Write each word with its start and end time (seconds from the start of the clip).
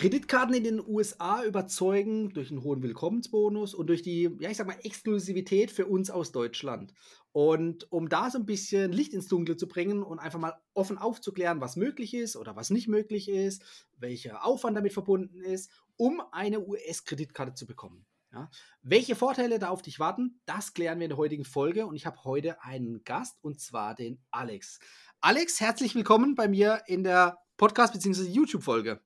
Kreditkarten 0.00 0.54
in 0.54 0.64
den 0.64 0.80
USA 0.80 1.44
überzeugen 1.44 2.30
durch 2.32 2.50
einen 2.50 2.62
hohen 2.62 2.82
Willkommensbonus 2.82 3.74
und 3.74 3.88
durch 3.88 4.00
die, 4.00 4.34
ja, 4.40 4.48
ich 4.48 4.56
sag 4.56 4.66
mal, 4.66 4.78
Exklusivität 4.82 5.70
für 5.70 5.84
uns 5.84 6.08
aus 6.08 6.32
Deutschland. 6.32 6.94
Und 7.32 7.92
um 7.92 8.08
da 8.08 8.30
so 8.30 8.38
ein 8.38 8.46
bisschen 8.46 8.92
Licht 8.92 9.12
ins 9.12 9.28
Dunkle 9.28 9.58
zu 9.58 9.68
bringen 9.68 10.02
und 10.02 10.18
einfach 10.18 10.38
mal 10.38 10.54
offen 10.72 10.96
aufzuklären, 10.96 11.60
was 11.60 11.76
möglich 11.76 12.14
ist 12.14 12.36
oder 12.36 12.56
was 12.56 12.70
nicht 12.70 12.88
möglich 12.88 13.28
ist, 13.28 13.62
welcher 13.98 14.46
Aufwand 14.46 14.74
damit 14.74 14.94
verbunden 14.94 15.42
ist, 15.42 15.70
um 15.98 16.22
eine 16.32 16.66
US-Kreditkarte 16.66 17.52
zu 17.52 17.66
bekommen. 17.66 18.06
Ja. 18.32 18.48
Welche 18.80 19.14
Vorteile 19.14 19.58
da 19.58 19.68
auf 19.68 19.82
dich 19.82 20.00
warten, 20.00 20.40
das 20.46 20.72
klären 20.72 20.98
wir 20.98 21.04
in 21.04 21.10
der 21.10 21.18
heutigen 21.18 21.44
Folge 21.44 21.84
und 21.84 21.94
ich 21.94 22.06
habe 22.06 22.24
heute 22.24 22.64
einen 22.64 23.04
Gast 23.04 23.36
und 23.42 23.60
zwar 23.60 23.94
den 23.94 24.18
Alex. 24.30 24.78
Alex, 25.20 25.60
herzlich 25.60 25.94
willkommen 25.94 26.36
bei 26.36 26.48
mir 26.48 26.84
in 26.86 27.04
der 27.04 27.36
Podcast- 27.58 27.92
bzw. 27.92 28.22
YouTube-Folge. 28.30 29.02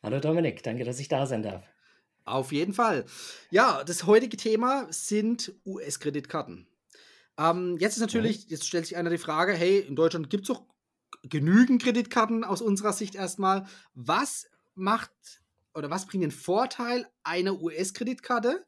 Hallo 0.00 0.20
Dominik, 0.20 0.62
danke, 0.62 0.84
dass 0.84 1.00
ich 1.00 1.08
da 1.08 1.26
sein 1.26 1.42
darf. 1.42 1.64
Auf 2.24 2.52
jeden 2.52 2.72
Fall. 2.72 3.04
Ja, 3.50 3.82
das 3.82 4.06
heutige 4.06 4.36
Thema 4.36 4.86
sind 4.90 5.52
US-Kreditkarten. 5.66 6.68
Ähm, 7.36 7.76
jetzt 7.78 7.96
ist 7.96 8.00
natürlich, 8.00 8.48
jetzt 8.48 8.66
stellt 8.66 8.86
sich 8.86 8.96
einer 8.96 9.10
die 9.10 9.18
Frage, 9.18 9.54
hey, 9.54 9.80
in 9.80 9.96
Deutschland 9.96 10.30
gibt 10.30 10.42
es 10.42 10.48
doch 10.48 10.62
genügend 11.24 11.82
Kreditkarten 11.82 12.44
aus 12.44 12.62
unserer 12.62 12.92
Sicht 12.92 13.16
erstmal. 13.16 13.66
Was 13.94 14.48
macht 14.76 15.10
oder 15.74 15.90
was 15.90 16.06
bringt 16.06 16.22
den 16.22 16.30
Vorteil 16.30 17.08
einer 17.24 17.60
US-Kreditkarte? 17.60 18.64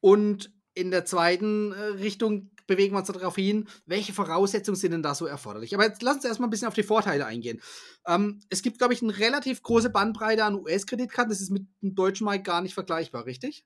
Und 0.00 0.52
in 0.74 0.92
der 0.92 1.04
zweiten 1.04 1.72
äh, 1.72 1.82
Richtung 1.84 2.50
bewegen 2.66 2.94
wir 2.94 2.98
uns 2.98 3.08
darauf 3.08 3.36
hin, 3.36 3.68
welche 3.86 4.12
Voraussetzungen 4.12 4.76
sind 4.76 4.92
denn 4.92 5.02
da 5.02 5.14
so 5.14 5.26
erforderlich. 5.26 5.74
Aber 5.74 5.84
jetzt 5.84 6.02
lass 6.02 6.16
uns 6.16 6.24
erstmal 6.24 6.48
ein 6.48 6.50
bisschen 6.50 6.68
auf 6.68 6.74
die 6.74 6.82
Vorteile 6.82 7.26
eingehen. 7.26 7.60
Ähm, 8.06 8.40
es 8.50 8.62
gibt, 8.62 8.78
glaube 8.78 8.94
ich, 8.94 9.02
eine 9.02 9.18
relativ 9.18 9.62
große 9.62 9.90
Bandbreite 9.90 10.44
an 10.44 10.54
US-Kreditkarten. 10.54 11.30
Das 11.30 11.40
ist 11.40 11.50
mit 11.50 11.66
dem 11.82 11.94
deutschen 11.94 12.24
Markt 12.24 12.44
gar 12.44 12.60
nicht 12.60 12.74
vergleichbar, 12.74 13.26
richtig? 13.26 13.64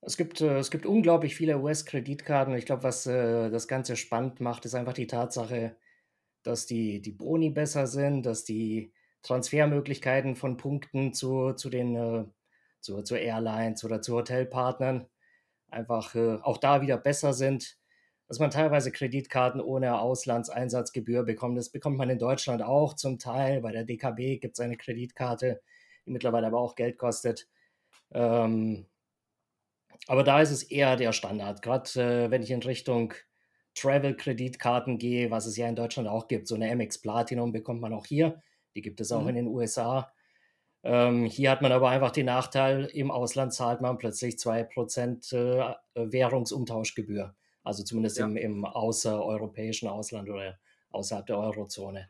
Es 0.00 0.16
gibt, 0.16 0.40
äh, 0.40 0.58
es 0.58 0.70
gibt 0.70 0.86
unglaublich 0.86 1.34
viele 1.34 1.58
US-Kreditkarten. 1.58 2.54
Ich 2.54 2.66
glaube, 2.66 2.82
was 2.84 3.06
äh, 3.06 3.50
das 3.50 3.68
Ganze 3.68 3.96
spannend 3.96 4.40
macht, 4.40 4.64
ist 4.64 4.74
einfach 4.74 4.92
die 4.92 5.06
Tatsache, 5.06 5.76
dass 6.42 6.66
die, 6.66 7.02
die 7.02 7.12
Boni 7.12 7.50
besser 7.50 7.86
sind, 7.86 8.24
dass 8.24 8.44
die 8.44 8.92
Transfermöglichkeiten 9.22 10.36
von 10.36 10.56
Punkten 10.56 11.12
zu, 11.12 11.52
zu 11.52 11.68
den 11.68 11.96
äh, 11.96 12.24
zu, 12.80 13.02
zu 13.02 13.16
Airlines 13.16 13.84
oder 13.84 14.00
zu 14.00 14.14
Hotelpartnern 14.14 15.06
einfach 15.68 16.14
äh, 16.14 16.38
auch 16.42 16.58
da 16.58 16.80
wieder 16.80 16.96
besser 16.96 17.32
sind 17.32 17.77
dass 18.28 18.38
man 18.38 18.50
teilweise 18.50 18.92
Kreditkarten 18.92 19.60
ohne 19.60 19.98
Auslandseinsatzgebühr 20.00 21.24
bekommt. 21.24 21.56
Das 21.56 21.70
bekommt 21.70 21.96
man 21.96 22.10
in 22.10 22.18
Deutschland 22.18 22.62
auch 22.62 22.94
zum 22.94 23.18
Teil. 23.18 23.62
Bei 23.62 23.72
der 23.72 23.84
DKB 23.84 24.38
gibt 24.38 24.54
es 24.54 24.60
eine 24.60 24.76
Kreditkarte, 24.76 25.60
die 26.06 26.10
mittlerweile 26.10 26.46
aber 26.46 26.60
auch 26.60 26.74
Geld 26.74 26.98
kostet. 26.98 27.48
Ähm, 28.12 28.86
aber 30.06 30.24
da 30.24 30.40
ist 30.42 30.50
es 30.50 30.62
eher 30.62 30.96
der 30.96 31.12
Standard. 31.12 31.62
Gerade 31.62 31.90
äh, 32.00 32.30
wenn 32.30 32.42
ich 32.42 32.50
in 32.50 32.62
Richtung 32.62 33.14
Travel-Kreditkarten 33.74 34.98
gehe, 34.98 35.30
was 35.30 35.46
es 35.46 35.56
ja 35.56 35.68
in 35.68 35.76
Deutschland 35.76 36.08
auch 36.08 36.28
gibt. 36.28 36.48
So 36.48 36.54
eine 36.54 36.74
MX 36.74 36.98
Platinum 36.98 37.52
bekommt 37.52 37.80
man 37.80 37.94
auch 37.94 38.06
hier. 38.06 38.42
Die 38.74 38.82
gibt 38.82 39.00
es 39.00 39.12
auch 39.12 39.22
mhm. 39.22 39.28
in 39.28 39.34
den 39.36 39.46
USA. 39.46 40.12
Ähm, 40.82 41.24
hier 41.24 41.50
hat 41.50 41.62
man 41.62 41.72
aber 41.72 41.88
einfach 41.88 42.10
den 42.10 42.26
Nachteil, 42.26 42.84
im 42.86 43.10
Ausland 43.10 43.52
zahlt 43.52 43.80
man 43.80 43.98
plötzlich 43.98 44.36
2% 44.36 45.34
äh, 45.34 45.74
Währungsumtauschgebühr. 45.94 47.34
Also 47.68 47.84
zumindest 47.84 48.16
ja. 48.16 48.24
im, 48.24 48.38
im 48.38 48.64
außereuropäischen 48.64 49.88
Ausland 49.88 50.30
oder 50.30 50.58
außerhalb 50.88 51.26
der 51.26 51.36
Eurozone. 51.36 52.08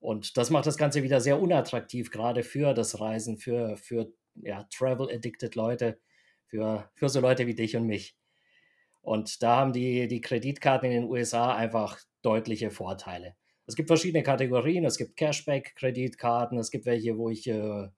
Und 0.00 0.36
das 0.36 0.50
macht 0.50 0.66
das 0.66 0.76
Ganze 0.76 1.04
wieder 1.04 1.20
sehr 1.20 1.40
unattraktiv, 1.40 2.10
gerade 2.10 2.42
für 2.42 2.74
das 2.74 2.98
Reisen, 2.98 3.38
für, 3.38 3.76
für 3.76 4.12
ja, 4.34 4.64
Travel-addicted 4.64 5.54
Leute, 5.54 6.00
für, 6.48 6.90
für 6.96 7.08
so 7.08 7.20
Leute 7.20 7.46
wie 7.46 7.54
dich 7.54 7.76
und 7.76 7.86
mich. 7.86 8.16
Und 9.00 9.44
da 9.44 9.58
haben 9.58 9.72
die, 9.72 10.08
die 10.08 10.20
Kreditkarten 10.20 10.90
in 10.90 11.02
den 11.02 11.08
USA 11.08 11.54
einfach 11.54 12.00
deutliche 12.22 12.72
Vorteile. 12.72 13.36
Es 13.66 13.76
gibt 13.76 13.90
verschiedene 13.90 14.24
Kategorien. 14.24 14.84
Es 14.84 14.98
gibt 14.98 15.16
Cashback-Kreditkarten, 15.16 16.58
es 16.58 16.72
gibt 16.72 16.86
welche, 16.86 17.16
wo 17.16 17.30
ich 17.30 17.46
äh, 17.46 17.88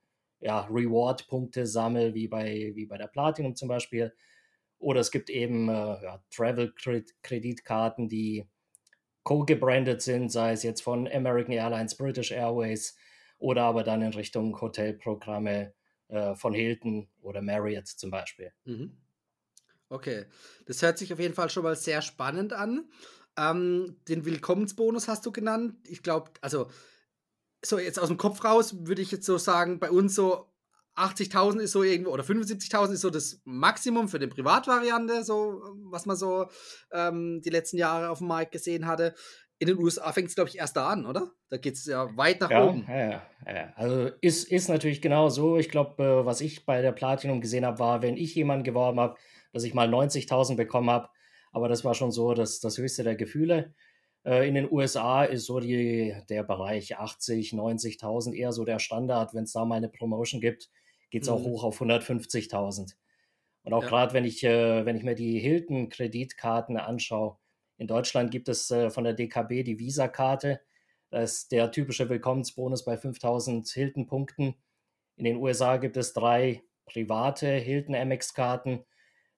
ja, 0.40 0.60
Reward-Punkte 0.70 1.66
sammle, 1.66 2.12
wie 2.12 2.28
bei, 2.28 2.72
wie 2.74 2.84
bei 2.84 2.98
der 2.98 3.06
Platinum 3.06 3.56
zum 3.56 3.68
Beispiel. 3.68 4.12
Oder 4.82 5.00
es 5.00 5.10
gibt 5.10 5.30
eben 5.30 5.68
äh, 5.68 5.72
ja, 6.02 6.22
Travel-Kreditkarten, 6.30 8.08
die 8.08 8.48
co-gebrandet 9.22 10.02
sind, 10.02 10.30
sei 10.30 10.52
es 10.52 10.64
jetzt 10.64 10.82
von 10.82 11.06
American 11.06 11.52
Airlines, 11.52 11.96
British 11.96 12.32
Airways 12.32 12.96
oder 13.38 13.62
aber 13.62 13.84
dann 13.84 14.02
in 14.02 14.12
Richtung 14.12 14.60
Hotelprogramme 14.60 15.72
äh, 16.08 16.34
von 16.34 16.52
Hilton 16.52 17.08
oder 17.20 17.42
Marriott 17.42 17.86
zum 17.86 18.10
Beispiel. 18.10 18.52
Mhm. 18.64 18.96
Okay, 19.88 20.24
das 20.66 20.82
hört 20.82 20.98
sich 20.98 21.12
auf 21.12 21.20
jeden 21.20 21.34
Fall 21.34 21.50
schon 21.50 21.62
mal 21.62 21.76
sehr 21.76 22.02
spannend 22.02 22.52
an. 22.52 22.90
Ähm, 23.36 23.96
den 24.08 24.24
Willkommensbonus 24.24 25.06
hast 25.06 25.24
du 25.26 25.32
genannt. 25.32 25.76
Ich 25.86 26.02
glaube, 26.02 26.32
also 26.40 26.70
so 27.64 27.78
jetzt 27.78 27.98
aus 27.98 28.08
dem 28.08 28.18
Kopf 28.18 28.44
raus 28.44 28.86
würde 28.86 29.02
ich 29.02 29.12
jetzt 29.12 29.26
so 29.26 29.38
sagen, 29.38 29.78
bei 29.78 29.90
uns 29.90 30.14
so 30.14 30.51
80.000 30.96 31.60
ist 31.60 31.72
so 31.72 31.82
irgendwo, 31.82 32.10
oder 32.10 32.22
75.000 32.22 32.92
ist 32.92 33.00
so 33.00 33.10
das 33.10 33.40
Maximum 33.44 34.08
für 34.08 34.18
die 34.18 34.26
Privatvariante, 34.26 35.24
so 35.24 35.62
was 35.90 36.04
man 36.04 36.16
so 36.16 36.46
ähm, 36.92 37.40
die 37.42 37.50
letzten 37.50 37.78
Jahre 37.78 38.10
auf 38.10 38.18
dem 38.18 38.28
Markt 38.28 38.52
gesehen 38.52 38.86
hatte. 38.86 39.14
In 39.58 39.68
den 39.68 39.78
USA 39.78 40.12
fängt 40.12 40.28
es, 40.28 40.34
glaube 40.34 40.50
ich, 40.50 40.58
erst 40.58 40.76
da 40.76 40.88
an, 40.88 41.06
oder? 41.06 41.30
Da 41.48 41.56
geht 41.56 41.74
es 41.74 41.86
ja 41.86 42.14
weit 42.16 42.40
nach 42.40 42.50
ja, 42.50 42.64
oben. 42.64 42.84
Ja, 42.88 43.22
ja, 43.46 43.72
also 43.76 44.10
ist, 44.20 44.50
ist 44.50 44.68
natürlich 44.68 45.00
genau 45.00 45.28
so. 45.28 45.56
Ich 45.56 45.70
glaube, 45.70 46.02
äh, 46.02 46.26
was 46.26 46.40
ich 46.40 46.66
bei 46.66 46.82
der 46.82 46.92
Platinum 46.92 47.40
gesehen 47.40 47.64
habe, 47.64 47.78
war, 47.78 48.02
wenn 48.02 48.16
ich 48.16 48.34
jemanden 48.34 48.64
geworben 48.64 49.00
habe, 49.00 49.16
dass 49.52 49.64
ich 49.64 49.72
mal 49.72 49.88
90.000 49.88 50.56
bekommen 50.56 50.90
habe. 50.90 51.08
Aber 51.52 51.68
das 51.68 51.84
war 51.84 51.94
schon 51.94 52.10
so 52.10 52.34
das, 52.34 52.60
das 52.60 52.76
höchste 52.76 53.04
der 53.04 53.14
Gefühle. 53.14 53.72
Äh, 54.24 54.48
in 54.48 54.54
den 54.54 54.70
USA 54.70 55.24
ist 55.24 55.46
so 55.46 55.60
die, 55.60 56.14
der 56.28 56.42
Bereich 56.42 56.98
80, 56.98 57.52
90.000 57.52 58.34
eher 58.34 58.52
so 58.52 58.64
der 58.64 58.78
Standard, 58.78 59.32
wenn 59.32 59.44
es 59.44 59.52
da 59.52 59.64
mal 59.64 59.76
eine 59.76 59.88
Promotion 59.88 60.40
gibt 60.40 60.70
geht 61.12 61.24
es 61.24 61.28
auch 61.28 61.40
mhm. 61.40 61.44
hoch 61.44 61.64
auf 61.64 61.80
150.000. 61.80 62.94
Und 63.64 63.72
auch 63.74 63.82
ja. 63.82 63.88
gerade, 63.88 64.14
wenn 64.14 64.24
ich, 64.24 64.42
äh, 64.42 64.84
wenn 64.86 64.96
ich 64.96 65.04
mir 65.04 65.14
die 65.14 65.38
Hilton-Kreditkarten 65.38 66.78
anschaue, 66.78 67.36
in 67.76 67.86
Deutschland 67.86 68.30
gibt 68.30 68.48
es 68.48 68.70
äh, 68.70 68.90
von 68.90 69.04
der 69.04 69.12
DKB 69.12 69.62
die 69.62 69.78
Visa-Karte. 69.78 70.60
Da 71.10 71.20
ist 71.20 71.52
der 71.52 71.70
typische 71.70 72.08
Willkommensbonus 72.08 72.84
bei 72.84 72.96
5000 72.96 73.68
Hilton-Punkten. 73.68 74.54
In 75.16 75.24
den 75.24 75.36
USA 75.36 75.76
gibt 75.76 75.98
es 75.98 76.14
drei 76.14 76.62
private 76.86 77.46
Hilton-MX-Karten. 77.46 78.84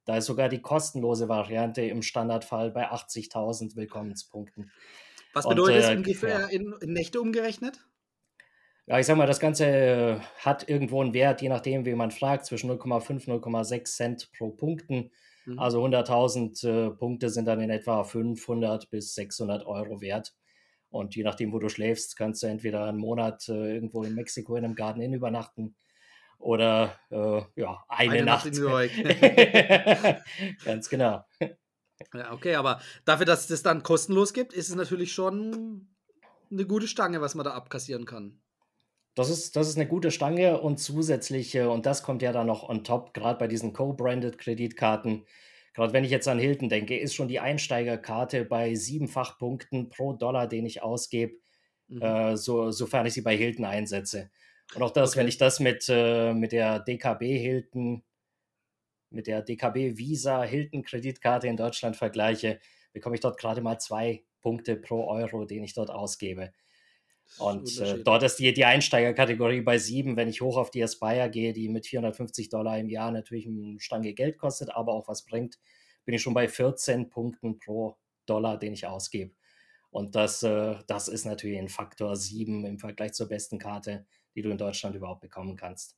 Da 0.04 0.18
ist 0.18 0.26
sogar 0.26 0.48
die 0.48 0.62
kostenlose 0.62 1.28
Variante 1.28 1.82
im 1.82 2.02
Standardfall 2.02 2.70
bei 2.70 2.88
80.000 2.88 3.74
Willkommenspunkten. 3.74 4.70
Was 5.32 5.48
bedeutet 5.48 5.82
das 5.82 5.91
äh, 5.91 5.96
ungefähr 5.96 6.41
ja. 6.41 6.46
in, 6.46 6.72
in 6.80 6.92
Nächte 6.92 7.20
umgerechnet? 7.20 7.84
Ja, 8.87 8.99
ich 8.99 9.06
sag 9.06 9.17
mal, 9.17 9.27
das 9.27 9.41
Ganze 9.41 9.67
äh, 9.67 10.21
hat 10.39 10.69
irgendwo 10.69 11.00
einen 11.00 11.15
Wert, 11.15 11.41
je 11.41 11.49
nachdem, 11.49 11.87
wie 11.87 11.95
man 11.95 12.11
fragt, 12.11 12.45
zwischen 12.45 12.71
0,5 12.71 13.31
und 13.31 13.45
0,6 13.45 13.84
Cent 13.84 14.33
pro 14.33 14.50
Punkten. 14.50 15.11
Mhm. 15.47 15.59
Also 15.59 15.83
100.000 15.84 16.69
äh, 16.69 16.91
Punkte 16.91 17.31
sind 17.31 17.47
dann 17.47 17.61
in 17.61 17.71
etwa 17.71 18.05
500 18.05 18.91
bis 18.91 19.15
600 19.15 19.65
Euro 19.65 20.03
wert. 20.03 20.34
Und 20.91 21.16
je 21.16 21.25
nachdem, 21.25 21.53
wo 21.53 21.59
du 21.59 21.69
schläfst, 21.69 22.16
kannst 22.16 22.42
du 22.42 22.47
entweder 22.47 22.84
einen 22.84 22.98
Monat 22.98 23.48
äh, 23.48 23.75
irgendwo 23.75 24.04
in 24.04 24.15
Mexiko 24.15 24.54
in 24.57 24.65
einem 24.65 24.75
Garten 24.75 25.01
Inn 25.01 25.15
übernachten 25.15 25.75
oder 26.39 26.98
äh, 27.10 27.41
ja, 27.60 27.83
eine, 27.89 28.13
eine 28.13 28.25
Nacht. 28.25 28.53
Nacht 28.53 28.91
Ganz 30.65 30.89
genau. 30.91 31.25
Ja, 32.13 32.33
okay, 32.33 32.54
aber 32.54 32.80
dafür, 33.07 33.25
dass 33.25 33.41
es 33.42 33.47
das 33.47 33.63
dann 33.63 33.83
kostenlos 33.83 34.34
gibt, 34.34 34.53
ist 34.53 34.69
es 34.69 34.75
natürlich 34.75 35.13
schon 35.13 35.89
eine 36.51 36.66
gute 36.66 36.87
Stange, 36.87 37.21
was 37.21 37.34
man 37.34 37.45
da 37.45 37.54
abkassieren 37.54 38.04
kann. 38.04 38.41
Das 39.15 39.31
ist, 39.31 39.55
das 39.55 39.69
ist 39.69 39.77
eine 39.77 39.87
gute 39.87 40.11
Stange 40.11 40.61
und 40.61 40.78
zusätzliche, 40.78 41.71
und 41.71 41.87
das 41.87 42.03
kommt 42.03 42.22
ja 42.22 42.33
dann 42.33 42.49
noch 42.49 42.69
on 42.69 42.83
top, 42.83 43.15
gerade 43.15 43.39
bei 43.39 43.47
diesen 43.47 43.72
co-branded 43.72 44.39
Kreditkarten. 44.39 45.25
Gerade 45.72 45.93
wenn 45.93 46.05
ich 46.05 46.11
jetzt 46.11 46.28
an 46.28 46.39
Hilton 46.39 46.69
denke, 46.69 46.99
ist 46.99 47.15
schon 47.15 47.28
die 47.28 47.41
Einsteigerkarte 47.41 48.45
bei 48.45 48.75
siebenfach 48.75 49.39
Punkten 49.39 49.89
pro 49.89 50.13
Dollar, 50.13 50.49
den 50.49 50.66
ich 50.66 50.83
ausgebe, 50.83 51.34
mhm. 51.89 52.03
äh, 52.03 52.37
so, 52.37 52.71
sofern 52.72 53.07
ich 53.07 53.15
sie 53.15 53.22
bei 53.22 53.37
Hilton 53.37 53.65
einsetze. 53.65 54.31
Und 54.75 54.83
auch 54.83 54.91
das, 54.91 55.11
okay. 55.11 55.21
wenn 55.21 55.28
ich 55.28 55.39
das 55.39 55.61
mit, 55.61 55.87
äh, 55.89 56.33
mit 56.33 56.53
der 56.53 56.81
DKB 56.81 57.39
Hilton, 57.39 58.03
mit 59.11 59.28
der 59.28 59.43
DKB 59.43 59.97
Visa 59.97 60.43
Hilton 60.43 60.83
Kreditkarte 60.83 61.47
in 61.47 61.57
Deutschland 61.57 61.97
vergleiche, 61.97 62.59
bekomme 62.93 63.15
ich 63.15 63.21
dort 63.21 63.39
gerade 63.39 63.61
mal 63.61 63.78
zwei 63.78 64.25
Punkte 64.41 64.77
pro 64.77 65.07
Euro, 65.09 65.45
den 65.45 65.63
ich 65.63 65.75
dort 65.75 65.91
ausgebe. 65.91 66.53
Und 67.39 67.81
äh, 67.81 68.03
dort 68.03 68.22
ist 68.22 68.36
die, 68.36 68.53
die 68.53 68.65
Einsteigerkategorie 68.65 69.60
bei 69.60 69.78
7, 69.78 70.16
wenn 70.16 70.28
ich 70.28 70.41
hoch 70.41 70.57
auf 70.57 70.71
die 70.71 70.84
Aspire 70.84 71.28
gehe, 71.31 71.53
die 71.53 71.69
mit 71.69 71.86
450 71.86 72.48
Dollar 72.48 72.78
im 72.78 72.89
Jahr 72.89 73.10
natürlich 73.10 73.47
eine 73.47 73.81
Stange 73.81 74.15
Geld 74.15 74.39
kostet, 74.39 74.71
aber 74.71 74.92
auch 74.92 75.09
was 75.09 75.25
bringt, 75.25 75.59
bin 76.04 76.15
ich 76.15 76.22
schon 76.22 76.34
bei 76.34 76.47
14 76.47 77.09
Punkten 77.09 77.59
pro 77.59 77.97
Dollar, 78.27 78.59
den 78.59 78.72
ich 78.72 78.86
ausgebe. 78.86 79.34
Und 79.91 80.15
das, 80.15 80.42
äh, 80.42 80.77
das 80.86 81.09
ist 81.09 81.25
natürlich 81.25 81.59
ein 81.59 81.69
Faktor 81.69 82.16
7 82.16 82.65
im 82.65 82.78
Vergleich 82.78 83.13
zur 83.13 83.28
besten 83.28 83.59
Karte, 83.59 84.07
die 84.34 84.42
du 84.42 84.51
in 84.51 84.59
Deutschland 84.59 84.95
überhaupt 84.97 85.21
bekommen 85.21 85.57
kannst. 85.57 85.97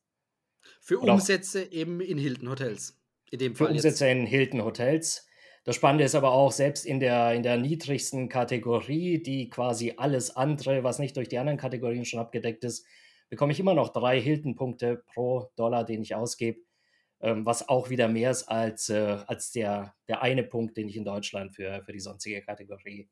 Für 0.80 0.98
Umsätze 0.98 1.70
eben 1.72 2.00
in 2.00 2.18
Hilton 2.18 2.50
Hotels. 2.50 2.98
In 3.30 3.38
dem 3.38 3.56
Fall 3.56 3.68
für 3.68 3.72
Umsätze 3.72 4.06
jetzt. 4.06 4.18
in 4.18 4.26
Hilton 4.26 4.64
Hotels. 4.64 5.26
Das 5.66 5.74
Spannende 5.74 6.04
ist 6.04 6.14
aber 6.14 6.30
auch, 6.30 6.52
selbst 6.52 6.86
in 6.86 7.00
der, 7.00 7.34
in 7.34 7.42
der 7.42 7.56
niedrigsten 7.56 8.28
Kategorie, 8.28 9.20
die 9.20 9.50
quasi 9.50 9.94
alles 9.96 10.36
andere, 10.36 10.84
was 10.84 11.00
nicht 11.00 11.16
durch 11.16 11.28
die 11.28 11.38
anderen 11.38 11.58
Kategorien 11.58 12.04
schon 12.04 12.20
abgedeckt 12.20 12.62
ist, 12.62 12.86
bekomme 13.30 13.50
ich 13.50 13.58
immer 13.58 13.74
noch 13.74 13.88
drei 13.88 14.20
Hilton-Punkte 14.20 15.02
pro 15.12 15.50
Dollar, 15.56 15.84
den 15.84 16.02
ich 16.02 16.14
ausgebe, 16.14 16.60
ähm, 17.20 17.44
was 17.44 17.68
auch 17.68 17.90
wieder 17.90 18.06
mehr 18.06 18.30
ist 18.30 18.44
als, 18.44 18.90
äh, 18.90 19.18
als 19.26 19.50
der, 19.50 19.92
der 20.06 20.22
eine 20.22 20.44
Punkt, 20.44 20.76
den 20.76 20.88
ich 20.88 20.96
in 20.96 21.04
Deutschland 21.04 21.52
für, 21.52 21.82
für 21.82 21.92
die 21.92 21.98
sonstige 21.98 22.42
Kategorie 22.42 23.08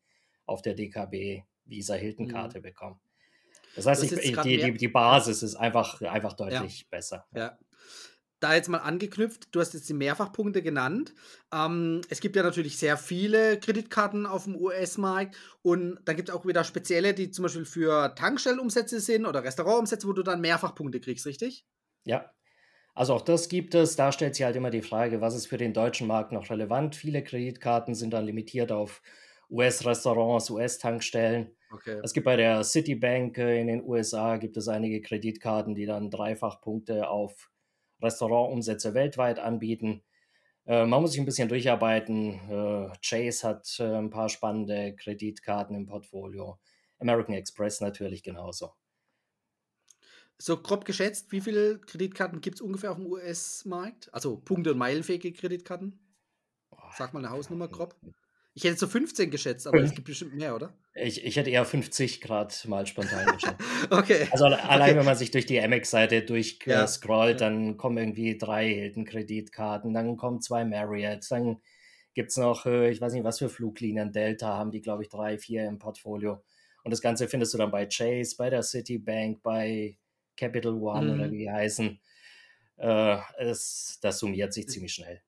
auf 0.46 0.62
der 0.62 0.74
DKB 0.74 1.42
Visa 1.64 1.94
Hilton-Karte 1.94 2.58
mhm. 2.58 2.62
bekomme. 2.62 3.00
Das 3.74 3.86
heißt, 3.86 4.04
ich, 4.04 4.40
die, 4.42 4.58
die, 4.58 4.74
die, 4.74 4.88
Basis 4.88 5.42
ist 5.42 5.56
einfach, 5.56 6.00
einfach 6.02 6.34
deutlich 6.34 6.82
ja. 6.82 6.86
besser. 6.88 7.26
Ja 7.34 7.58
da 8.44 8.54
jetzt 8.54 8.68
mal 8.68 8.78
angeknüpft, 8.78 9.48
du 9.52 9.60
hast 9.60 9.72
jetzt 9.72 9.88
die 9.88 9.94
Mehrfachpunkte 9.94 10.62
genannt. 10.62 11.14
Ähm, 11.52 12.02
es 12.10 12.20
gibt 12.20 12.36
ja 12.36 12.42
natürlich 12.42 12.76
sehr 12.76 12.98
viele 12.98 13.58
Kreditkarten 13.58 14.26
auf 14.26 14.44
dem 14.44 14.54
US-Markt 14.54 15.36
und 15.62 15.98
da 16.04 16.12
gibt 16.12 16.28
es 16.28 16.34
auch 16.34 16.44
wieder 16.44 16.62
spezielle, 16.62 17.14
die 17.14 17.30
zum 17.30 17.44
Beispiel 17.44 17.64
für 17.64 18.14
Tankstellenumsätze 18.14 19.00
sind 19.00 19.24
oder 19.24 19.42
Restaurantumsätze, 19.44 20.06
wo 20.06 20.12
du 20.12 20.22
dann 20.22 20.42
Mehrfachpunkte 20.42 21.00
kriegst, 21.00 21.24
richtig? 21.24 21.66
Ja. 22.04 22.30
Also 22.94 23.14
auch 23.14 23.22
das 23.22 23.48
gibt 23.48 23.74
es. 23.74 23.96
Da 23.96 24.12
stellt 24.12 24.36
sich 24.36 24.44
halt 24.44 24.54
immer 24.54 24.70
die 24.70 24.82
Frage, 24.82 25.20
was 25.20 25.34
ist 25.34 25.46
für 25.46 25.56
den 25.56 25.72
deutschen 25.72 26.06
Markt 26.06 26.30
noch 26.30 26.50
relevant? 26.50 26.94
Viele 26.94 27.24
Kreditkarten 27.24 27.94
sind 27.94 28.12
dann 28.12 28.26
limitiert 28.26 28.70
auf 28.70 29.02
US-Restaurants, 29.50 30.50
US-Tankstellen. 30.50 31.56
Okay. 31.72 31.98
Es 32.04 32.12
gibt 32.12 32.26
bei 32.26 32.36
der 32.36 32.62
Citibank 32.62 33.38
äh, 33.38 33.60
in 33.60 33.66
den 33.66 33.82
USA 33.82 34.36
gibt 34.36 34.56
es 34.58 34.68
einige 34.68 35.00
Kreditkarten, 35.00 35.74
die 35.74 35.86
dann 35.86 36.10
Dreifachpunkte 36.10 37.08
auf 37.08 37.50
Restaurantumsätze 38.04 38.94
weltweit 38.94 39.38
anbieten. 39.38 40.02
Äh, 40.66 40.86
man 40.86 41.02
muss 41.02 41.12
sich 41.12 41.20
ein 41.20 41.26
bisschen 41.26 41.48
durcharbeiten. 41.48 42.40
Äh, 42.50 42.92
Chase 43.04 43.48
hat 43.48 43.76
äh, 43.80 43.96
ein 43.96 44.10
paar 44.10 44.28
spannende 44.28 44.96
Kreditkarten 44.96 45.76
im 45.76 45.86
Portfolio. 45.86 46.58
American 46.98 47.34
Express 47.34 47.80
natürlich 47.80 48.22
genauso. 48.22 48.72
So 50.38 50.56
grob 50.60 50.84
geschätzt, 50.84 51.30
wie 51.32 51.40
viele 51.40 51.78
Kreditkarten 51.78 52.40
gibt 52.40 52.56
es 52.56 52.60
ungefähr 52.60 52.90
auf 52.90 52.96
dem 52.96 53.06
US-Markt? 53.06 54.12
Also 54.12 54.36
Punkte- 54.36 54.72
und 54.72 54.78
meilenfähige 54.78 55.32
Kreditkarten? 55.32 55.98
Sag 56.96 57.14
mal 57.14 57.20
eine 57.20 57.30
Hausnummer 57.30 57.68
grob. 57.68 57.96
Ich 58.54 58.64
hätte 58.64 58.78
so 58.78 58.86
15 58.86 59.30
geschätzt, 59.30 59.66
aber 59.66 59.82
es 59.82 59.94
gibt 59.94 60.06
bestimmt 60.06 60.34
mehr, 60.34 60.54
oder? 60.54 60.76
Ich, 60.96 61.24
ich 61.24 61.34
hätte 61.36 61.50
eher 61.50 61.64
50 61.64 62.20
Grad 62.20 62.64
mal 62.68 62.86
spontan 62.86 63.26
geschätzt. 63.26 63.56
okay. 63.90 64.28
Also 64.30 64.44
allein, 64.44 64.90
okay. 64.90 64.98
wenn 64.98 65.04
man 65.04 65.16
sich 65.16 65.32
durch 65.32 65.44
die 65.44 65.60
Amex-Seite 65.60 66.22
durchscrollt, 66.22 67.40
ja. 67.40 67.50
dann 67.50 67.76
kommen 67.76 67.98
irgendwie 67.98 68.38
drei 68.38 68.68
Hilton-Kreditkarten, 68.68 69.92
dann 69.92 70.16
kommen 70.16 70.40
zwei 70.40 70.64
Marriott, 70.64 71.26
dann 71.30 71.60
gibt 72.14 72.30
es 72.30 72.36
noch, 72.36 72.64
äh, 72.66 72.90
ich 72.90 73.00
weiß 73.00 73.12
nicht, 73.12 73.24
was 73.24 73.40
für 73.40 73.48
Fluglinien, 73.48 74.12
Delta 74.12 74.56
haben 74.56 74.70
die, 74.70 74.82
glaube 74.82 75.02
ich, 75.02 75.08
drei, 75.08 75.36
vier 75.36 75.66
im 75.66 75.80
Portfolio. 75.80 76.44
Und 76.84 76.92
das 76.92 77.00
Ganze 77.00 77.26
findest 77.26 77.54
du 77.54 77.58
dann 77.58 77.72
bei 77.72 77.86
Chase, 77.86 78.36
bei 78.38 78.48
der 78.50 78.62
Citibank, 78.62 79.42
bei 79.42 79.96
Capital 80.36 80.74
One 80.74 81.06
mhm. 81.06 81.14
oder 81.14 81.32
wie 81.32 81.38
die 81.38 81.50
heißen. 81.50 81.98
Äh, 82.76 83.16
es, 83.38 83.98
das 84.00 84.20
summiert 84.20 84.52
sich 84.52 84.68
ziemlich 84.68 84.94
schnell 84.94 85.20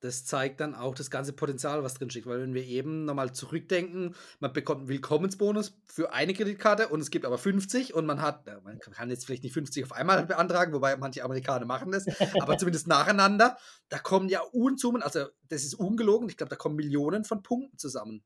das 0.00 0.24
zeigt 0.24 0.60
dann 0.60 0.74
auch 0.74 0.94
das 0.94 1.10
ganze 1.10 1.32
Potenzial, 1.32 1.82
was 1.82 1.94
drin 1.94 2.10
steckt. 2.10 2.26
Weil 2.26 2.40
wenn 2.40 2.54
wir 2.54 2.64
eben 2.64 3.04
nochmal 3.04 3.32
zurückdenken, 3.32 4.14
man 4.40 4.52
bekommt 4.52 4.80
einen 4.80 4.88
Willkommensbonus 4.88 5.78
für 5.86 6.12
eine 6.12 6.34
Kreditkarte 6.34 6.88
und 6.88 7.00
es 7.00 7.10
gibt 7.10 7.24
aber 7.24 7.38
50 7.38 7.94
und 7.94 8.06
man 8.06 8.22
hat, 8.22 8.46
man 8.64 8.78
kann 8.78 9.10
jetzt 9.10 9.26
vielleicht 9.26 9.42
nicht 9.42 9.54
50 9.54 9.84
auf 9.84 9.92
einmal 9.92 10.24
beantragen, 10.26 10.72
wobei 10.72 10.96
manche 10.96 11.24
Amerikaner 11.24 11.66
machen 11.66 11.90
das, 11.90 12.06
aber 12.40 12.58
zumindest 12.58 12.86
nacheinander, 12.86 13.56
da 13.88 13.98
kommen 13.98 14.28
ja 14.28 14.40
Unsummen, 14.52 15.02
also 15.02 15.26
das 15.48 15.64
ist 15.64 15.74
ungelogen, 15.74 16.28
ich 16.28 16.36
glaube, 16.36 16.50
da 16.50 16.56
kommen 16.56 16.76
Millionen 16.76 17.24
von 17.24 17.42
Punkten 17.42 17.78
zusammen. 17.78 18.22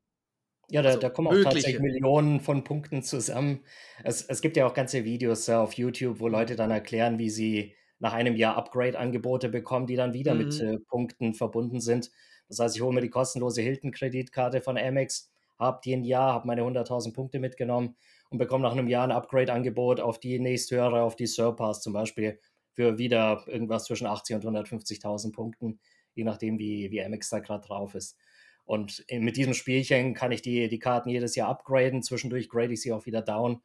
Ja, 0.68 0.80
da, 0.80 0.90
also 0.90 1.00
da 1.00 1.10
kommen 1.10 1.28
auch 1.28 1.42
tatsächlich 1.42 1.80
Millionen 1.80 2.40
von 2.40 2.64
Punkten 2.64 3.02
zusammen. 3.02 3.64
Es, 4.04 4.22
es 4.22 4.40
gibt 4.40 4.56
ja 4.56 4.66
auch 4.66 4.74
ganze 4.74 5.04
Videos 5.04 5.48
uh, 5.48 5.52
auf 5.52 5.74
YouTube, 5.74 6.20
wo 6.20 6.28
Leute 6.28 6.56
dann 6.56 6.70
erklären, 6.70 7.18
wie 7.18 7.30
sie 7.30 7.74
nach 8.02 8.14
einem 8.14 8.34
Jahr 8.34 8.56
Upgrade-Angebote 8.56 9.48
bekommen, 9.48 9.86
die 9.86 9.94
dann 9.94 10.12
wieder 10.12 10.34
mhm. 10.34 10.44
mit 10.44 10.60
äh, 10.60 10.78
Punkten 10.80 11.34
verbunden 11.34 11.80
sind. 11.80 12.10
Das 12.48 12.58
heißt, 12.58 12.74
ich 12.74 12.82
hole 12.82 12.92
mir 12.92 13.00
die 13.00 13.10
kostenlose 13.10 13.62
Hilton-Kreditkarte 13.62 14.60
von 14.60 14.76
Amex, 14.76 15.30
habe 15.56 15.80
die 15.84 15.94
ein 15.94 16.02
Jahr, 16.02 16.32
habe 16.32 16.48
meine 16.48 16.62
100.000 16.62 17.14
Punkte 17.14 17.38
mitgenommen 17.38 17.94
und 18.28 18.38
bekomme 18.38 18.64
nach 18.64 18.72
einem 18.72 18.88
Jahr 18.88 19.04
ein 19.04 19.12
Upgrade-Angebot 19.12 20.00
auf 20.00 20.18
die 20.18 20.40
nächsthöhere, 20.40 21.02
auf 21.02 21.14
die 21.14 21.28
Surpass 21.28 21.80
zum 21.80 21.92
Beispiel, 21.92 22.40
für 22.72 22.98
wieder 22.98 23.44
irgendwas 23.46 23.84
zwischen 23.84 24.08
80 24.08 24.36
und 24.36 24.46
150.000 24.46 25.32
Punkten, 25.32 25.78
je 26.14 26.24
nachdem, 26.24 26.58
wie, 26.58 26.90
wie 26.90 27.04
Amex 27.04 27.30
da 27.30 27.38
gerade 27.38 27.64
drauf 27.64 27.94
ist. 27.94 28.18
Und 28.64 29.04
mit 29.12 29.36
diesem 29.36 29.54
Spielchen 29.54 30.14
kann 30.14 30.32
ich 30.32 30.42
die, 30.42 30.68
die 30.68 30.78
Karten 30.80 31.08
jedes 31.08 31.36
Jahr 31.36 31.48
upgraden. 31.48 32.02
Zwischendurch 32.02 32.48
grade 32.48 32.72
ich 32.72 32.82
sie 32.82 32.92
auch 32.92 33.06
wieder 33.06 33.22
down, 33.22 33.62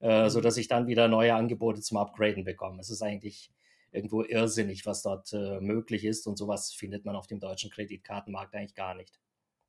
äh, 0.00 0.24
mhm. 0.24 0.30
sodass 0.30 0.56
ich 0.58 0.68
dann 0.68 0.86
wieder 0.86 1.08
neue 1.08 1.34
Angebote 1.34 1.80
zum 1.80 1.96
Upgraden 1.98 2.44
bekomme. 2.44 2.78
Es 2.80 2.90
ist 2.90 3.02
eigentlich 3.02 3.50
irgendwo 3.92 4.22
irrsinnig, 4.22 4.86
was 4.86 5.02
dort 5.02 5.32
äh, 5.32 5.60
möglich 5.60 6.04
ist. 6.04 6.26
Und 6.26 6.36
sowas 6.36 6.72
findet 6.72 7.04
man 7.04 7.16
auf 7.16 7.26
dem 7.26 7.40
deutschen 7.40 7.70
Kreditkartenmarkt 7.70 8.54
eigentlich 8.54 8.74
gar 8.74 8.94
nicht. 8.94 9.20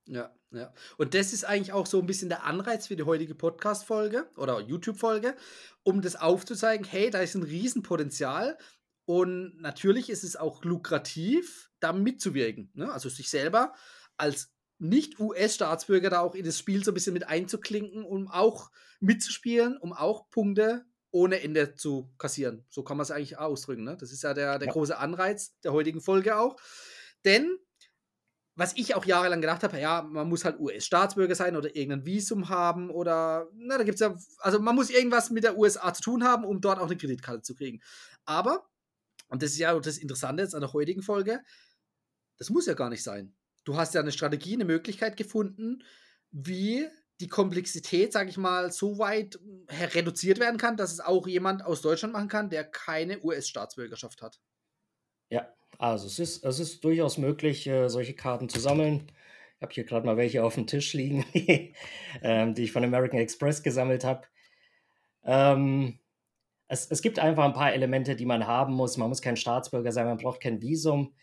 Ja, 0.06 0.34
ja. 0.50 0.72
Und 0.98 1.14
das 1.14 1.32
ist 1.32 1.44
eigentlich 1.44 1.72
auch 1.72 1.86
so 1.86 2.00
ein 2.00 2.06
bisschen 2.06 2.28
der 2.28 2.44
Anreiz 2.44 2.88
für 2.88 2.96
die 2.96 3.04
heutige 3.04 3.34
Podcast-Folge 3.34 4.28
oder 4.36 4.60
YouTube-Folge, 4.60 5.36
um 5.84 6.02
das 6.02 6.16
aufzuzeigen, 6.16 6.86
hey, 6.86 7.10
da 7.10 7.20
ist 7.20 7.34
ein 7.34 7.44
Riesenpotenzial. 7.44 8.58
Und 9.04 9.60
natürlich 9.60 10.10
ist 10.10 10.24
es 10.24 10.36
auch 10.36 10.64
lukrativ, 10.64 11.70
da 11.80 11.92
mitzuwirken. 11.92 12.70
Ne? 12.74 12.92
Also 12.92 13.08
sich 13.08 13.30
selber 13.30 13.74
als 14.16 14.52
nicht-US-Staatsbürger 14.78 16.10
da 16.10 16.20
auch 16.20 16.34
in 16.34 16.44
das 16.44 16.58
Spiel 16.58 16.84
so 16.84 16.90
ein 16.90 16.94
bisschen 16.94 17.14
mit 17.14 17.28
einzuklinken, 17.28 18.04
um 18.04 18.28
auch 18.28 18.70
mitzuspielen, 19.00 19.76
um 19.76 19.92
auch 19.92 20.28
Punkte 20.30 20.84
ohne 21.12 21.42
Ende 21.42 21.74
zu 21.74 22.10
kassieren. 22.18 22.64
So 22.70 22.82
kann 22.82 22.96
man 22.96 23.04
es 23.04 23.10
eigentlich 23.10 23.38
ausdrücken. 23.38 23.84
Ne? 23.84 23.96
Das 23.96 24.10
ist 24.10 24.22
ja 24.22 24.34
der, 24.34 24.58
der 24.58 24.66
ja. 24.66 24.72
große 24.72 24.98
Anreiz 24.98 25.56
der 25.60 25.72
heutigen 25.72 26.00
Folge 26.00 26.36
auch. 26.36 26.56
Denn, 27.24 27.58
was 28.56 28.76
ich 28.76 28.94
auch 28.94 29.04
jahrelang 29.04 29.40
gedacht 29.40 29.62
habe, 29.62 29.78
ja, 29.78 30.02
man 30.02 30.28
muss 30.28 30.44
halt 30.44 30.58
US-Staatsbürger 30.58 31.34
sein 31.34 31.54
oder 31.54 31.76
irgendein 31.76 32.06
Visum 32.06 32.48
haben 32.48 32.90
oder, 32.90 33.48
na, 33.54 33.78
da 33.78 33.84
gibt 33.84 33.96
es 33.96 34.00
ja, 34.00 34.16
also 34.38 34.58
man 34.58 34.74
muss 34.74 34.90
irgendwas 34.90 35.30
mit 35.30 35.44
der 35.44 35.56
USA 35.56 35.94
zu 35.94 36.02
tun 36.02 36.24
haben, 36.24 36.44
um 36.44 36.60
dort 36.60 36.78
auch 36.78 36.86
eine 36.86 36.96
Kreditkarte 36.96 37.42
zu 37.42 37.54
kriegen. 37.54 37.80
Aber, 38.24 38.66
und 39.28 39.42
das 39.42 39.52
ist 39.52 39.58
ja 39.58 39.78
das 39.78 39.98
Interessante 39.98 40.42
jetzt 40.42 40.54
an 40.54 40.62
der 40.62 40.72
heutigen 40.72 41.02
Folge, 41.02 41.40
das 42.38 42.50
muss 42.50 42.66
ja 42.66 42.74
gar 42.74 42.90
nicht 42.90 43.02
sein. 43.02 43.34
Du 43.64 43.76
hast 43.76 43.94
ja 43.94 44.00
eine 44.00 44.12
Strategie, 44.12 44.54
eine 44.54 44.64
Möglichkeit 44.64 45.16
gefunden, 45.16 45.84
wie 46.30 46.88
die 47.20 47.28
Komplexität, 47.28 48.12
sage 48.12 48.30
ich 48.30 48.36
mal, 48.36 48.72
so 48.72 48.98
weit 48.98 49.36
hm, 49.36 49.66
reduziert 49.94 50.40
werden 50.40 50.58
kann, 50.58 50.76
dass 50.76 50.92
es 50.92 51.00
auch 51.00 51.26
jemand 51.26 51.64
aus 51.64 51.82
Deutschland 51.82 52.12
machen 52.12 52.28
kann, 52.28 52.50
der 52.50 52.64
keine 52.64 53.22
US-Staatsbürgerschaft 53.22 54.22
hat. 54.22 54.40
Ja, 55.30 55.48
also 55.78 56.06
es 56.06 56.18
ist, 56.18 56.44
es 56.44 56.58
ist 56.58 56.84
durchaus 56.84 57.18
möglich, 57.18 57.66
äh, 57.66 57.88
solche 57.88 58.14
Karten 58.14 58.48
zu 58.48 58.60
sammeln. 58.60 59.10
Ich 59.56 59.62
habe 59.62 59.72
hier 59.72 59.84
gerade 59.84 60.06
mal 60.06 60.16
welche 60.16 60.42
auf 60.42 60.56
dem 60.56 60.66
Tisch 60.66 60.92
liegen, 60.94 61.24
ähm, 62.22 62.54
die 62.54 62.64
ich 62.64 62.72
von 62.72 62.84
American 62.84 63.20
Express 63.20 63.62
gesammelt 63.62 64.04
habe. 64.04 64.26
Ähm, 65.24 66.00
es, 66.68 66.90
es 66.90 67.02
gibt 67.02 67.18
einfach 67.18 67.44
ein 67.44 67.52
paar 67.52 67.72
Elemente, 67.72 68.16
die 68.16 68.26
man 68.26 68.46
haben 68.46 68.74
muss. 68.74 68.96
Man 68.96 69.08
muss 69.08 69.22
kein 69.22 69.36
Staatsbürger 69.36 69.92
sein, 69.92 70.06
man 70.06 70.16
braucht 70.16 70.40
kein 70.40 70.60
Visum. 70.60 71.14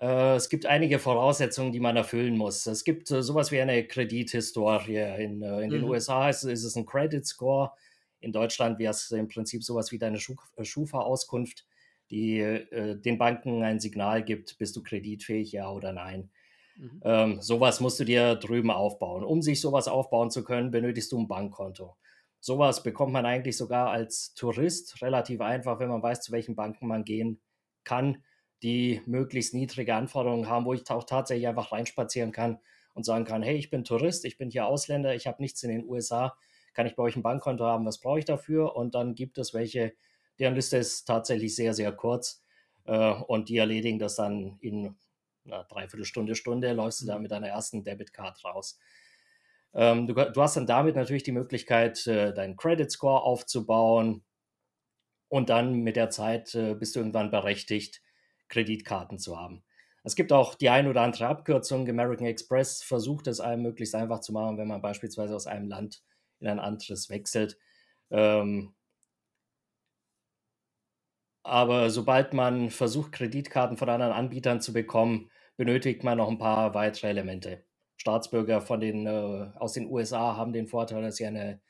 Äh, 0.00 0.36
es 0.36 0.48
gibt 0.48 0.66
einige 0.66 0.98
Voraussetzungen, 0.98 1.72
die 1.72 1.80
man 1.80 1.96
erfüllen 1.96 2.36
muss. 2.36 2.66
Es 2.66 2.84
gibt 2.84 3.10
äh, 3.10 3.22
sowas 3.22 3.50
wie 3.50 3.60
eine 3.60 3.84
Kredithistorie. 3.84 5.22
In, 5.22 5.42
äh, 5.42 5.62
in 5.62 5.70
den 5.70 5.82
mhm. 5.82 5.90
USA 5.90 6.28
ist, 6.28 6.44
ist, 6.44 6.64
es 6.64 6.76
ein 6.76 6.86
Credit 6.86 7.26
Score. 7.26 7.72
In 8.20 8.32
Deutschland 8.32 8.78
wäre 8.78 8.92
es 8.92 9.10
im 9.10 9.28
Prinzip 9.28 9.64
sowas 9.64 9.92
wie 9.92 9.98
deine 9.98 10.18
Schufa-Auskunft, 10.18 11.66
die 12.10 12.40
äh, 12.40 12.96
den 12.96 13.18
Banken 13.18 13.62
ein 13.62 13.80
Signal 13.80 14.24
gibt, 14.24 14.58
bist 14.58 14.74
du 14.76 14.82
kreditfähig, 14.82 15.52
ja 15.52 15.70
oder 15.70 15.92
nein. 15.92 16.30
Mhm. 16.76 17.00
Ähm, 17.04 17.40
sowas 17.40 17.80
musst 17.80 18.00
du 18.00 18.04
dir 18.04 18.36
drüben 18.36 18.70
aufbauen. 18.70 19.24
Um 19.24 19.42
sich 19.42 19.60
sowas 19.60 19.88
aufbauen 19.88 20.30
zu 20.30 20.44
können, 20.44 20.70
benötigst 20.70 21.12
du 21.12 21.18
ein 21.18 21.28
Bankkonto. 21.28 21.96
Sowas 22.40 22.84
bekommt 22.84 23.12
man 23.12 23.26
eigentlich 23.26 23.56
sogar 23.56 23.90
als 23.90 24.32
Tourist 24.34 25.02
relativ 25.02 25.40
einfach, 25.40 25.80
wenn 25.80 25.88
man 25.88 26.02
weiß, 26.02 26.20
zu 26.20 26.30
welchen 26.30 26.54
Banken 26.54 26.86
man 26.86 27.04
gehen 27.04 27.40
kann 27.82 28.22
die 28.62 29.02
möglichst 29.06 29.54
niedrige 29.54 29.94
Anforderungen 29.94 30.48
haben, 30.48 30.64
wo 30.64 30.74
ich 30.74 30.88
auch 30.90 31.04
tatsächlich 31.04 31.48
einfach 31.48 31.72
reinspazieren 31.72 32.32
kann 32.32 32.58
und 32.94 33.04
sagen 33.04 33.24
kann, 33.24 33.42
hey, 33.42 33.56
ich 33.56 33.70
bin 33.70 33.84
Tourist, 33.84 34.24
ich 34.24 34.38
bin 34.38 34.50
hier 34.50 34.66
Ausländer, 34.66 35.14
ich 35.14 35.26
habe 35.26 35.40
nichts 35.40 35.62
in 35.62 35.70
den 35.70 35.88
USA, 35.88 36.36
kann 36.74 36.86
ich 36.86 36.96
bei 36.96 37.02
euch 37.02 37.16
ein 37.16 37.22
Bankkonto 37.22 37.64
haben, 37.64 37.86
was 37.86 37.98
brauche 37.98 38.18
ich 38.18 38.24
dafür? 38.24 38.76
Und 38.76 38.94
dann 38.94 39.14
gibt 39.14 39.38
es 39.38 39.54
welche, 39.54 39.94
deren 40.38 40.54
Liste 40.54 40.78
ist 40.78 41.04
tatsächlich 41.04 41.54
sehr, 41.54 41.74
sehr 41.74 41.92
kurz 41.92 42.42
äh, 42.84 43.12
und 43.12 43.48
die 43.48 43.58
erledigen 43.58 43.98
das 43.98 44.16
dann 44.16 44.58
in 44.60 44.96
einer 45.44 45.64
Dreiviertelstunde, 45.64 46.34
Stunde, 46.34 46.72
läufst 46.72 47.02
du 47.02 47.06
da 47.06 47.16
mhm. 47.16 47.22
mit 47.22 47.30
deiner 47.30 47.48
ersten 47.48 47.84
Debitcard 47.84 48.44
raus. 48.44 48.78
Ähm, 49.74 50.06
du, 50.06 50.14
du, 50.14 50.42
hast 50.42 50.56
dann 50.56 50.66
damit 50.66 50.96
natürlich 50.96 51.22
die 51.22 51.32
Möglichkeit, 51.32 52.06
äh, 52.06 52.32
deinen 52.32 52.56
Credit 52.56 52.90
Score 52.90 53.22
aufzubauen 53.22 54.24
und 55.28 55.50
dann 55.50 55.74
mit 55.74 55.96
der 55.96 56.10
Zeit 56.10 56.54
äh, 56.54 56.74
bist 56.74 56.96
du 56.96 57.00
irgendwann 57.00 57.30
berechtigt, 57.30 58.02
Kreditkarten 58.48 59.18
zu 59.18 59.38
haben. 59.38 59.62
Es 60.04 60.16
gibt 60.16 60.32
auch 60.32 60.54
die 60.54 60.70
ein 60.70 60.88
oder 60.88 61.02
andere 61.02 61.26
Abkürzung. 61.26 61.88
American 61.88 62.26
Express 62.26 62.82
versucht 62.82 63.26
es 63.26 63.40
einem 63.40 63.62
möglichst 63.62 63.94
einfach 63.94 64.20
zu 64.20 64.32
machen, 64.32 64.58
wenn 64.58 64.68
man 64.68 64.80
beispielsweise 64.80 65.34
aus 65.36 65.46
einem 65.46 65.68
Land 65.68 66.02
in 66.40 66.48
ein 66.48 66.60
anderes 66.60 67.10
wechselt. 67.10 67.58
Ähm, 68.10 68.74
aber 71.42 71.90
sobald 71.90 72.32
man 72.34 72.70
versucht, 72.70 73.12
Kreditkarten 73.12 73.76
von 73.76 73.88
anderen 73.88 74.12
Anbietern 74.12 74.60
zu 74.60 74.72
bekommen, 74.72 75.30
benötigt 75.56 76.04
man 76.04 76.18
noch 76.18 76.28
ein 76.28 76.38
paar 76.38 76.74
weitere 76.74 77.08
Elemente. 77.08 77.64
Staatsbürger 77.96 78.60
von 78.60 78.80
den, 78.80 79.06
äh, 79.06 79.50
aus 79.56 79.72
den 79.72 79.90
USA 79.90 80.36
haben 80.36 80.52
den 80.52 80.68
Vorteil, 80.68 81.02
dass 81.02 81.16
sie 81.16 81.26
eine 81.26 81.60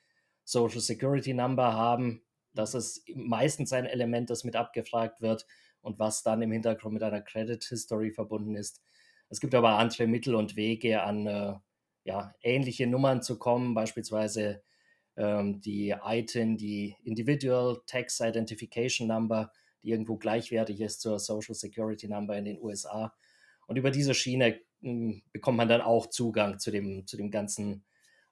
Social 0.45 0.81
Security 0.81 1.33
Number 1.35 1.73
haben. 1.73 2.23
Das 2.55 2.75
ist 2.75 3.09
meistens 3.15 3.73
ein 3.73 3.87
Element, 3.87 4.31
das 4.31 4.45
mit 4.45 4.57
abgefragt 4.57 5.21
wird 5.23 5.47
und 5.88 5.99
was 5.99 6.23
dann 6.23 6.42
im 6.42 6.52
Hintergrund 6.52 6.92
mit 6.92 7.02
einer 7.02 7.23
Credit 7.23 7.64
History 7.64 8.12
verbunden 8.12 8.54
ist. 8.54 8.83
Es 9.30 9.40
gibt 9.40 9.54
aber 9.54 9.78
andere 9.78 10.07
Mittel 10.07 10.35
und 10.35 10.54
Wege, 10.54 11.02
an 11.02 11.26
äh, 11.26 11.54
ja, 12.04 12.35
ähnliche 12.42 12.87
Nummern 12.87 13.23
zu 13.23 13.38
kommen, 13.38 13.73
beispielsweise 13.75 14.62
ähm, 15.16 15.62
die 15.62 15.95
ITIN, 16.04 16.59
die 16.59 16.95
Individual 17.04 17.80
Tax 17.87 18.21
Identification 18.21 19.09
Number, 19.09 19.50
die 19.83 19.90
irgendwo 19.90 20.18
gleichwertig 20.18 20.83
ist 20.83 21.00
zur 21.00 21.18
Social 21.18 21.54
Security 21.54 22.07
Number 22.07 22.37
in 22.37 22.45
den 22.45 22.61
USA. 22.61 23.14
Und 23.66 23.76
über 23.76 23.90
diese 23.90 24.12
Schiene 24.12 24.61
hm, 24.83 25.23
bekommt 25.33 25.57
man 25.57 25.68
dann 25.68 25.80
auch 25.80 26.07
Zugang 26.07 26.59
zu 26.59 26.71
dem, 26.71 27.07
zu 27.07 27.16
dem 27.16 27.30
ganzen 27.30 27.83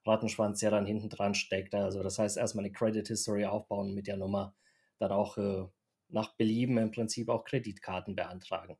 Rattenschwanz, 0.04 0.60
der 0.60 0.72
dann 0.72 0.84
hinten 0.84 1.08
dran 1.08 1.34
steckt. 1.34 1.74
Also 1.74 2.02
das 2.02 2.18
heißt, 2.18 2.36
erstmal 2.36 2.66
eine 2.66 2.72
Credit 2.72 3.08
History 3.08 3.46
aufbauen 3.46 3.94
mit 3.94 4.08
der 4.08 4.18
Nummer, 4.18 4.54
dann 4.98 5.10
auch 5.10 5.38
äh, 5.38 5.64
nach 6.08 6.34
Belieben 6.36 6.78
im 6.78 6.90
Prinzip 6.90 7.28
auch 7.28 7.44
Kreditkarten 7.44 8.16
beantragen. 8.16 8.76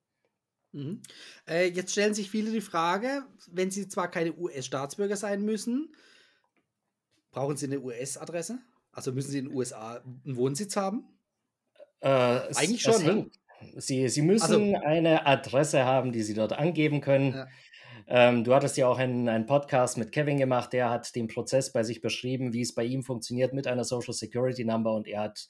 Mhm. 0.73 1.03
Äh, 1.49 1.69
jetzt 1.69 1.93
stellen 1.93 2.15
sich 2.15 2.31
viele 2.31 2.51
die 2.51 2.61
Frage, 2.61 3.25
wenn 3.51 3.71
sie 3.71 3.89
zwar 3.89 4.11
keine 4.11 4.35
US-Staatsbürger 4.37 5.17
sein 5.17 5.43
müssen, 5.43 5.95
brauchen 7.31 7.57
sie 7.57 7.67
eine 7.67 7.81
US-Adresse? 7.81 8.59
Also 8.93 9.13
müssen 9.13 9.31
sie 9.31 9.39
in 9.39 9.47
den 9.47 9.55
USA 9.55 10.03
einen 10.25 10.37
Wohnsitz 10.37 10.77
haben? 10.77 11.05
Äh, 12.01 12.09
Eigentlich 12.09 12.83
schon. 12.83 13.05
Ne? 13.05 13.31
Sie, 13.77 14.09
sie 14.09 14.23
müssen 14.23 14.75
also, 14.75 14.87
eine 14.87 15.27
Adresse 15.27 15.85
haben, 15.85 16.13
die 16.13 16.23
Sie 16.23 16.35
dort 16.35 16.53
angeben 16.53 17.01
können. 17.01 17.33
Ja. 17.33 17.47
Ähm, 18.09 18.45
du 18.45 18.55
hattest 18.55 18.77
ja 18.77 18.87
auch 18.87 18.99
einen, 18.99 19.29
einen 19.29 19.47
Podcast 19.47 19.99
mit 19.99 20.13
Kevin 20.13 20.39
gemacht, 20.39 20.73
der 20.73 20.91
hat 20.91 21.15
den 21.17 21.27
Prozess 21.27 21.73
bei 21.73 21.83
sich 21.83 22.01
beschrieben, 22.01 22.53
wie 22.53 22.61
es 22.61 22.75
bei 22.75 22.85
ihm 22.85 23.03
funktioniert 23.03 23.53
mit 23.53 23.67
einer 23.67 23.85
Social 23.85 24.15
Security 24.15 24.65
Number 24.65 24.95
und 24.95 25.09
er 25.09 25.23
hat 25.23 25.49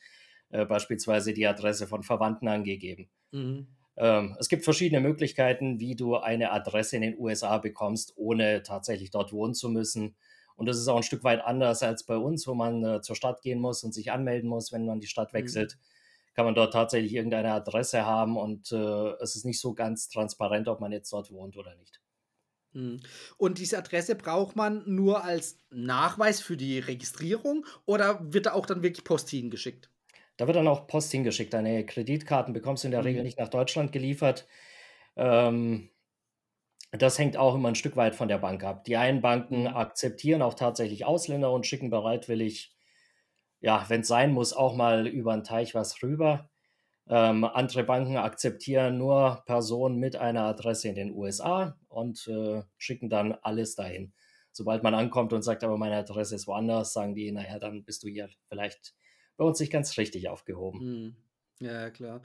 äh, 0.51 0.65
beispielsweise 0.65 1.33
die 1.33 1.47
Adresse 1.47 1.87
von 1.87 2.03
Verwandten 2.03 2.49
angegeben. 2.49 3.09
Mhm. 3.33 3.67
Ähm, 3.97 4.37
es 4.39 4.49
gibt 4.49 4.65
verschiedene 4.65 5.01
Möglichkeiten, 5.01 5.81
wie 5.81 5.97
du 5.97 6.17
eine 6.17 6.53
Adresse 6.53 6.97
in 6.97 7.03
den 7.03 7.19
USA 7.19 7.59
bekommst, 7.59 8.13
ohne 8.17 8.63
tatsächlich 8.63 9.11
dort 9.11 9.33
wohnen 9.33 9.55
zu 9.55 9.69
müssen. 9.69 10.17
Und 10.57 10.67
das 10.67 10.79
ist 10.79 10.89
auch 10.89 10.97
ein 10.97 11.03
Stück 11.03 11.25
weit 11.25 11.43
anders 11.43 11.83
als 11.83 12.05
bei 12.05 12.17
uns, 12.17 12.47
wo 12.47 12.55
man 12.55 12.85
äh, 12.85 13.01
zur 13.01 13.17
Stadt 13.17 13.43
gehen 13.43 13.61
muss 13.61 13.85
und 13.85 13.93
sich 13.93 14.13
anmelden 14.13 14.49
muss, 14.49 14.73
wenn 14.73 14.87
man 14.87 15.01
die 15.01 15.07
Stadt 15.07 15.33
mhm. 15.33 15.39
wechselt. 15.39 15.77
Mhm 15.77 15.97
kann 16.37 16.45
man 16.45 16.55
dort 16.55 16.75
tatsächlich 16.75 17.15
irgendeine 17.15 17.53
Adresse 17.53 18.05
haben 18.05 18.37
und 18.37 18.71
äh, 18.71 19.13
es 19.23 19.37
ist 19.37 19.47
nicht 19.47 19.59
so 19.59 19.73
ganz 19.73 20.11
transparent, 20.11 20.69
ob 20.69 20.81
man 20.81 20.93
jetzt 20.93 21.11
dort 21.11 21.33
wohnt 21.33 21.57
oder 21.57 21.75
nicht. 21.77 22.03
Mhm. 22.73 23.01
Und 23.39 23.57
diese 23.57 23.79
Adresse 23.79 24.15
braucht 24.15 24.55
man 24.55 24.83
nur 24.87 25.25
als 25.25 25.59
Nachweis 25.71 26.43
für 26.43 26.59
die 26.59 26.79
Registrierung 26.79 27.65
oder 27.87 28.21
wird 28.21 28.47
da 28.47 28.53
auch 28.53 28.67
dann 28.67 28.83
wirklich 28.83 29.03
Post 29.03 29.31
hingeschickt? 29.31 29.91
Da 30.37 30.47
wird 30.47 30.57
dann 30.57 30.69
auch 30.69 30.87
Post 30.87 31.11
hingeschickt. 31.13 31.53
Deine 31.53 31.85
Kreditkarten 31.87 32.53
bekommst 32.53 32.85
du 32.85 32.89
in 32.89 32.93
der 32.93 33.01
mhm. 33.01 33.07
Regel 33.07 33.23
nicht 33.23 33.39
nach 33.39 33.49
Deutschland 33.49 33.93
geliefert. 33.93 34.47
Ähm, 35.17 35.91
das 36.93 37.19
hängt 37.19 37.37
auch 37.37 37.55
immer 37.55 37.69
ein 37.69 37.75
Stück 37.75 37.97
weit 37.97 38.15
von 38.15 38.29
der 38.29 38.39
Bank 38.39 38.65
ab. 38.65 38.85
Die 38.85 38.97
einen 38.97 39.21
Banken 39.21 39.63
mhm. 39.63 39.67
akzeptieren 39.69 40.43
auch 40.43 40.55
tatsächlich 40.55 41.05
Ausländer 41.05 41.53
und 41.53 41.67
schicken 41.67 41.91
bereitwillig 41.91 42.77
ja, 43.61 43.85
wenn 43.89 44.03
es 44.03 44.09
sein 44.09 44.33
muss, 44.33 44.53
auch 44.53 44.75
mal 44.75 45.07
über 45.07 45.35
den 45.35 45.45
Teich 45.45 45.75
was 45.75 46.03
rüber. 46.03 46.49
Ähm, 47.09 47.45
andere 47.45 47.85
Banken 47.85 48.17
akzeptieren 48.17 48.99
nur 48.99 49.43
Personen 49.47 49.99
mit 49.99 50.17
einer 50.17 50.45
Adresse 50.45 50.89
in 50.89 50.97
den 50.97 51.13
USA 51.13 51.77
und 51.89 52.27
äh, 52.29 52.63
schicken 52.79 53.09
dann 53.09 53.33
alles 53.43 53.77
dahin. 53.77 54.13
Sobald 54.53 54.83
man 54.83 54.95
ankommt 54.95 55.33
und 55.33 55.43
sagt, 55.43 55.63
aber 55.65 55.77
meine 55.79 55.97
Adresse 55.97 56.35
ist 56.35 56.47
woanders, 56.47 56.93
sagen 56.93 57.15
die, 57.15 57.31
naja, 57.31 57.59
dann 57.59 57.85
bist 57.85 58.03
du 58.03 58.09
hier 58.09 58.29
vielleicht 58.49 58.95
bei 59.37 59.45
uns 59.45 59.61
nicht 59.61 59.73
ganz 59.73 59.97
richtig 59.99 60.29
aufgehoben. 60.29 60.81
Hm. 60.81 61.17
Ja, 61.59 61.89
klar. 61.91 62.21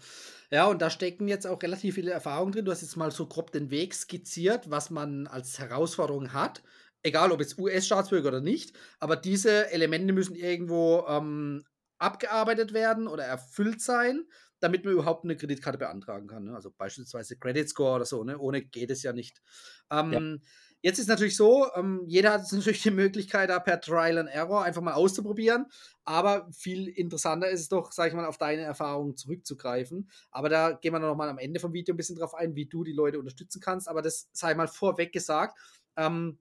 Ja, 0.49 0.67
und 0.67 0.81
da 0.81 0.89
stecken 0.89 1.29
jetzt 1.29 1.47
auch 1.47 1.63
relativ 1.63 1.95
viele 1.95 2.11
Erfahrungen 2.11 2.51
drin. 2.51 2.65
Du 2.65 2.71
hast 2.71 2.81
jetzt 2.81 2.97
mal 2.97 3.11
so 3.11 3.27
grob 3.27 3.51
den 3.51 3.71
Weg 3.71 3.93
skizziert, 3.93 4.69
was 4.69 4.89
man 4.89 5.27
als 5.27 5.57
Herausforderung 5.57 6.33
hat 6.33 6.61
egal 7.03 7.31
ob 7.31 7.39
jetzt 7.39 7.57
US-Staatsbürger 7.57 8.29
oder 8.29 8.41
nicht, 8.41 8.73
aber 8.99 9.15
diese 9.15 9.71
Elemente 9.71 10.13
müssen 10.13 10.35
irgendwo 10.35 11.05
ähm, 11.07 11.63
abgearbeitet 11.97 12.73
werden 12.73 13.07
oder 13.07 13.23
erfüllt 13.23 13.81
sein, 13.81 14.25
damit 14.59 14.85
man 14.85 14.93
überhaupt 14.93 15.23
eine 15.23 15.35
Kreditkarte 15.35 15.77
beantragen 15.77 16.27
kann. 16.27 16.45
Ne? 16.45 16.55
Also 16.55 16.71
beispielsweise 16.71 17.37
Credit 17.37 17.67
Score 17.67 17.95
oder 17.95 18.05
so, 18.05 18.23
ne? 18.23 18.37
ohne 18.37 18.61
geht 18.61 18.91
es 18.91 19.03
ja 19.03 19.13
nicht. 19.13 19.41
Ähm, 19.89 20.11
ja. 20.13 20.19
Jetzt 20.81 20.97
ist 20.97 21.07
natürlich 21.07 21.37
so, 21.37 21.67
ähm, 21.75 22.03
jeder 22.07 22.31
hat 22.33 22.41
natürlich 22.51 22.81
die 22.81 22.91
Möglichkeit, 22.91 23.49
da 23.49 23.59
per 23.59 23.79
Trial 23.79 24.17
and 24.17 24.29
Error 24.29 24.63
einfach 24.63 24.81
mal 24.81 24.93
auszuprobieren. 24.93 25.65
Aber 26.03 26.47
viel 26.51 26.87
interessanter 26.87 27.49
ist 27.49 27.61
es 27.61 27.69
doch, 27.69 27.91
sag 27.91 28.07
ich 28.07 28.13
mal, 28.13 28.25
auf 28.25 28.37
deine 28.37 28.63
Erfahrungen 28.63 29.15
zurückzugreifen. 29.15 30.09
Aber 30.31 30.49
da 30.49 30.71
gehen 30.71 30.93
wir 30.93 30.99
noch 30.99 31.15
mal 31.15 31.29
am 31.29 31.37
Ende 31.37 31.59
vom 31.59 31.73
Video 31.73 31.93
ein 31.93 31.97
bisschen 31.97 32.17
drauf 32.17 32.33
ein, 32.33 32.55
wie 32.55 32.65
du 32.65 32.83
die 32.83 32.93
Leute 32.93 33.19
unterstützen 33.19 33.61
kannst. 33.61 33.87
Aber 33.87 34.01
das 34.01 34.29
sei 34.33 34.55
mal 34.55 34.67
vorweg 34.67 35.11
gesagt. 35.11 35.57
Ähm, 35.95 36.39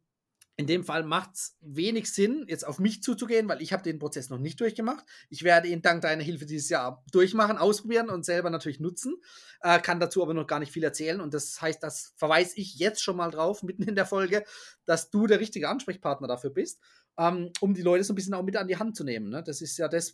in 0.61 0.67
dem 0.67 0.85
Fall 0.85 1.05
macht 1.05 1.31
es 1.37 1.57
wenig 1.63 2.13
Sinn, 2.13 2.45
jetzt 2.47 2.67
auf 2.67 2.79
mich 2.79 3.03
zuzugehen, 3.03 3.49
weil 3.49 3.63
ich 3.63 3.73
habe 3.73 3.83
den 3.83 3.99
Prozess 3.99 4.29
noch 4.29 4.39
nicht 4.39 4.61
durchgemacht. 4.61 5.07
Ich 5.31 5.43
werde 5.43 5.69
ihn 5.69 5.81
dank 5.81 6.03
deiner 6.03 6.23
Hilfe 6.23 6.45
dieses 6.45 6.69
Jahr 6.69 7.03
durchmachen, 7.13 7.57
ausprobieren 7.57 8.11
und 8.11 8.27
selber 8.27 8.51
natürlich 8.51 8.79
nutzen. 8.79 9.17
Äh, 9.63 9.81
kann 9.81 10.01
dazu 10.01 10.23
aber 10.23 10.35
noch 10.35 10.47
gar 10.47 10.59
nicht 10.59 10.71
viel 10.71 10.85
erzählen. 10.85 11.23
Und 11.23 11.33
das 11.33 11.63
heißt, 11.63 11.83
das 11.83 12.13
verweise 12.17 12.57
ich 12.57 12.75
jetzt 12.75 13.03
schon 13.03 13.17
mal 13.17 13.31
drauf, 13.31 13.63
mitten 13.63 13.85
in 13.85 13.95
der 13.95 14.05
Folge, 14.05 14.45
dass 14.85 15.09
du 15.09 15.27
der 15.27 15.41
richtige 15.41 15.67
Ansprechpartner 15.67 16.29
dafür 16.29 16.51
bist, 16.51 16.79
ähm, 17.17 17.51
um 17.61 17.73
die 17.73 17.83
Leute 17.83 18.05
so 18.05 18.13
ein 18.13 18.17
bisschen 18.17 18.35
auch 18.35 18.43
mit 18.43 18.59
an 18.59 18.69
die 18.69 18.77
Hand 18.77 18.97
zu 18.97 19.05
nehmen. 19.05 19.31
Ne? 19.31 19.43
Das 19.43 19.63
ist 19.63 19.79
ja 19.79 19.89
das, 19.89 20.13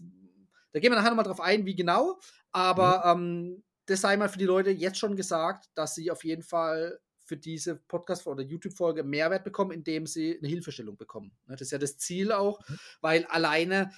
da 0.72 0.78
gehen 0.78 0.92
wir 0.92 0.96
nachher 0.96 1.10
nochmal 1.10 1.24
drauf 1.24 1.40
ein, 1.40 1.66
wie 1.66 1.74
genau. 1.74 2.20
Aber 2.52 3.16
mhm. 3.16 3.24
ähm, 3.24 3.64
das 3.86 4.00
sei 4.00 4.16
mal 4.16 4.28
für 4.28 4.38
die 4.38 4.44
Leute 4.44 4.70
jetzt 4.70 4.98
schon 4.98 5.16
gesagt, 5.16 5.70
dass 5.74 5.96
sie 5.96 6.12
auf 6.12 6.22
jeden 6.22 6.44
Fall 6.44 7.00
für 7.26 7.36
diese 7.36 7.76
Podcast- 7.76 8.26
oder 8.26 8.42
YouTube-Folge 8.42 9.04
Mehrwert 9.04 9.44
bekommen, 9.44 9.72
indem 9.72 10.06
sie 10.06 10.38
eine 10.38 10.48
Hilfestellung 10.48 10.96
bekommen. 10.96 11.32
Ne, 11.46 11.54
das 11.54 11.62
ist 11.62 11.72
ja 11.72 11.78
das 11.78 11.98
Ziel 11.98 12.32
auch, 12.32 12.60
mhm. 12.68 12.78
weil 13.00 13.24
alleine, 13.26 13.92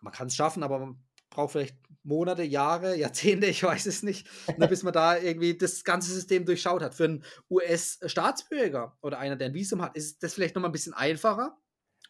man 0.00 0.12
kann 0.12 0.26
es 0.28 0.34
schaffen, 0.34 0.62
aber 0.62 0.78
man 0.78 1.04
braucht 1.30 1.52
vielleicht 1.52 1.76
Monate, 2.02 2.42
Jahre, 2.42 2.96
Jahrzehnte, 2.96 3.46
ich 3.46 3.62
weiß 3.62 3.86
es 3.86 4.02
nicht, 4.02 4.26
ne, 4.58 4.68
bis 4.68 4.82
man 4.82 4.92
da 4.92 5.16
irgendwie 5.18 5.56
das 5.56 5.84
ganze 5.84 6.12
System 6.12 6.44
durchschaut 6.44 6.82
hat. 6.82 6.94
Für 6.94 7.04
einen 7.04 7.24
US-Staatsbürger 7.50 8.96
oder 9.02 9.18
einer, 9.18 9.36
der 9.36 9.48
ein 9.48 9.54
Visum 9.54 9.82
hat, 9.82 9.96
ist 9.96 10.22
das 10.22 10.34
vielleicht 10.34 10.54
nochmal 10.54 10.70
ein 10.70 10.72
bisschen 10.72 10.94
einfacher 10.94 11.58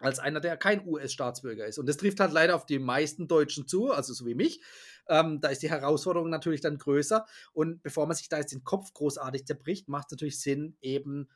als 0.00 0.18
einer, 0.18 0.40
der 0.40 0.56
kein 0.56 0.86
US-Staatsbürger 0.86 1.66
ist. 1.66 1.78
Und 1.78 1.88
das 1.88 1.96
trifft 1.96 2.20
halt 2.20 2.32
leider 2.32 2.56
auf 2.56 2.66
die 2.66 2.78
meisten 2.78 3.28
Deutschen 3.28 3.66
zu, 3.66 3.92
also 3.92 4.12
so 4.12 4.26
wie 4.26 4.34
mich. 4.34 4.60
Ähm, 5.08 5.40
da 5.40 5.48
ist 5.48 5.62
die 5.62 5.70
Herausforderung 5.70 6.30
natürlich 6.30 6.60
dann 6.60 6.78
größer. 6.78 7.26
Und 7.52 7.82
bevor 7.82 8.06
man 8.06 8.16
sich 8.16 8.28
da 8.28 8.38
jetzt 8.38 8.52
den 8.52 8.64
Kopf 8.64 8.92
großartig 8.92 9.46
zerbricht, 9.46 9.88
macht 9.88 10.06
es 10.06 10.12
natürlich 10.12 10.40
Sinn, 10.40 10.76
eben, 10.80 11.28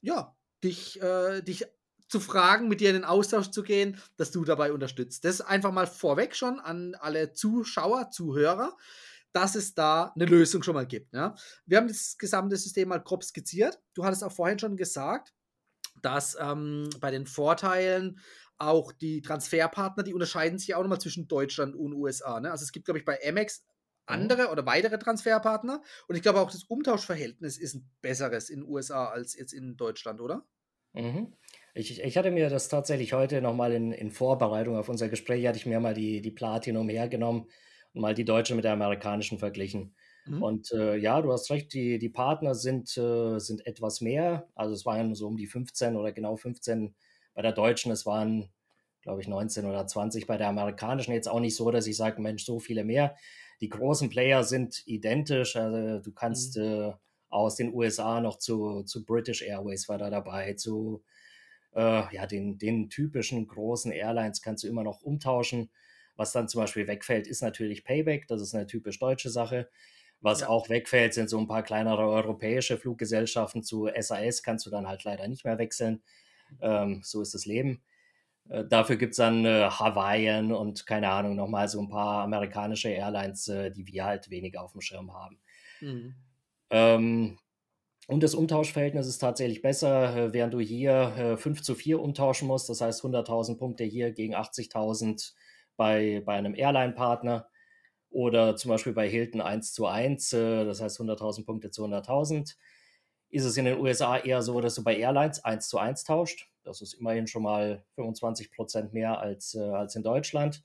ja, 0.00 0.36
dich, 0.62 1.00
äh, 1.02 1.42
dich 1.42 1.66
zu 2.08 2.20
fragen, 2.20 2.68
mit 2.68 2.80
dir 2.80 2.90
in 2.90 2.96
den 2.96 3.04
Austausch 3.04 3.50
zu 3.50 3.62
gehen, 3.62 4.00
dass 4.16 4.30
du 4.30 4.44
dabei 4.44 4.72
unterstützt. 4.72 5.24
Das 5.24 5.40
einfach 5.40 5.72
mal 5.72 5.86
vorweg 5.86 6.36
schon 6.36 6.60
an 6.60 6.94
alle 6.94 7.32
Zuschauer, 7.32 8.10
Zuhörer, 8.10 8.76
dass 9.32 9.54
es 9.54 9.74
da 9.74 10.12
eine 10.14 10.24
Lösung 10.24 10.62
schon 10.62 10.74
mal 10.74 10.86
gibt. 10.86 11.12
Ja? 11.12 11.34
Wir 11.66 11.78
haben 11.78 11.88
das 11.88 12.16
gesamte 12.16 12.56
System 12.56 12.88
mal 12.88 13.02
grob 13.02 13.24
skizziert. 13.24 13.80
Du 13.94 14.04
hattest 14.04 14.22
auch 14.22 14.32
vorhin 14.32 14.58
schon 14.58 14.76
gesagt, 14.76 15.34
dass 16.02 16.36
ähm, 16.40 16.88
bei 17.00 17.10
den 17.10 17.26
Vorteilen 17.26 18.20
auch 18.58 18.92
die 18.92 19.20
Transferpartner, 19.20 20.02
die 20.02 20.14
unterscheiden 20.14 20.58
sich 20.58 20.74
auch 20.74 20.82
nochmal 20.82 21.00
zwischen 21.00 21.28
Deutschland 21.28 21.74
und 21.74 21.92
USA. 21.92 22.40
Ne? 22.40 22.50
Also 22.50 22.64
es 22.64 22.72
gibt, 22.72 22.86
glaube 22.86 22.98
ich, 22.98 23.04
bei 23.04 23.18
Amex 23.26 23.64
mhm. 24.08 24.14
andere 24.14 24.48
oder 24.48 24.64
weitere 24.66 24.98
Transferpartner 24.98 25.82
und 26.08 26.16
ich 26.16 26.22
glaube 26.22 26.40
auch 26.40 26.50
das 26.50 26.64
Umtauschverhältnis 26.64 27.58
ist 27.58 27.74
ein 27.74 27.90
besseres 28.00 28.48
in 28.48 28.60
den 28.60 28.68
USA 28.68 29.06
als 29.06 29.34
jetzt 29.34 29.52
in 29.52 29.76
Deutschland, 29.76 30.20
oder? 30.20 30.46
Mhm. 30.92 31.34
Ich 31.74 32.02
ich 32.02 32.16
hatte 32.16 32.30
mir 32.30 32.48
das 32.48 32.68
tatsächlich 32.68 33.12
heute 33.12 33.42
noch 33.42 33.54
mal 33.54 33.72
in 33.72 33.92
in 33.92 34.10
Vorbereitung 34.10 34.76
auf 34.76 34.88
unser 34.88 35.08
Gespräch 35.08 35.46
hatte 35.46 35.58
ich 35.58 35.66
mir 35.66 35.78
mal 35.78 35.94
die 35.94 36.22
die 36.22 36.30
Platinum 36.30 36.88
hergenommen 36.88 37.50
und 37.92 38.00
mal 38.00 38.14
die 38.14 38.24
deutsche 38.24 38.54
mit 38.54 38.64
der 38.64 38.72
amerikanischen 38.72 39.38
verglichen. 39.38 39.94
Mhm. 40.26 40.38
Und, 40.38 40.70
äh, 40.72 40.96
ja, 40.96 41.22
du 41.22 41.32
hast 41.32 41.50
recht, 41.50 41.72
die 41.72 41.98
die 41.98 42.08
Partner 42.10 42.54
sind 42.54 42.96
äh, 42.98 43.38
sind 43.38 43.66
etwas 43.66 44.00
mehr. 44.02 44.48
Also, 44.54 44.74
es 44.74 44.84
waren 44.86 45.14
so 45.14 45.26
um 45.28 45.36
die 45.36 45.46
15 45.46 45.96
oder 45.96 46.12
genau 46.12 46.36
15 46.36 46.94
bei 47.34 47.42
der 47.42 47.52
deutschen. 47.52 47.90
Es 47.92 48.04
waren, 48.06 48.50
glaube 49.02 49.20
ich, 49.22 49.28
19 49.28 49.64
oder 49.66 49.86
20 49.86 50.26
bei 50.26 50.36
der 50.36 50.48
amerikanischen. 50.48 51.12
Jetzt 51.12 51.28
auch 51.28 51.40
nicht 51.40 51.56
so, 51.56 51.70
dass 51.70 51.86
ich 51.86 51.96
sage: 51.96 52.20
„Mensch, 52.20 52.44
so 52.44 52.58
viele 52.60 52.84
mehr.“ 52.84 53.16
Die 53.60 53.68
großen 53.70 54.10
Player 54.10 54.44
sind 54.44 54.82
identisch. 54.86 55.56
Also, 55.56 56.00
du 56.00 56.12
kannst, 56.12 56.56
Mhm. 56.56 56.58
äh, 56.58 56.92
aus 57.30 57.56
den 57.56 57.72
USA 57.74 58.20
noch 58.20 58.38
zu 58.38 58.82
zu 58.84 59.04
British 59.04 59.42
Airways 59.42 59.88
war 59.88 59.98
da 59.98 60.10
dabei, 60.10 60.54
zu, 60.54 61.02
äh, 61.74 62.14
ja, 62.14 62.26
den 62.26 62.58
den 62.58 62.88
typischen 62.90 63.46
großen 63.46 63.92
Airlines 63.92 64.42
kannst 64.42 64.64
du 64.64 64.68
immer 64.68 64.84
noch 64.84 65.02
umtauschen. 65.02 65.70
Was 66.16 66.32
dann 66.32 66.48
zum 66.48 66.62
Beispiel 66.62 66.86
wegfällt, 66.88 67.26
ist 67.26 67.42
natürlich 67.42 67.84
Payback. 67.84 68.26
Das 68.28 68.40
ist 68.42 68.54
eine 68.54 68.66
typisch 68.66 68.98
deutsche 68.98 69.28
Sache. 69.30 69.68
Was 70.26 70.42
Ja. 70.42 70.48
auch 70.48 70.68
wegfällt, 70.68 71.14
sind 71.14 71.30
so 71.30 71.38
ein 71.38 71.46
paar 71.48 71.62
kleinere 71.62 72.06
europäische 72.08 72.78
Fluggesellschaften. 72.78 73.62
Zu 73.62 73.88
SAS 74.00 74.42
kannst 74.42 74.66
du 74.66 74.70
dann 74.70 74.88
halt 74.88 75.04
leider 75.04 75.28
nicht 75.28 75.44
mehr 75.44 75.58
wechseln. 75.58 76.02
Ähm, 76.60 77.00
so 77.04 77.22
ist 77.22 77.34
das 77.34 77.46
Leben. 77.46 77.82
Äh, 78.48 78.64
dafür 78.66 78.96
gibt's 78.96 79.18
dann, 79.18 79.44
äh, 79.44 79.68
Hawaiian 79.70 80.52
und 80.52 80.86
keine 80.86 81.10
Ahnung, 81.10 81.36
noch 81.36 81.48
mal 81.48 81.68
so 81.68 81.80
ein 81.82 81.88
paar 81.88 82.22
amerikanische 82.24 82.90
Airlines, 82.90 83.48
äh, 83.48 83.70
die 83.72 83.86
wir 83.86 84.04
halt 84.06 84.30
weniger 84.30 84.62
auf 84.62 84.72
dem 84.72 84.80
Schirm 84.82 85.12
haben. 85.14 85.40
Mhm. 85.80 86.14
Ähm, 86.70 87.38
und 88.08 88.22
das 88.22 88.34
Umtauschverhältnis 88.34 89.06
ist 89.08 89.18
tatsächlich 89.18 89.62
besser, 89.62 90.16
äh, 90.16 90.32
während 90.32 90.54
du 90.54 90.60
hier, 90.60 90.92
äh, 91.16 91.36
5 91.38 91.62
zu 91.62 91.74
4 91.74 92.00
umtauschen 92.00 92.48
musst. 92.48 92.68
Das 92.70 92.80
heißt 92.80 93.02
100.000 93.04 93.58
Punkte 93.58 93.84
hier 93.84 94.12
gegen 94.12 94.34
80.000 94.34 95.34
bei 95.76 96.22
bei 96.24 96.34
einem 96.34 96.54
Airline-Partner 96.54 97.48
oder 98.16 98.56
zum 98.56 98.70
Beispiel 98.70 98.94
bei 98.94 99.06
Hilton 99.10 99.42
1 99.42 99.74
zu 99.74 99.84
1, 99.86 100.32
äh, 100.32 100.64
das 100.64 100.80
heißt 100.80 100.98
100.000 100.98 101.44
Punkte 101.44 101.70
zu 101.70 101.84
100.000. 101.84 102.56
Ist 103.28 103.44
es 103.44 103.58
in 103.58 103.66
den 103.66 103.78
USA 103.78 104.16
eher 104.16 104.40
so, 104.40 104.58
dass 104.62 104.74
du 104.74 104.82
bei 104.82 104.96
Airlines 104.96 105.44
1 105.44 105.68
zu 105.68 105.76
1 105.78 106.04
tauscht. 106.04 106.48
Das 106.64 106.80
ist 106.80 106.94
immerhin 106.94 107.26
schon 107.26 107.42
mal 107.42 107.84
25% 107.94 108.94
mehr 108.94 109.20
als, 109.20 109.54
äh, 109.54 109.60
als 109.60 109.96
in 109.96 110.02
Deutschland. 110.02 110.64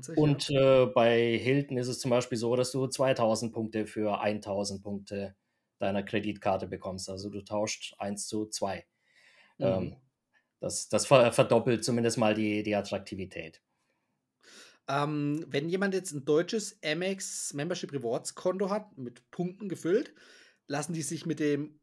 Sich, 0.00 0.24
ja. 0.24 0.24
Und, 0.24 0.50
äh, 0.50 0.86
bei 0.86 1.38
Hilton 1.38 1.78
ist 1.78 1.86
es 1.86 2.00
zum 2.00 2.10
Beispiel 2.10 2.36
so, 2.38 2.56
dass 2.56 2.72
du 2.72 2.88
2.000 2.88 3.52
Punkte 3.52 3.86
für 3.86 4.20
1.000 4.20 4.82
Punkte 4.82 5.36
deiner 5.78 6.02
Kreditkarte 6.02 6.66
bekommst. 6.66 7.08
Also, 7.08 7.30
du 7.30 7.44
tauscht 7.44 7.94
1 7.98 8.26
zu 8.26 8.46
2. 8.48 8.84
Mhm. 9.58 9.64
Ähm, 9.66 9.96
das 10.60 10.88
das 10.88 11.06
ver 11.06 11.32
verdoppelt 11.32 11.84
zumindest 11.84 12.18
mal 12.18 12.34
die 12.34 12.64
die 12.64 12.74
Attraktivität. 12.76 13.62
Ähm, 14.90 15.46
wenn 15.48 15.68
jemand 15.70 15.94
jetzt 15.94 16.12
'n 16.12 16.24
deutsches 16.26 16.80
Amex 16.84 17.54
Membership 17.54 17.92
Rewards 17.92 18.34
Konto 18.34 18.70
hat, 18.70 18.98
mit 18.98 19.30
Punkten 19.30 19.68
gefüllt, 19.70 20.14
lassen 20.68 20.94
die 20.94 21.02
sich 21.02 21.26
mit 21.26 21.40
dem 21.40 21.80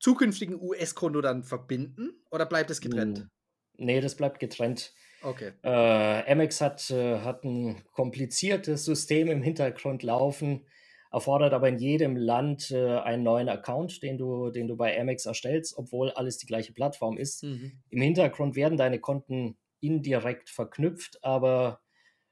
zukünftigen 0.00 0.60
US-Konto 0.60 1.20
dann 1.22 1.44
verbinden 1.44 2.22
oder 2.30 2.46
bleibt 2.46 2.70
es 2.70 2.80
getrennt? 2.82 3.26
Hm, 3.26 3.30
ne, 3.78 4.00
das 4.00 4.16
bleibt 4.16 4.40
getrennt. 4.40 4.92
Okay. 5.22 5.54
Äh, 5.62 5.68
Amex 5.70 6.60
hat 6.60 6.90
äh, 6.90 7.20
hat 7.20 7.44
'n 7.44 7.82
kompliziertes 7.92 8.84
System 8.84 9.28
im 9.28 9.42
Hintergrund 9.42 10.02
laufen, 10.02 10.66
erfordert 11.12 11.52
aber 11.54 11.68
in 11.68 11.78
jedem 11.78 12.16
Land, 12.16 12.70
äh, 12.70 12.98
einen 12.98 13.22
neuen 13.24 13.48
Account, 13.48 14.02
den 14.02 14.18
du 14.18 14.50
den 14.50 14.68
du 14.68 14.76
bei 14.76 14.98
Amex 15.00 15.26
erstellst, 15.26 15.76
obwohl 15.78 16.10
alles 16.12 16.38
die 16.38 16.46
gleiche 16.46 16.72
Plattform 16.74 17.16
ist. 17.18 17.42
Mhm. 17.42 17.84
Im 17.90 18.00
Hintergrund 18.02 18.56
werden 18.56 18.78
deine 18.78 19.00
Konten 19.00 19.58
indirekt 19.80 20.50
verknüpft, 20.50 21.18
aber, 21.24 21.80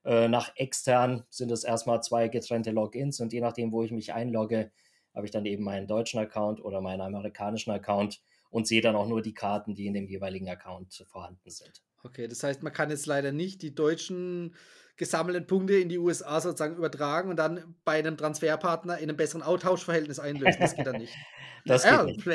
nach 0.05 0.57
extern 0.57 1.25
sind 1.31 1.51
es 1.53 1.65
erst 1.65 1.87
mal 1.87 2.01
2 2.01 2.29
getrennte 2.29 2.71
Logins 2.71 3.21
und 3.21 3.33
je 3.33 3.41
nachdem, 3.41 3.73
wo 3.73 3.83
ich 3.83 3.93
mich 3.93 4.13
einlogge, 4.13 4.73
habe 5.15 5.27
ich 5.27 5.31
dann 5.31 5.47
eben 5.47 5.63
meinen 5.63 5.87
deutschen 5.87 6.19
Account 6.19 6.65
oder 6.65 6.81
meinen 6.81 7.03
amerikanischen 7.03 7.71
Account 7.71 8.21
und 8.51 8.67
sehe 8.67 8.81
dann 8.81 8.97
auch 8.97 9.07
nur 9.07 9.23
die 9.23 9.35
Karten, 9.35 9.75
die 9.75 9.87
in 9.87 9.95
dem 9.95 10.09
jeweiligen 10.09 10.49
Account 10.49 11.05
vorhanden 11.07 11.51
sind. 11.51 11.83
Okay, 12.03 12.27
das 12.27 12.43
heißt, 12.43 12.63
man 12.63 12.73
kann 12.73 12.91
jetzt 12.91 13.07
leider 13.07 13.31
nicht 13.31 13.63
die 13.63 13.75
deutschen 13.75 14.57
gesammelten 14.97 15.47
Punkte 15.47 15.75
in 15.77 15.89
die 15.89 15.99
USA 15.99 16.41
sozusagen 16.41 16.77
übertragen 16.77 17.31
und 17.31 17.37
dann 17.37 17.77
bei 17.85 18.01
'nem 18.03 18.17
Transferpartner 18.17 18.99
in 18.99 19.07
'nem 19.09 19.17
besseren 19.17 19.43
Au 19.43 19.57
Tauschverhältnis 19.59 20.19
einlösen. 20.21 20.61
Das 20.63 20.75
geht 20.75 20.87
dann 20.87 20.97
nicht. 20.99 21.21
Das 21.67 21.87
geht 21.89 22.03
Ja, 22.03 22.07
nicht. 22.07 22.29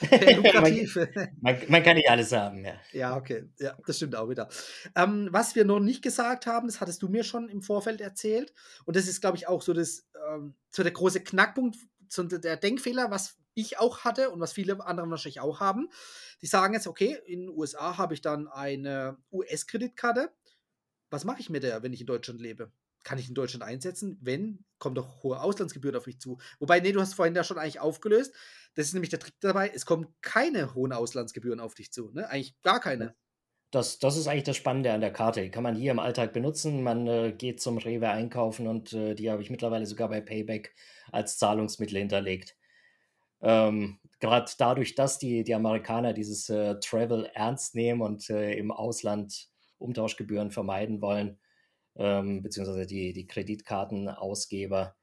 Man 0.58 0.72
lukrativ. 0.72 0.96
man 1.40 1.56
man 1.68 1.82
kann 1.82 1.96
nicht 1.96 2.08
alles 2.10 2.32
haben, 2.32 2.64
ja. 2.64 2.80
Ja, 2.92 3.16
okay. 3.16 3.48
Ja, 3.58 3.78
das 3.86 3.96
stimmt 3.96 4.16
auch 4.16 4.28
wieder. 4.28 4.48
Ähm, 4.96 5.28
was 5.30 5.54
wir 5.54 5.64
noch 5.64 5.78
nicht 5.80 6.02
gesagt 6.02 6.46
haben, 6.46 6.66
das 6.66 6.80
hattest 6.80 7.02
du 7.02 7.08
mir 7.08 7.22
schon 7.22 7.48
im 7.48 7.62
Vorfeld 7.62 8.00
erzählt 8.00 8.52
und 8.84 8.96
das 8.96 9.06
ist, 9.06 9.20
glaube 9.20 9.36
ich, 9.36 9.46
auch 9.46 9.62
so 9.62 9.72
das 9.72 10.08
ähm, 10.28 10.54
so 10.70 10.82
der 10.82 10.92
große 10.92 11.20
Knackpunkt, 11.22 11.76
so 12.08 12.24
der 12.24 12.56
Denkfehler, 12.56 13.10
was 13.10 13.36
ich 13.54 13.78
auch 13.78 14.00
hatte 14.00 14.30
und 14.30 14.40
was 14.40 14.52
viele 14.52 14.84
andere 14.84 15.08
wahrscheinlich 15.10 15.40
auch 15.40 15.60
haben. 15.60 15.88
Die 16.42 16.46
sagen 16.46 16.74
jetzt: 16.74 16.88
„Okay, 16.88 17.16
in 17.26 17.40
den 17.40 17.48
USA 17.50 17.96
habe 17.96 18.14
ich 18.14 18.22
dann 18.22 18.48
eine 18.48 19.18
US-Kreditkarte. 19.30 20.32
Was 21.10 21.24
mache 21.24 21.40
ich 21.40 21.50
mit 21.50 21.62
der, 21.62 21.82
wenn 21.82 21.92
ich 21.92 22.00
in 22.00 22.06
Deutschland 22.06 22.40
lebe? 22.40 22.72
Kann 23.02 23.18
ich 23.18 23.28
in 23.28 23.34
Deutschland 23.34 23.62
einsetzen? 23.64 24.18
Wenn, 24.20 24.64
kommen 24.78 24.94
doch 24.94 25.22
hohe 25.22 25.40
Auslandsgebühren 25.40 25.96
auf 25.96 26.06
mich 26.06 26.20
zu.“ 26.20 26.38
Wobei, 26.58 26.80
ne, 26.80 26.92
du 26.92 27.00
hast 27.00 27.14
vorhin 27.14 27.34
ja 27.34 27.44
schon 27.44 27.58
eigentlich 27.58 27.80
aufgelöst. 27.80 28.34
Das 28.74 28.86
ist 28.86 28.92
nämlich 28.94 29.10
der 29.10 29.18
Trick 29.20 29.34
dabei, 29.40 29.70
es 29.74 29.86
kommen 29.86 30.14
keine 30.22 30.74
hohen 30.74 30.92
Auslandsgebühren 30.92 31.60
auf 31.60 31.74
dich 31.74 31.92
zu, 31.92 32.10
ne? 32.12 32.28
Eigentlich 32.28 32.60
gar 32.62 32.80
keine. 32.80 33.16
Das 33.72 34.00
das 34.00 34.16
ist 34.16 34.26
eigentlich 34.26 34.44
das 34.44 34.56
Spannende 34.56 34.92
an 34.92 35.00
der 35.00 35.12
Karte. 35.12 35.42
Die 35.42 35.50
kann 35.50 35.62
man 35.62 35.76
hier 35.76 35.92
im 35.92 36.00
Alltag 36.00 36.32
benutzen. 36.32 36.82
Man, 36.82 37.06
äh, 37.06 37.32
geht 37.36 37.60
zum 37.60 37.78
Rewe 37.78 38.08
einkaufen 38.08 38.66
und, 38.66 38.92
äh, 38.92 39.14
die 39.14 39.30
habe 39.30 39.42
ich 39.42 39.50
mittlerweile 39.50 39.86
sogar 39.86 40.08
bei 40.08 40.20
Payback 40.20 40.74
als 41.12 41.38
Zahlungsmittel 41.38 41.98
hinterlegt. 41.98 42.56
Ähm, 43.42 44.00
grad 44.20 44.60
dadurch, 44.60 44.96
dass 44.96 45.18
die 45.18 45.44
die 45.44 45.54
Amerikaner 45.54 46.14
dieses, 46.14 46.48
äh, 46.50 46.80
Travel 46.80 47.26
ernst 47.34 47.74
nehmen 47.76 48.02
und, 48.02 48.30
äh, 48.30 48.54
im 48.54 48.72
Ausland 48.72 49.49
Umtauschgebühren 49.80 50.50
vermeiden 50.50 51.00
wollen, 51.02 51.40
ähm, 51.96 52.42
beziehungsweise 52.42 52.86
die 52.86 53.12
die 53.12 53.26
Kreditkartenausgeber, 53.26 54.96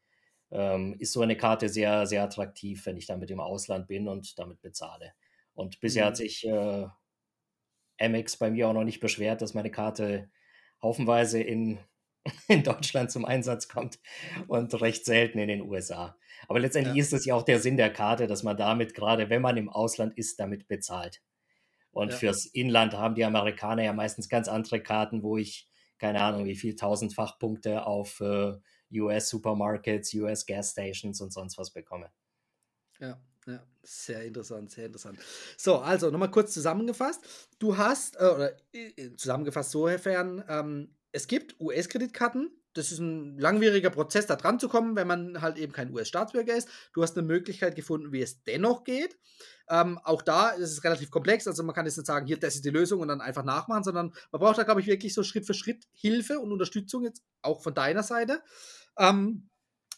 ähm, 0.52 0.96
ist 1.00 1.14
so 1.14 1.22
eine 1.22 1.38
Karte 1.38 1.70
sehr, 1.70 2.06
sehr 2.08 2.24
attraktiv, 2.24 2.86
wenn 2.86 2.98
ich 2.98 3.08
damit 3.08 3.32
im 3.32 3.40
Ausland 3.42 3.88
bin 3.88 4.08
und 4.08 4.40
damit 4.40 4.62
bezahle. 4.62 5.14
Und 5.54 5.80
bisher 5.82 6.06
hat 6.08 6.18
Mhm. 6.18 6.18
sich, 6.18 6.46
äh, 6.48 6.88
Amex 8.00 8.38
bei 8.38 8.50
mir 8.52 8.68
auch 8.68 8.74
noch 8.74 8.84
nicht 8.84 9.00
beschwert, 9.00 9.42
dass 9.42 9.54
meine 9.54 9.72
Karte 9.72 10.30
haufenweise 10.82 11.42
in 11.42 11.80
in 12.50 12.64
Deutschland 12.64 13.10
zum 13.12 13.24
Einsatz 13.26 13.70
kommt 13.70 14.00
und 14.48 14.80
recht 14.82 15.06
selten 15.06 15.40
in 15.40 15.48
den 15.48 15.62
USA. 15.62 16.18
Aber 16.50 16.60
letztendlich 16.60 16.96
Ja. 16.96 16.98
ist 16.98 17.14
es 17.14 17.26
ja 17.26 17.36
auch 17.36 17.44
der 17.44 17.60
Sinn 17.60 17.78
der 17.78 17.92
Karte, 17.94 18.28
dass 18.28 18.44
man 18.44 18.58
damit 18.58 18.94
grade, 18.94 19.30
wenn 19.30 19.42
man 19.42 19.56
im 19.58 19.70
Ausland 19.70 20.18
ist, 20.18 20.40
damit 20.40 20.68
bezahlt. 20.68 21.22
Und 21.98 22.14
Ja. 22.14 22.22
fürs 22.22 22.46
Inland 22.46 22.94
haben 22.94 23.16
die 23.16 23.26
Amerikaner 23.26 23.84
ja 23.84 23.94
meistens 23.94 24.30
ganz 24.30 24.48
andere 24.48 24.82
Karten, 24.82 25.24
wo 25.24 25.38
ich, 25.38 25.70
keine 25.98 26.22
Ahnung, 26.22 26.46
wie 26.46 26.56
viel 26.56 26.76
tausendfach 26.76 27.40
Punkte 27.40 27.86
auf, 27.88 28.20
äh, 28.22 28.54
US-Supermarkets, 28.92 30.14
US-Gasstations 30.14 31.20
und 31.22 31.32
sonst 31.34 31.58
was 31.58 31.72
bekomme. 31.74 32.12
Ja, 33.00 33.22
ja, 33.46 33.64
sehr 33.84 34.24
interessant, 34.26 34.72
sehr 34.72 34.88
interessant. 34.88 35.20
So, 35.58 35.78
also 35.78 36.10
noch 36.10 36.20
mal 36.20 36.28
kurz 36.32 36.54
zusammengefasst. 36.54 37.22
Du 37.60 37.78
hast 37.78 38.16
äh, 38.18 38.20
oder 38.26 38.56
äh, 38.74 39.16
zusammengefasst 39.16 39.72
sofern, 39.72 40.44
ähm, 40.50 40.96
es 41.12 41.28
gibt 41.28 41.60
US-Kreditkarten. 41.60 42.52
Das 42.78 42.92
ist 42.92 43.00
'n 43.00 43.38
langwieriger 43.40 43.90
Prozess, 43.90 44.28
da 44.28 44.36
dranzukommen, 44.36 44.96
wenn 44.96 45.08
man 45.08 45.42
halt 45.42 45.58
eben 45.58 45.74
kein 45.74 45.92
US-Staatsbürger 45.92 46.56
ist. 46.56 46.70
Du 46.94 47.02
hast 47.02 47.16
'ne 47.18 47.24
Möglichkeit 47.24 47.76
gefunden, 47.76 48.12
wie 48.12 48.22
es 48.22 48.44
dennoch 48.44 48.84
geht. 48.84 49.18
Ähm, 49.70 49.98
auch 50.04 50.22
da 50.22 50.50
ist 50.50 50.72
es 50.72 50.84
relativ 50.84 51.10
komplex. 51.10 51.48
Also, 51.48 51.64
man 51.64 51.74
kann 51.76 51.86
jetzt 51.88 51.98
nicht 51.98 52.06
sagen: 52.06 52.28
„Hier, 52.28 52.38
das 52.40 52.56
ist 52.56 52.66
die 52.66 52.70
Lösung“ 52.70 53.00
und 53.02 53.08
dann 53.08 53.20
einfach 53.22 53.44
nachmachen, 53.44 53.84
sondern 53.84 54.14
man 54.32 54.42
braucht 54.42 54.60
da, 54.60 54.64
glaube 54.64 54.82
ich, 54.82 54.88
wirklich 54.88 55.14
so 55.16 55.24
Schritt 55.24 55.48
für 55.48 55.56
Schritt 55.56 55.86
Hilfe 55.94 56.40
und 56.40 56.52
Unterstützung 56.52 57.04
jetzt 57.04 57.24
auch 57.42 57.64
von 57.64 57.74
deiner 57.74 58.04
Seite, 58.04 58.44
ähm, 59.00 59.50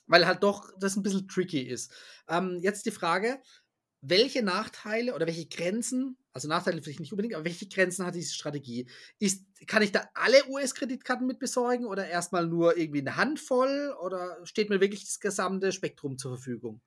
weil 0.07 0.27
halt 0.27 0.43
doch 0.43 0.71
das 0.79 0.97
'n 0.97 1.03
bisschen 1.03 1.27
tricky 1.29 1.61
ist. 1.63 1.91
Ähm, 2.29 2.59
jetzt 2.61 2.85
die 2.87 2.91
Frage, 2.91 3.41
welche 4.01 4.43
Nachteile 4.43 5.15
oder 5.15 5.27
welche 5.27 5.47
Grenzen 5.47 6.17
also, 6.33 6.47
Nachteile 6.47 6.81
vielleicht 6.81 6.99
nicht 6.99 7.11
unbedingt, 7.13 7.35
aber 7.35 7.45
welche 7.45 7.67
Grenzen 7.67 8.05
hat 8.05 8.15
diese 8.15 8.33
Strategie? 8.33 8.87
Ist 9.19 9.45
kann 9.67 9.81
ich 9.83 9.91
da 9.91 10.09
alle 10.13 10.47
US-Kreditkarten 10.49 11.27
mit 11.27 11.39
besorgen 11.39 11.85
oder 11.85 12.07
erst 12.07 12.31
mal 12.33 12.47
nur 12.47 12.77
irgendwie 12.77 13.01
'ne 13.01 13.15
Handvoll 13.17 13.95
oder 14.01 14.37
steht 14.45 14.69
mir 14.69 14.81
wirklich 14.81 15.05
das 15.05 15.19
gesamte 15.19 15.71
Spektrum 15.71 16.17
zur 16.17 16.35
Verfügung? 16.37 16.81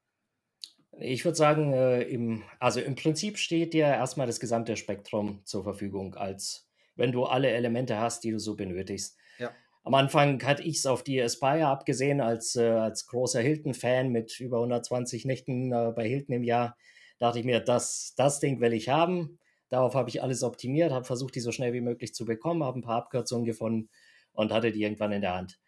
Ich 1.00 1.24
würde 1.24 1.36
sagen, 1.36 1.72
äh, 1.72 2.02
im 2.02 2.42
also, 2.58 2.80
im 2.80 2.94
Prinzip 2.94 3.38
steht 3.38 3.72
dir 3.72 3.84
erst 3.86 4.18
mal 4.18 4.26
das 4.26 4.40
gesamte 4.40 4.76
Spektrum 4.76 5.40
zur 5.44 5.62
Verfügung, 5.64 6.14
als 6.14 6.68
wenn 6.96 7.12
du 7.12 7.24
alle 7.24 7.48
Elemente 7.50 7.98
hast, 7.98 8.24
die 8.24 8.30
du 8.30 8.38
so 8.38 8.56
benötigst. 8.56 9.16
Ja. 9.38 9.62
Am 9.84 9.94
Anfang 9.94 10.42
hatte 10.44 10.62
ich's 10.62 10.84
auf 10.86 11.02
die 11.02 11.20
Aspire 11.22 11.66
abgesehen 11.66 12.20
als 12.20 12.56
äh, 12.56 12.66
als 12.68 13.06
großer 13.06 13.40
Hilton-Fan 13.40 14.10
mit 14.10 14.38
über 14.40 14.60
120 14.60 15.24
Nächten, 15.24 15.72
äh, 15.72 15.92
bei 15.96 16.06
Hilton 16.06 16.34
im 16.36 16.44
Jahr, 16.44 16.76
dachte 17.22 17.38
ich 17.40 17.44
mir: 17.44 17.60
„Das 17.60 18.14
das 18.16 18.40
Ding 18.40 18.60
will 18.60 18.72
ich 18.72 18.88
haben.“ 18.88 19.38
Darauf 19.68 19.94
habe 19.94 20.10
ich 20.10 20.22
alles 20.22 20.42
optimiert, 20.42 20.92
habe 20.92 21.04
versucht, 21.06 21.34
die 21.34 21.40
so 21.40 21.52
schnell 21.52 21.72
wie 21.72 21.80
möglich 21.80 22.14
zu 22.14 22.24
bekommen, 22.26 22.62
habe 22.64 22.78
ein 22.80 22.82
paar 22.82 22.98
Abkürzungen 22.98 23.46
gefunden 23.46 23.88
und 24.32 24.52
hatte 24.52 24.72
die 24.72 24.82
irgendwann 24.82 25.12
in 25.12 25.22
der 25.22 25.34
Hand. 25.34 25.58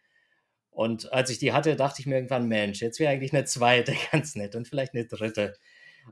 Und 0.70 1.12
als 1.12 1.30
ich 1.30 1.38
die 1.38 1.52
hatte, 1.52 1.76
dachte 1.76 2.00
ich 2.00 2.06
mir 2.06 2.16
irgendwann, 2.16 2.48
Mensch, 2.48 2.82
jetzt 2.82 2.98
wäre 2.98 3.12
eigentlich 3.12 3.32
eine 3.32 3.44
zweite 3.44 3.94
ganz 4.12 4.34
nett 4.34 4.56
und 4.56 4.66
vielleicht 4.68 4.94
eine 4.94 5.06
dritte. 5.06 5.54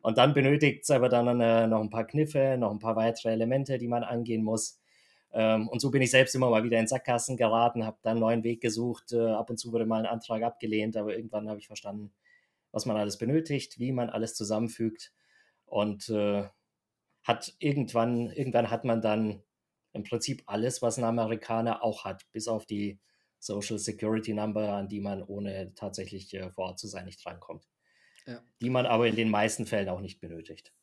Und 0.03 0.19
dann 0.19 0.35
benötigt 0.35 0.83
es 0.85 0.91
aber 0.91 1.09
dann 1.09 1.41
äh, 1.41 1.67
noch 1.67 1.81
ein 1.81 1.91
paar 1.91 2.07
Kniffe, 2.07 2.57
noch 2.59 2.71
ein 2.71 2.79
paar 2.79 2.97
weitere 2.97 3.31
Elemente, 3.33 3.79
die 3.79 3.89
man 3.89 4.05
angehen 4.05 4.43
muss. 4.45 4.81
Ähm, 5.33 5.69
und 5.69 5.81
so 5.81 5.91
bin 5.91 6.03
ich 6.03 6.11
selbst 6.11 6.35
immer 6.35 6.49
mal 6.51 6.65
wieder 6.65 6.79
in 6.79 6.87
Sackgassen 6.87 7.37
geraten, 7.37 7.85
habe 7.85 7.99
dann 8.03 8.13
einen 8.13 8.21
neuen 8.21 8.45
Weg 8.45 8.61
gesucht. 8.63 9.13
Äh, 9.13 9.21
ab 9.31 9.51
und 9.51 9.59
zu 9.59 9.73
wurde 9.73 9.87
mal 9.87 10.01
ein 10.01 10.07
Antrag 10.07 10.43
abgelehnt, 10.43 10.97
aber 10.97 11.15
irgendwann 11.17 11.49
habe 11.49 11.59
ich 11.59 11.67
verstanden, 11.67 12.13
was 12.73 12.87
man 12.87 12.97
alles 12.97 13.19
benötigt, 13.19 13.79
wie 13.79 13.93
man 13.93 14.11
alles 14.11 14.35
zusammenfügt. 14.35 15.13
Und 15.73 16.11
äh, 16.11 16.47
hat 17.23 17.55
irgendwann, 17.59 18.31
irgendwann 18.31 18.71
hat 18.71 18.85
man 18.85 19.01
dann 19.01 19.43
im 19.95 20.03
Prinzip 20.03 20.43
alles, 20.45 20.83
was 20.83 20.99
ein 20.99 21.05
Amerikaner 21.05 21.83
auch 21.83 22.05
hat, 22.05 22.31
bis 22.31 22.47
auf 22.47 22.67
die 22.67 23.01
Social 23.39 23.79
Security 23.79 24.35
Number, 24.35 24.75
an 24.75 24.91
die 24.91 25.01
man 25.01 25.23
ohne 25.23 25.73
tatsächlich 25.75 26.35
äh, 26.35 26.51
vor 26.51 26.67
Ort 26.67 26.79
zu 26.79 26.89
sein 26.89 27.07
nicht 27.07 27.25
drankommt. 27.25 27.67
Ja. 28.27 28.45
Die 28.61 28.69
man 28.69 28.85
aber 28.85 29.07
in 29.07 29.17
den 29.17 29.31
meisten 29.31 29.65
Fällen 29.65 29.89
auch 29.89 30.03
nicht 30.03 30.21
benötigt. 30.21 30.75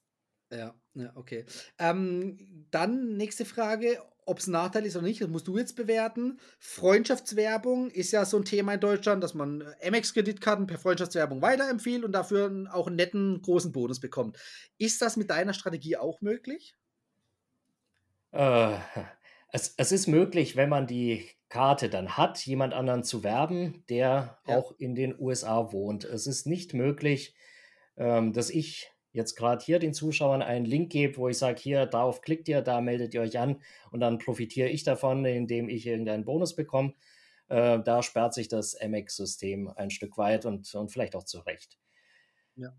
Ja, 0.52 0.74
ja 0.96 1.16
okay. 1.16 1.46
Ähm, 1.78 2.66
dann 2.72 3.16
nächste 3.16 3.46
Frage, 3.46 4.02
ob 4.30 4.40
es 4.40 4.48
ein 4.48 4.52
Nachteil 4.52 4.86
ist 4.86 4.96
oder 4.96 5.06
nicht, 5.06 5.22
das 5.22 5.28
musst 5.28 5.48
du 5.48 5.58
jetzt 5.58 5.76
bewerten. 5.76 6.40
Freundschaftswerbung 6.60 7.90
ist 7.90 8.12
ja 8.12 8.26
so 8.26 8.38
ein 8.38 8.46
Thema 8.46 8.76
in 8.76 8.80
Deutschland, 8.80 9.24
dass 9.24 9.34
man 9.34 9.62
äh, 9.62 9.90
MX-Kreditkarten 9.90 10.68
per 10.68 10.78
Freundschaftswerbung 10.78 11.42
weiterempfiehlt 11.42 12.04
und 12.04 12.12
dafür 12.12 12.70
auch 12.72 12.88
einen 12.88 12.96
netten 12.96 13.42
großen 13.42 13.72
Bonus 13.72 14.00
bekommt. 14.00 14.38
Ist 14.78 15.02
das 15.02 15.18
mit 15.18 15.32
deiner 15.32 15.54
Strategie 15.54 15.98
auch 15.98 16.22
möglich? 16.22 16.76
Äh, 18.32 18.78
es, 19.52 19.74
es 19.78 19.92
ist 19.92 20.08
möglich, 20.08 20.56
wenn 20.56 20.70
man 20.70 20.86
die 20.86 21.28
Karte 21.50 21.90
dann 21.90 22.16
hat, 22.16 22.46
jemand 22.46 22.76
anderen 22.76 23.04
zu 23.04 23.24
werben, 23.24 23.84
der 23.90 24.40
ja. 24.48 24.58
auch 24.58 24.74
in 24.78 24.94
den 24.94 25.20
USA 25.20 25.72
wohnt. 25.72 26.06
Es 26.06 26.28
ist 26.28 26.46
nicht 26.46 26.76
möglich, 26.76 27.34
ähm, 27.98 28.34
dass 28.34 28.52
ich 28.52 28.92
jetzt 29.12 29.36
gerade 29.36 29.64
hier 29.64 29.80
den 29.80 29.94
Zuschauern 29.94 30.42
einen 30.42 30.66
Link 30.66 30.92
gebe, 30.92 31.18
wo 31.18 31.30
ich 31.30 31.38
sage, 31.38 31.60
hier, 31.60 31.86
darauf 31.86 32.22
klickt 32.22 32.48
ihr, 32.48 32.62
da 32.62 32.82
meldet 32.82 33.14
ihr 33.14 33.22
euch 33.22 33.38
an 33.40 33.62
und 33.92 34.00
dann 34.00 34.20
profitiere 34.20 34.70
ich 34.70 34.84
davon, 34.84 35.26
indem 35.26 35.70
ich 35.70 35.86
irgendeinen 35.86 36.26
Bonus 36.26 36.56
bekomme. 36.56 36.94
Äh, 37.48 37.80
da 37.84 38.04
sperrt 38.04 38.34
sich 38.34 38.48
das 38.48 38.76
MX-System 38.80 39.70
ein 39.76 39.90
Stück 39.90 40.18
weit 40.18 40.46
und, 40.46 40.74
und 40.76 40.92
vielleicht 40.92 41.16
auch 41.16 41.24
zurecht. 41.24 41.80
Ja. 42.56 42.76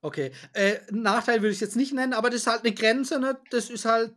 Okay. 0.00 0.30
Äh, 0.52 0.78
Nachteil 0.90 1.42
würde 1.42 1.52
ich 1.52 1.60
jetzt 1.60 1.76
nicht 1.76 1.92
nennen, 1.92 2.12
aber 2.12 2.30
das 2.30 2.42
ist 2.42 2.46
halt 2.46 2.64
eine 2.64 2.74
Grenze, 2.74 3.18
ne? 3.18 3.38
Das 3.50 3.68
ist 3.70 3.84
halt 3.84 4.14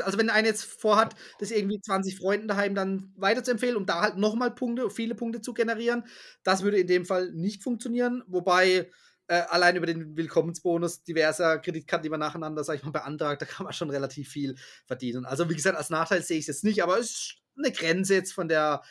also 0.00 0.18
wenn 0.18 0.30
einer 0.30 0.48
jetzt 0.48 0.64
vorhat, 0.64 1.16
das 1.38 1.50
irgendwie 1.50 1.80
20 1.80 2.16
Freunden 2.18 2.48
daheim 2.48 2.74
dann 2.74 3.12
weiterzuempfehlen, 3.16 3.76
um 3.76 3.86
da 3.86 4.02
halt 4.02 4.16
nochmal 4.16 4.54
Punkte, 4.54 4.90
viele 4.90 5.14
Punkte 5.14 5.40
zu 5.40 5.54
generieren, 5.54 6.04
das 6.42 6.62
würde 6.62 6.78
in 6.78 6.86
dem 6.86 7.06
Fall 7.06 7.32
nicht 7.32 7.62
funktionieren. 7.62 8.22
Wobei 8.26 8.90
äh, 9.28 9.42
allein 9.48 9.76
über 9.76 9.86
den 9.86 10.16
Willkommensbonus 10.16 11.02
diverser 11.04 11.58
Kreditkarten, 11.58 12.02
die 12.02 12.10
man 12.10 12.20
nacheinander, 12.20 12.64
sag 12.64 12.76
ich 12.76 12.82
mal, 12.82 12.90
beantragt, 12.90 13.42
da 13.42 13.46
kann 13.46 13.64
man 13.64 13.72
schon 13.72 13.90
relativ 13.90 14.28
viel 14.28 14.56
verdienen. 14.86 15.24
Also 15.24 15.48
wie 15.48 15.54
gesagt, 15.54 15.76
als 15.76 15.90
Nachteil 15.90 16.22
sehe 16.22 16.38
ich 16.38 16.44
es 16.44 16.48
jetzt 16.48 16.64
nicht, 16.64 16.82
aber 16.82 16.98
es 16.98 17.10
ist 17.10 17.36
eine 17.56 17.72
Grenze 17.72 18.14
jetzt 18.14 18.32
von 18.32 18.48
der 18.48 18.82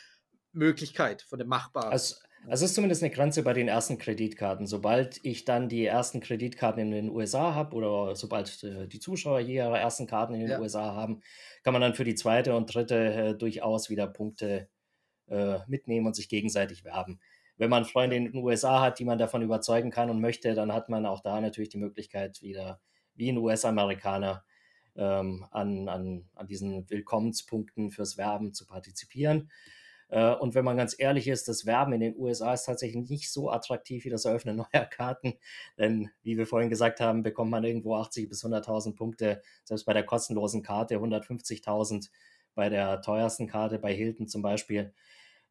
Möglichkeit, 0.52 1.22
von 1.22 1.38
dem 1.38 1.48
Machbaren. 1.48 1.92
Also, 1.92 2.16
also 2.48 2.64
es 2.64 2.70
ist 2.70 2.74
zumindest 2.74 3.02
eine 3.02 3.12
Grenze 3.12 3.42
bei 3.42 3.52
den 3.52 3.68
ersten 3.68 3.98
Kreditkarten. 3.98 4.66
Sobald 4.66 5.20
ich 5.22 5.44
dann 5.44 5.68
die 5.68 5.84
ersten 5.84 6.20
Kreditkarten 6.20 6.82
in 6.82 6.90
den 6.90 7.10
USA 7.10 7.54
habe 7.54 7.76
oder 7.76 8.16
sobald 8.16 8.62
äh, 8.64 8.88
die 8.88 9.00
Zuschauer 9.00 9.40
hier 9.40 9.64
ihre 9.64 9.78
ersten 9.78 10.06
Karten 10.06 10.34
in 10.34 10.40
den 10.40 10.50
ja. 10.50 10.60
USA 10.60 10.94
haben, 10.94 11.22
kann 11.62 11.72
man 11.72 11.82
dann 11.82 11.94
für 11.94 12.04
die 12.04 12.14
zweite 12.14 12.56
und 12.56 12.74
dritte 12.74 12.96
äh, 12.96 13.34
durchaus 13.34 13.90
wieder 13.90 14.06
Punkte 14.06 14.68
äh, 15.28 15.58
mitnehmen 15.68 16.06
und 16.06 16.16
sich 16.16 16.28
gegenseitig 16.28 16.84
werben 16.84 17.20
wenn 17.56 17.70
man 17.70 17.84
Freunde 17.84 18.16
in 18.16 18.32
den 18.32 18.42
USA 18.42 18.80
hat, 18.80 18.98
die 18.98 19.04
man 19.04 19.18
davon 19.18 19.42
überzeugen 19.42 19.90
kann 19.90 20.10
und 20.10 20.20
möchte, 20.20 20.54
dann 20.54 20.72
hat 20.72 20.88
man 20.88 21.06
auch 21.06 21.20
da 21.20 21.40
natürlich 21.40 21.68
die 21.68 21.78
Möglichkeit, 21.78 22.42
wieder 22.42 22.80
wie 23.14 23.30
ein 23.30 23.38
US-Amerikaner 23.38 24.44
ähm, 24.96 25.46
an, 25.50 25.88
an, 25.88 26.28
an 26.34 26.46
diesen 26.46 26.88
Willkommenspunkten 26.88 27.90
fürs 27.90 28.16
Werben 28.16 28.52
zu 28.52 28.66
partizipieren. 28.66 29.50
Äh, 30.08 30.34
und 30.34 30.54
wenn 30.54 30.64
man 30.64 30.76
ganz 30.76 30.94
ehrlich 30.98 31.26
ist, 31.26 31.48
das 31.48 31.64
Werben 31.64 31.94
in 31.94 32.00
den 32.00 32.16
USA 32.16 32.52
ist 32.52 32.64
tatsächlich 32.64 33.08
nicht 33.08 33.32
so 33.32 33.50
attraktiv 33.50 34.04
wie 34.04 34.10
das 34.10 34.26
Eröffnen 34.26 34.56
neuer 34.74 34.84
Karten. 34.84 35.34
Denn, 35.78 36.10
wie 36.22 36.36
wir 36.36 36.46
vorhin 36.46 36.70
gesagt 36.70 37.00
haben, 37.00 37.22
bekommt 37.22 37.50
man 37.50 37.64
irgendwo 37.64 37.96
80.000 37.96 38.28
bis 38.28 38.44
100.000 38.44 38.94
Punkte, 38.94 39.42
selbst 39.64 39.84
bei 39.84 39.94
der 39.94 40.04
kostenlosen 40.04 40.62
Karte 40.62 40.96
150.000 40.96 42.10
bei 42.54 42.68
der 42.68 43.00
teuersten 43.00 43.46
Karte 43.46 43.78
bei 43.78 43.94
Hilton 43.94 44.28
zum 44.28 44.42
Beispiel. 44.42 44.92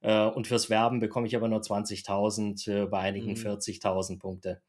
Äh, 0.01 0.25
und 0.25 0.47
fürs 0.47 0.69
Werben 0.69 0.99
bekomme 0.99 1.27
ich 1.27 1.35
aber 1.35 1.47
nur 1.47 1.61
20.000, 1.61 2.71
äh, 2.71 2.85
bei 2.87 2.99
einigen 2.99 3.31
mhm. 3.31 3.37
40.000 3.37 4.19
Punkte. 4.19 4.61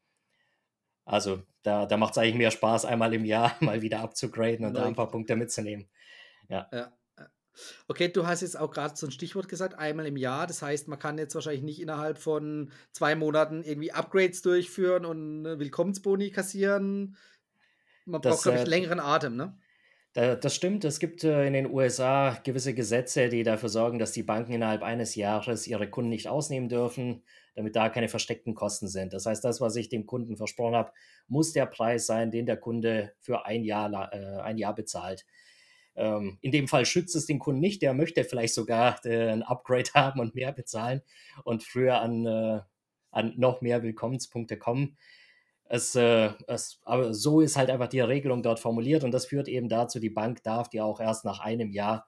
Also 1.05 1.41
da, 1.63 1.85
da 1.85 1.97
macht 1.97 2.11
es 2.11 2.17
eigentlich 2.17 2.35
mehr 2.35 2.51
Spaß, 2.51 2.85
einmal 2.85 3.13
im 3.13 3.25
Jahr 3.25 3.55
mal 3.59 3.81
wieder 3.81 3.99
abzugraden 3.99 4.65
und 4.65 4.73
da 4.73 4.85
ein 4.85 4.95
paar 4.95 5.09
Punkte 5.09 5.35
mitzunehmen. 5.35 5.89
Ja. 6.49 6.69
ja. 6.71 6.93
Okay, 7.87 8.07
du 8.07 8.25
hast 8.25 8.41
jetzt 8.41 8.57
auch 8.57 8.71
gerade 8.71 8.95
so 8.95 9.05
ein 9.05 9.11
Stichwort 9.11 9.47
gesagt, 9.47 9.75
einmal 9.75 10.07
im 10.07 10.17
Jahr. 10.17 10.47
Das 10.47 10.61
heißt, 10.61 10.87
man 10.87 10.97
kann 10.97 11.17
jetzt 11.17 11.35
wahrscheinlich 11.35 11.63
nicht 11.63 11.81
innerhalb 11.81 12.17
von 12.17 12.71
zwei 12.91 13.15
Monaten 13.15 13.63
irgendwie 13.63 13.91
Upgrades 13.91 14.41
durchführen 14.41 15.05
und 15.05 15.43
Willkommensboni 15.43 16.31
kassieren. 16.31 17.15
Man 18.05 18.21
das, 18.21 18.33
braucht, 18.33 18.43
glaube 18.43 18.57
ich, 18.59 18.65
äh, 18.65 18.69
längeren 18.69 18.99
Atem, 18.99 19.35
ne? 19.35 19.55
Das 20.13 20.53
stimmt. 20.53 20.85
Es 20.85 20.99
gibt 20.99 21.23
äh, 21.23 21.47
in 21.47 21.53
den 21.53 21.71
USA 21.71 22.37
gewisse 22.43 22.75
Gesetze, 22.75 23.29
die 23.29 23.41
dafür 23.41 23.69
sorgen, 23.69 23.97
dass 23.97 24.11
die 24.11 24.21
Banken 24.21 24.53
innerhalb 24.53 24.83
eines 24.83 25.15
Jahres 25.15 25.65
ihre 25.65 25.89
Kunden 25.89 26.11
nicht 26.11 26.27
ausnehmen 26.27 26.69
dürfen, 26.69 27.23
damit 27.55 27.75
da 27.75 27.89
keine 27.89 28.09
versteckten 28.09 28.53
Kosten 28.53 28.87
sind. 28.87 29.13
Das 29.13 29.25
heißt, 29.25 29.43
das, 29.43 29.59
was 29.59 29.75
ich 29.75 29.89
dem 29.89 30.05
Kunden 30.05 30.37
versprochen 30.37 30.75
habe, 30.75 30.91
muss 31.27 31.51
der 31.51 31.65
Preis 31.65 32.05
sein, 32.05 32.29
den 32.29 32.45
der 32.45 32.57
Kunde 32.57 33.13
für 33.21 33.47
ein 33.47 33.63
Jahr, 33.63 34.13
äh, 34.13 34.41
ein 34.41 34.59
Jahr 34.59 34.75
bezahlt. 34.75 35.25
Ähm, 35.95 36.37
in 36.41 36.51
dem 36.51 36.67
Fall 36.67 36.85
schützt 36.85 37.15
es 37.15 37.25
den 37.25 37.39
Kunden 37.39 37.61
nicht. 37.61 37.81
Der 37.81 37.95
möchte 37.95 38.23
vielleicht 38.23 38.53
sogar 38.53 39.03
äh, 39.05 39.31
ein 39.31 39.41
Upgrade 39.41 39.89
haben 39.95 40.19
und 40.19 40.35
mehr 40.35 40.51
bezahlen 40.51 41.01
und 41.43 41.63
früher 41.63 41.99
an, 42.01 42.61
an 43.09 43.33
noch 43.37 43.61
mehr 43.61 43.81
Willkommenspunkte 43.81 44.57
kommen. 44.57 44.95
Es, 45.65 45.95
äh, 45.95 46.31
es, 46.47 46.79
aber 46.83 47.13
so 47.13 47.41
ist 47.41 47.57
halt 47.57 47.69
einfach 47.69 47.87
die 47.87 48.01
Regelung 48.01 48.43
dort 48.43 48.59
formuliert 48.59 49.03
und 49.03 49.11
das 49.11 49.25
führt 49.25 49.47
eben 49.47 49.69
dazu, 49.69 49.99
die 49.99 50.09
Bank 50.09 50.43
darf 50.43 50.69
die 50.69 50.81
auch 50.81 50.99
erst 50.99 51.25
nach 51.25 51.39
einem 51.39 51.71
Jahr 51.71 52.05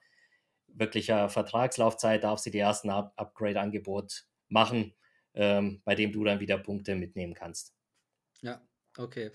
wirklicher 0.68 1.30
Vertragslaufzeit, 1.30 2.24
darf 2.24 2.40
sie 2.40 2.52
die 2.52 2.60
ersten 2.60 2.90
Up 2.90 3.14
Upgrade-Angebot 3.16 4.26
machen, 4.50 4.94
ähm, 5.34 5.82
bei 5.86 5.96
dem 5.96 6.12
du 6.12 6.24
dann 6.24 6.40
wieder 6.40 6.58
Punkte 6.58 6.96
mitnehmen 6.96 7.34
kannst. 7.34 7.74
Ja, 8.42 8.62
okay. 8.98 9.32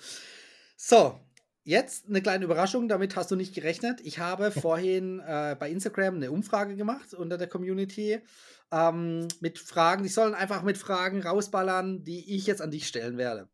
So, 0.77 1.19
jetzt 1.65 2.09
eine 2.09 2.23
kleine 2.23 2.45
Überraschung, 2.45 2.89
damit 2.89 3.17
hast 3.17 3.31
du 3.31 3.37
nicht 3.37 3.55
gerechnet. 3.55 4.01
Ich 4.03 4.19
habe 4.19 4.51
vorhin 4.51 5.21
äh, 5.21 5.57
bei 5.59 5.71
Instagram 5.71 6.17
eine 6.17 6.31
Umfrage 6.31 6.77
gemacht 6.77 7.15
unter 7.15 7.39
der 7.39 7.49
Community 7.49 8.21
ähm, 8.73 9.29
mit 9.41 9.59
Fragen. 9.59 10.03
Die 10.03 10.09
sollen 10.09 10.35
einfach 10.35 10.63
mit 10.63 10.79
Fragen 10.79 11.23
rausballern, 11.23 12.05
die 12.05 12.37
ich 12.37 12.47
jetzt 12.47 12.63
an 12.63 12.71
dich 12.71 12.87
stellen 12.87 13.19
werde. 13.19 13.49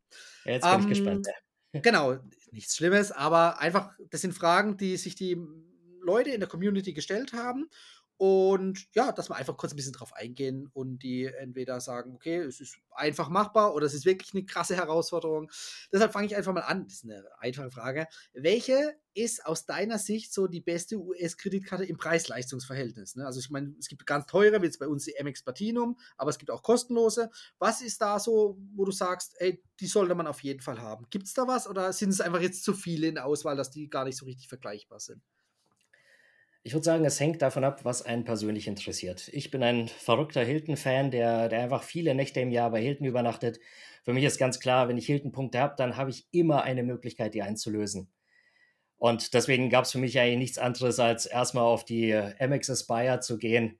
Ja, 0.44 0.52
jetzt 0.52 0.62
bin 0.62 0.72
ähm, 0.72 0.80
ich 0.80 0.88
gespannt. 0.88 1.26
Genau, 1.72 2.16
nichts 2.52 2.76
Schlimmes, 2.76 3.12
aber 3.12 3.60
einfach, 3.60 3.92
das 4.10 4.22
sind 4.22 4.32
Fragen, 4.32 4.76
die 4.76 4.96
sich 4.96 5.14
die 5.14 5.36
Leute 6.00 6.30
in 6.30 6.40
der 6.40 6.48
Community 6.48 6.92
gestellt 6.92 7.32
haben 7.32 7.68
und 8.18 8.86
ja, 8.94 9.12
dass 9.12 9.28
wir 9.28 9.36
einfach 9.36 9.56
kurz 9.58 9.72
ein 9.72 9.76
bisschen 9.76 9.92
drauf 9.92 10.14
eingehen 10.14 10.70
und 10.72 11.02
die 11.02 11.26
entweder 11.26 11.80
sagen, 11.80 12.14
okay, 12.14 12.38
es 12.38 12.60
ist 12.60 12.78
einfach 12.92 13.28
machbar 13.28 13.74
oder 13.74 13.84
es 13.84 13.92
ist 13.92 14.06
wirklich 14.06 14.32
eine 14.32 14.46
krasse 14.46 14.74
Herausforderung. 14.74 15.50
Deshalb 15.92 16.12
fange 16.12 16.26
ich 16.26 16.34
einfach 16.34 16.54
mal 16.54 16.62
an. 16.62 16.84
Das 16.84 16.94
ist 16.94 17.04
eine 17.04 17.24
einfache 17.38 17.70
Frage. 17.70 18.06
Welche 18.32 18.96
ist 19.12 19.44
aus 19.44 19.66
deiner 19.66 19.98
Sicht 19.98 20.32
so 20.32 20.46
die 20.46 20.62
beste 20.62 20.96
US-Kreditkarte 20.96 21.84
im 21.84 21.98
Preis-Leistungs-Verhältnis? 21.98 23.16
Ne? 23.16 23.26
Also 23.26 23.38
ich 23.40 23.50
meine, 23.50 23.74
es 23.78 23.88
gibt 23.88 24.06
ganz 24.06 24.24
teure, 24.26 24.62
wie 24.62 24.66
jetzt 24.66 24.78
bei 24.78 24.88
uns 24.88 25.04
die 25.04 25.14
MX 25.22 25.42
Platinum, 25.42 25.98
aber 26.16 26.30
es 26.30 26.38
gibt 26.38 26.50
auch 26.50 26.62
kostenlose. 26.62 27.30
Was 27.58 27.82
ist 27.82 28.00
da 28.00 28.18
so, 28.18 28.58
wo 28.74 28.86
du 28.86 28.92
sagst, 28.92 29.34
ey, 29.40 29.62
die 29.78 29.86
sollte 29.86 30.14
man 30.14 30.26
auf 30.26 30.40
jeden 30.40 30.62
Fall 30.62 30.80
haben? 30.80 31.06
Gibt 31.10 31.26
es 31.26 31.34
da 31.34 31.46
was 31.46 31.68
oder 31.68 31.92
sind 31.92 32.10
es 32.10 32.22
einfach 32.22 32.40
jetzt 32.40 32.64
zu 32.64 32.72
viele 32.72 33.08
in 33.08 33.16
der 33.16 33.26
Auswahl, 33.26 33.56
dass 33.56 33.70
die 33.70 33.90
gar 33.90 34.04
nicht 34.04 34.16
so 34.16 34.24
richtig 34.24 34.48
vergleichbar 34.48 35.00
sind? 35.00 35.22
Ich 36.66 36.72
würde 36.72 36.82
sagen, 36.82 37.04
es 37.04 37.20
hängt 37.20 37.42
davon 37.42 37.62
ab, 37.62 37.84
was 37.84 38.02
einen 38.02 38.24
persönlich 38.24 38.66
interessiert. 38.66 39.28
Ich 39.32 39.52
bin 39.52 39.62
ein 39.62 39.86
verrückter 39.86 40.42
Hilton-Fan, 40.42 41.12
der, 41.12 41.48
der 41.48 41.60
einfach 41.60 41.84
viele 41.84 42.12
Nächte 42.12 42.40
im 42.40 42.50
Jahr 42.50 42.72
bei 42.72 42.82
Hilton 42.82 43.06
übernachtet. 43.06 43.60
Für 44.02 44.12
mich 44.12 44.24
ist 44.24 44.36
ganz 44.36 44.58
klar, 44.58 44.88
wenn 44.88 44.98
ich 44.98 45.06
Hilton-Punkte 45.06 45.60
habe, 45.60 45.76
dann 45.78 45.96
habe 45.96 46.10
ich 46.10 46.26
immer 46.32 46.64
eine 46.64 46.82
Möglichkeit, 46.82 47.34
die 47.34 47.42
einzulösen. 47.42 48.08
Und 48.96 49.32
deswegen 49.32 49.70
gab 49.70 49.84
es 49.84 49.92
für 49.92 49.98
mich 49.98 50.18
eigentlich 50.18 50.38
nichts 50.38 50.58
anderes, 50.58 50.98
als 50.98 51.26
erstmal 51.26 51.62
auf 51.62 51.84
die 51.84 52.12
Amex 52.12 52.68
Aspire 52.68 53.20
zu 53.20 53.38
gehen, 53.38 53.78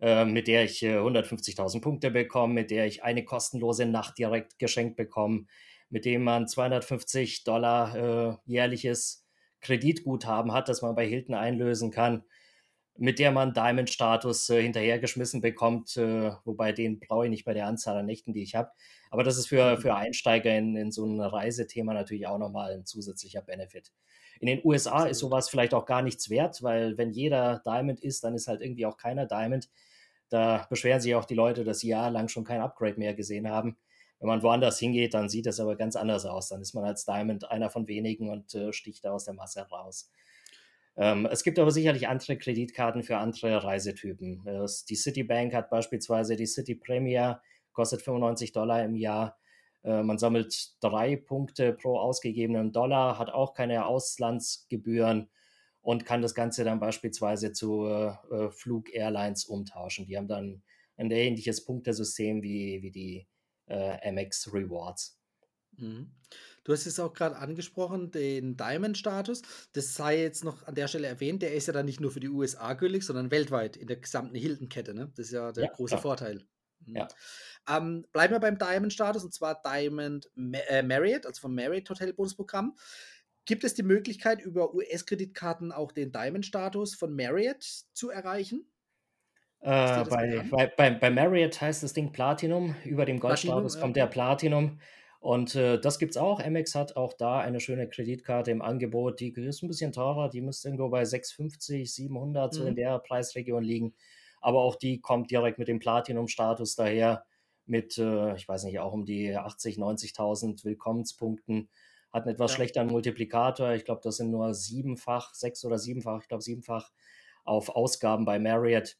äh, 0.00 0.24
mit 0.24 0.48
der 0.48 0.64
ich 0.64 0.82
äh, 0.82 0.96
150.000 0.96 1.80
Punkte 1.80 2.10
bekomme, 2.10 2.52
mit 2.54 2.72
der 2.72 2.86
ich 2.86 3.04
eine 3.04 3.24
kostenlose 3.24 3.86
Nacht 3.86 4.18
direkt 4.18 4.58
geschenkt 4.58 4.96
bekomme, 4.96 5.46
mit 5.88 6.04
dem 6.04 6.24
man 6.24 6.48
250 6.48 7.44
Dollar 7.44 7.94
äh, 7.94 8.36
jährliches 8.44 9.23
Kreditguthaben 9.64 10.52
hat, 10.52 10.68
das 10.68 10.82
man 10.82 10.94
bei 10.94 11.06
Hilton 11.06 11.34
einlösen 11.34 11.90
kann, 11.90 12.22
mit 12.96 13.18
der 13.18 13.32
man 13.32 13.52
Diamond-Status 13.52 14.50
äh, 14.50 14.62
hinterhergeschmissen 14.62 15.40
bekommt, 15.40 15.96
äh, 15.96 16.30
wobei 16.44 16.72
den 16.72 17.00
brauche 17.00 17.24
ich 17.24 17.30
nicht 17.30 17.44
bei 17.44 17.54
der 17.54 17.66
Anzahl 17.66 17.96
an 17.96 18.06
Nächten, 18.06 18.32
die 18.32 18.42
ich 18.42 18.54
habe. 18.54 18.70
Aber 19.10 19.24
das 19.24 19.36
ist 19.36 19.48
für, 19.48 19.76
mhm. 19.76 19.80
für 19.80 19.94
Einsteiger 19.96 20.56
in, 20.56 20.76
in 20.76 20.92
so 20.92 21.04
ein 21.04 21.20
Reisethema 21.20 21.92
natürlich 21.92 22.26
auch 22.26 22.38
nochmal 22.38 22.72
ein 22.72 22.84
zusätzlicher 22.84 23.42
Benefit. 23.42 23.92
In 24.40 24.46
den 24.46 24.60
USA 24.64 25.06
ist 25.06 25.18
sowas 25.18 25.48
vielleicht 25.48 25.74
auch 25.74 25.86
gar 25.86 26.02
nichts 26.02 26.30
wert, 26.30 26.62
weil 26.62 26.96
wenn 26.98 27.10
jeder 27.10 27.62
Diamond 27.64 28.00
ist, 28.00 28.22
dann 28.24 28.34
ist 28.34 28.46
halt 28.46 28.60
irgendwie 28.60 28.86
auch 28.86 28.96
keiner 28.96 29.26
Diamond. 29.26 29.68
Da 30.28 30.66
beschweren 30.70 31.00
sich 31.00 31.14
auch 31.14 31.24
die 31.24 31.34
Leute, 31.34 31.64
dass 31.64 31.80
sie 31.80 31.88
jahrelang 31.88 32.28
schon 32.28 32.44
kein 32.44 32.60
Upgrade 32.60 32.98
mehr 32.98 33.14
gesehen 33.14 33.48
haben. 33.48 33.76
Wenn 34.24 34.30
man 34.30 34.42
woanders 34.42 34.78
hingeht, 34.78 35.12
dann 35.12 35.28
sieht 35.28 35.44
das 35.44 35.60
aber 35.60 35.76
ganz 35.76 35.96
anders 35.96 36.24
aus. 36.24 36.48
Dann 36.48 36.62
ist 36.62 36.72
man 36.72 36.84
als 36.84 37.04
Diamond 37.04 37.50
einer 37.50 37.68
von 37.68 37.86
wenigen 37.88 38.30
und 38.30 38.54
äh, 38.54 38.72
sticht 38.72 39.04
da 39.04 39.12
aus 39.12 39.26
der 39.26 39.34
Masse 39.34 39.60
raus. 39.68 40.10
Ähm, 40.96 41.28
es 41.30 41.42
gibt 41.42 41.58
aber 41.58 41.70
sicherlich 41.70 42.08
andere 42.08 42.38
Kreditkarten 42.38 43.02
für 43.02 43.18
andere 43.18 43.62
Reisetypen. 43.62 44.40
Das, 44.46 44.86
die 44.86 44.94
Citibank 44.94 45.52
hat 45.52 45.68
beispielsweise 45.68 46.36
die 46.36 46.46
City 46.46 46.74
Premier, 46.74 47.42
kostet 47.74 48.00
95 48.00 48.52
Dollar 48.52 48.82
im 48.82 48.94
Jahr. 48.94 49.36
Äh, 49.82 50.02
man 50.02 50.16
sammelt 50.16 50.82
drei 50.82 51.16
Punkte 51.16 51.74
pro 51.74 51.98
ausgegebenen 51.98 52.72
Dollar, 52.72 53.18
hat 53.18 53.28
auch 53.28 53.52
keine 53.52 53.84
Auslandsgebühren 53.84 55.28
und 55.82 56.06
kann 56.06 56.22
das 56.22 56.34
Ganze 56.34 56.64
dann 56.64 56.80
beispielsweise 56.80 57.52
zu 57.52 57.84
äh, 57.84 58.50
Flug-Airlines 58.52 59.44
umtauschen. 59.44 60.06
Die 60.06 60.16
haben 60.16 60.28
dann 60.28 60.62
ein 60.96 61.10
ähnliches 61.10 61.66
Punktesystem 61.66 62.42
wie, 62.42 62.80
wie 62.80 62.90
die 62.90 63.26
äh, 63.66 64.08
Amex 64.08 64.52
Rewards. 64.52 65.18
Mhm. 65.76 66.12
Du 66.64 66.72
hast 66.72 66.86
es 66.86 66.98
auch 66.98 67.12
gerade 67.12 67.36
angesprochen, 67.36 68.10
den 68.10 68.56
Diamond-Status. 68.56 69.42
Das 69.72 69.94
sei 69.94 70.22
jetzt 70.22 70.44
noch 70.44 70.66
an 70.66 70.74
der 70.74 70.88
Stelle 70.88 71.06
erwähnt, 71.06 71.42
der 71.42 71.54
ist 71.54 71.66
ja 71.66 71.72
dann 71.72 71.84
nicht 71.84 72.00
nur 72.00 72.10
für 72.10 72.20
die 72.20 72.28
USA 72.28 72.72
gültig, 72.72 73.04
sondern 73.04 73.30
weltweit 73.30 73.76
in 73.76 73.86
der 73.86 73.96
gesamten 73.96 74.34
Hilton-Kette. 74.34 74.94
Ne? 74.94 75.12
Das 75.14 75.26
ist 75.26 75.32
ja 75.32 75.52
der 75.52 75.64
ja, 75.64 75.70
große 75.70 75.92
klar. 75.92 76.02
Vorteil. 76.02 76.46
Mhm. 76.86 76.96
Ja. 76.96 77.08
Ähm, 77.68 78.06
bleiben 78.12 78.34
wir 78.34 78.40
beim 78.40 78.58
Diamond-Status 78.58 79.24
und 79.24 79.34
zwar 79.34 79.60
Diamond 79.62 80.30
äh, 80.36 80.82
Marriott, 80.82 81.26
also 81.26 81.40
vom 81.40 81.54
Marriott 81.54 81.90
Hotel 81.90 82.12
Bonusprogramm. 82.14 82.76
Gibt 83.46 83.64
es 83.64 83.74
die 83.74 83.82
Möglichkeit, 83.82 84.40
über 84.40 84.74
US-Kreditkarten 84.74 85.70
auch 85.70 85.92
den 85.92 86.12
Diamond-Status 86.12 86.94
von 86.94 87.14
Marriott 87.14 87.62
zu 87.92 88.08
erreichen? 88.08 88.66
Äh, 89.64 90.04
bei, 90.10 90.44
bei, 90.50 90.66
bei, 90.66 90.90
bei, 90.90 91.10
Marriott 91.10 91.58
heißt 91.58 91.82
das 91.82 91.94
Ding 91.94 92.12
Platinum. 92.12 92.76
Über 92.84 93.06
dem 93.06 93.18
Goldstatus 93.18 93.80
kommt 93.80 93.96
der 93.96 94.06
Platinum. 94.06 94.78
Und 95.20 95.54
äh, 95.54 95.80
das 95.80 95.98
gibt 95.98 96.10
es 96.10 96.16
auch. 96.18 96.38
Amex 96.38 96.74
hat 96.74 96.96
auch 96.96 97.14
da 97.14 97.40
eine 97.40 97.60
schöne 97.60 97.88
Kreditkarte 97.88 98.50
im 98.50 98.60
Angebot. 98.60 99.20
Die 99.20 99.32
ist 99.32 99.62
ein 99.62 99.68
bisschen 99.68 99.92
teurer. 99.92 100.28
Die 100.28 100.42
müsste 100.42 100.68
irgendwo 100.68 100.90
bei 100.90 101.06
650, 101.06 101.94
700 101.94 102.52
mhm. 102.52 102.56
so 102.56 102.64
in 102.64 102.72
mhm. 102.72 102.76
der 102.76 102.98
Preisregion 102.98 103.64
liegen. 103.64 103.94
Aber 104.42 104.60
auch 104.60 104.76
die 104.76 105.00
kommt 105.00 105.30
direkt 105.30 105.58
mit 105.58 105.68
dem 105.68 105.78
Platinum-Status 105.78 106.76
daher. 106.76 107.24
Mit, 107.64 107.96
äh, 107.96 108.34
ich 108.34 108.46
weiß 108.46 108.64
nicht, 108.64 108.78
auch 108.80 108.92
um 108.92 109.06
die 109.06 109.34
80, 109.34 109.78
90.000 109.78 110.62
Willkommenspunkten 110.66 111.70
hat 112.12 112.24
einen 112.24 112.34
etwas 112.34 112.50
ja. 112.50 112.56
schlechteren 112.56 112.88
Multiplikator. 112.88 113.72
Ich 113.72 113.86
glaube, 113.86 114.02
das 114.04 114.18
sind 114.18 114.30
nur 114.30 114.52
siebenfach, 114.52 115.32
sechs 115.32 115.64
oder 115.64 115.78
siebenfach, 115.78 116.20
ich 116.20 116.28
glaube 116.28 116.42
siebenfach 116.42 116.92
auf 117.44 117.70
Ausgaben 117.70 118.26
bei 118.26 118.38
Marriott. 118.38 118.98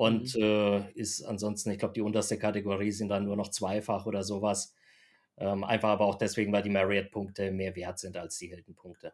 Und 0.00 0.34
mhm. 0.34 0.42
äh, 0.42 0.92
ist 0.92 1.22
ansonsten, 1.24 1.72
ich 1.72 1.78
glaube, 1.78 1.92
die 1.92 2.00
unterste 2.00 2.38
Kategorie 2.38 2.90
sind 2.90 3.10
dann 3.10 3.26
nur 3.26 3.36
noch 3.36 3.50
zweifach 3.50 4.06
oder 4.06 4.22
sowas. 4.22 4.74
Ähm, 5.36 5.62
einfach 5.62 5.90
aber 5.90 6.06
auch 6.06 6.14
deswegen, 6.14 6.54
weil 6.54 6.62
die 6.62 6.70
Marriott-Punkte 6.70 7.50
mehr 7.50 7.76
wert 7.76 7.98
sind 7.98 8.16
als 8.16 8.38
die 8.38 8.46
Hilton-Punkte. 8.46 9.12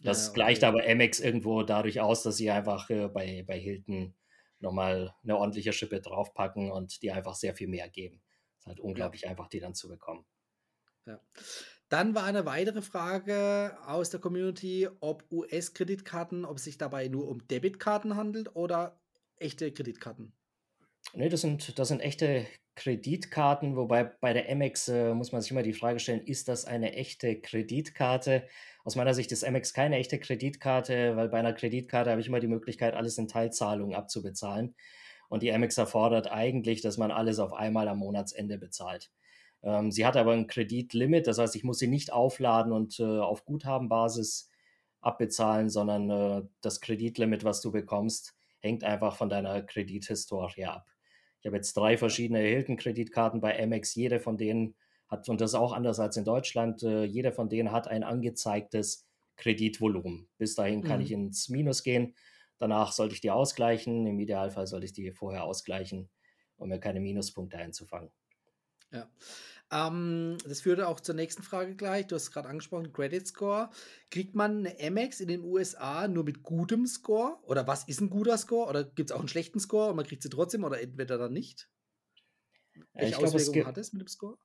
Das 0.00 0.24
ja, 0.24 0.28
okay. 0.28 0.34
gleicht 0.34 0.64
aber 0.64 0.84
Amex 0.86 1.18
irgendwo 1.20 1.62
dadurch 1.62 2.02
aus, 2.02 2.24
dass 2.24 2.36
sie 2.36 2.50
einfach 2.50 2.90
äh, 2.90 3.08
bei, 3.08 3.42
bei 3.46 3.58
Hilton 3.58 4.14
nochmal 4.58 5.14
eine 5.22 5.38
ordentliche 5.38 5.72
Schippe 5.72 6.02
draufpacken 6.02 6.70
und 6.70 7.00
die 7.00 7.10
einfach 7.10 7.34
sehr 7.34 7.54
viel 7.54 7.68
mehr 7.68 7.88
geben. 7.88 8.20
Es 8.58 8.64
ist 8.64 8.66
halt 8.66 8.80
unglaublich 8.80 9.22
ja. 9.22 9.30
einfach, 9.30 9.48
die 9.48 9.60
dann 9.60 9.74
zu 9.74 9.88
bekommen. 9.88 10.26
Ja. 11.06 11.18
Dann 11.88 12.14
war 12.14 12.24
eine 12.24 12.44
weitere 12.44 12.82
Frage 12.82 13.78
aus 13.86 14.10
der 14.10 14.20
Community, 14.20 14.90
ob 15.00 15.24
US-Kreditkarten, 15.32 16.44
ob 16.44 16.58
es 16.58 16.64
sich 16.64 16.76
dabei 16.76 17.08
nur 17.08 17.28
um 17.28 17.48
Debitkarten 17.48 18.14
handelt 18.14 18.54
oder 18.54 19.00
echte 19.40 19.72
Kreditkarten. 19.72 20.32
Nee, 21.14 21.28
das 21.28 21.40
sind, 21.40 21.78
das 21.78 21.88
sind 21.88 22.00
echte 22.00 22.46
Kreditkarten, 22.74 23.76
wobei 23.76 24.04
bei 24.04 24.32
der 24.32 24.50
Amex 24.50 24.88
äh, 24.88 25.12
muss 25.14 25.32
man 25.32 25.42
sich 25.42 25.50
immer 25.50 25.62
die 25.62 25.72
Frage 25.72 25.98
stellen, 25.98 26.20
ist 26.20 26.48
das 26.48 26.64
eine 26.64 26.92
echte 26.92 27.40
Kreditkarte? 27.40 28.46
Aus 28.84 28.94
meiner 28.94 29.14
Sicht 29.14 29.32
ist 29.32 29.44
Amex 29.44 29.72
keine 29.72 29.96
echte 29.96 30.20
Kreditkarte, 30.20 31.16
weil 31.16 31.28
bei 31.28 31.38
einer 31.38 31.52
Kreditkarte 31.54 32.10
habe 32.10 32.20
ich 32.20 32.28
immer 32.28 32.40
die 32.40 32.46
Möglichkeit, 32.46 32.94
alles 32.94 33.18
in 33.18 33.26
Teilzahlungen 33.26 33.96
abzubezahlen. 33.96 34.74
Und 35.28 35.42
die 35.42 35.52
Amex 35.52 35.76
erfordert 35.76 36.30
eigentlich, 36.30 36.80
dass 36.80 36.98
man 36.98 37.10
alles 37.10 37.38
auf 37.38 37.52
einmal 37.52 37.88
am 37.88 37.98
Monatsende 37.98 38.58
bezahlt. 38.58 39.10
Ähm, 39.62 39.90
sie 39.90 40.06
hat 40.06 40.16
aber 40.16 40.32
ein 40.32 40.46
Kreditlimit, 40.46 41.26
das 41.26 41.38
heißt, 41.38 41.56
ich 41.56 41.64
muss 41.64 41.78
sie 41.78 41.88
nicht 41.88 42.12
aufladen 42.12 42.72
und 42.72 43.00
äh, 43.00 43.04
auf 43.04 43.44
Guthabenbasis 43.44 44.50
abbezahlen, 45.00 45.68
sondern 45.68 46.10
äh, 46.10 46.48
das 46.60 46.80
Kreditlimit, 46.80 47.44
was 47.44 47.60
du 47.60 47.72
bekommst, 47.72 48.37
hängt 48.60 48.84
einfach 48.84 49.16
von 49.16 49.28
deiner 49.28 49.62
Kredithistorie 49.62 50.66
ab. 50.66 50.90
Ich 51.40 51.46
habe 51.46 51.56
jetzt 51.56 51.76
drei 51.76 51.96
verschiedene 51.96 52.40
Hilton-Kreditkarten 52.40 53.40
bei 53.40 53.60
Amex. 53.60 53.94
Jede 53.94 54.20
von 54.20 54.36
denen 54.36 54.74
hat, 55.08 55.28
und 55.28 55.40
das 55.40 55.52
ist 55.52 55.54
auch 55.54 55.72
anders 55.72 56.00
als 56.00 56.16
in 56.16 56.24
Deutschland, 56.24 56.82
äh, 56.82 57.04
jede 57.04 57.32
von 57.32 57.48
denen 57.48 57.72
hat 57.72 57.88
ein 57.88 58.02
angezeigtes 58.02 59.08
Kreditvolumen. 59.36 60.28
Bis 60.36 60.54
dahin 60.54 60.82
kann 60.82 60.98
mhm. 60.98 61.04
ich 61.06 61.12
ins 61.12 61.48
Minus 61.48 61.82
gehen. 61.82 62.14
Danach 62.58 62.92
sollte 62.92 63.14
ich 63.14 63.20
die 63.20 63.30
ausgleichen. 63.30 64.06
Im 64.06 64.18
Idealfall 64.18 64.66
sollte 64.66 64.86
ich 64.86 64.92
die 64.92 65.12
vorher 65.12 65.44
ausgleichen, 65.44 66.10
um 66.56 66.68
mir 66.68 66.80
keine 66.80 67.00
Minuspunkte 67.00 67.56
einzufangen. 67.56 68.10
Ja. 68.90 69.08
Ähm, 69.70 70.38
das 70.46 70.62
führte 70.62 70.88
auch 70.88 71.00
zur 71.00 71.14
nächsten 71.14 71.42
Frage 71.42 71.76
gleich. 71.76 72.06
Du 72.06 72.14
hast 72.14 72.30
gerade 72.30 72.48
angesprochen, 72.48 72.92
Credit 72.92 73.26
Score. 73.26 73.70
Kriegt 74.10 74.34
man 74.34 74.66
eine 74.66 74.76
Amex 74.80 75.20
in 75.20 75.28
den 75.28 75.42
USA 75.42 76.08
nur 76.08 76.24
mit 76.24 76.42
gutem 76.42 76.86
Score? 76.86 77.38
Oder 77.42 77.66
was 77.66 77.84
ist 77.84 78.00
ein 78.00 78.10
guter 78.10 78.38
Score? 78.38 78.68
Oder 78.68 78.84
gibt 78.84 79.10
es 79.10 79.16
auch 79.16 79.20
einen 79.20 79.28
schlechten 79.28 79.60
Score 79.60 79.90
und 79.90 79.96
man 79.96 80.06
kriegt 80.06 80.22
sie 80.22 80.30
trotzdem 80.30 80.64
oder 80.64 80.80
entweder 80.80 81.18
dann 81.18 81.32
nicht? 81.32 81.68
Welche 82.94 83.16
ich 83.16 83.16
Auswirkungen 83.16 83.52
glaub, 83.54 83.66
hat 83.66 83.78
es 83.78 83.92
mit 83.92 84.02
dem 84.02 84.08
Score? 84.08 84.38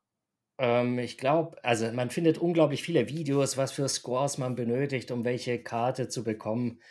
Ähm, 0.60 1.00
ich 1.00 1.18
glaube, 1.18 1.64
also 1.64 1.92
man 1.92 2.10
findet 2.10 2.38
unglaublich 2.38 2.84
viele 2.84 3.10
Videos, 3.10 3.58
was 3.58 3.72
für 3.72 3.88
Scores 3.88 4.38
man 4.38 4.56
benötigt, 4.56 5.12
um 5.12 5.26
welche 5.26 5.62
Karte 5.64 6.10
zu 6.10 6.24
bekommen. 6.24 6.82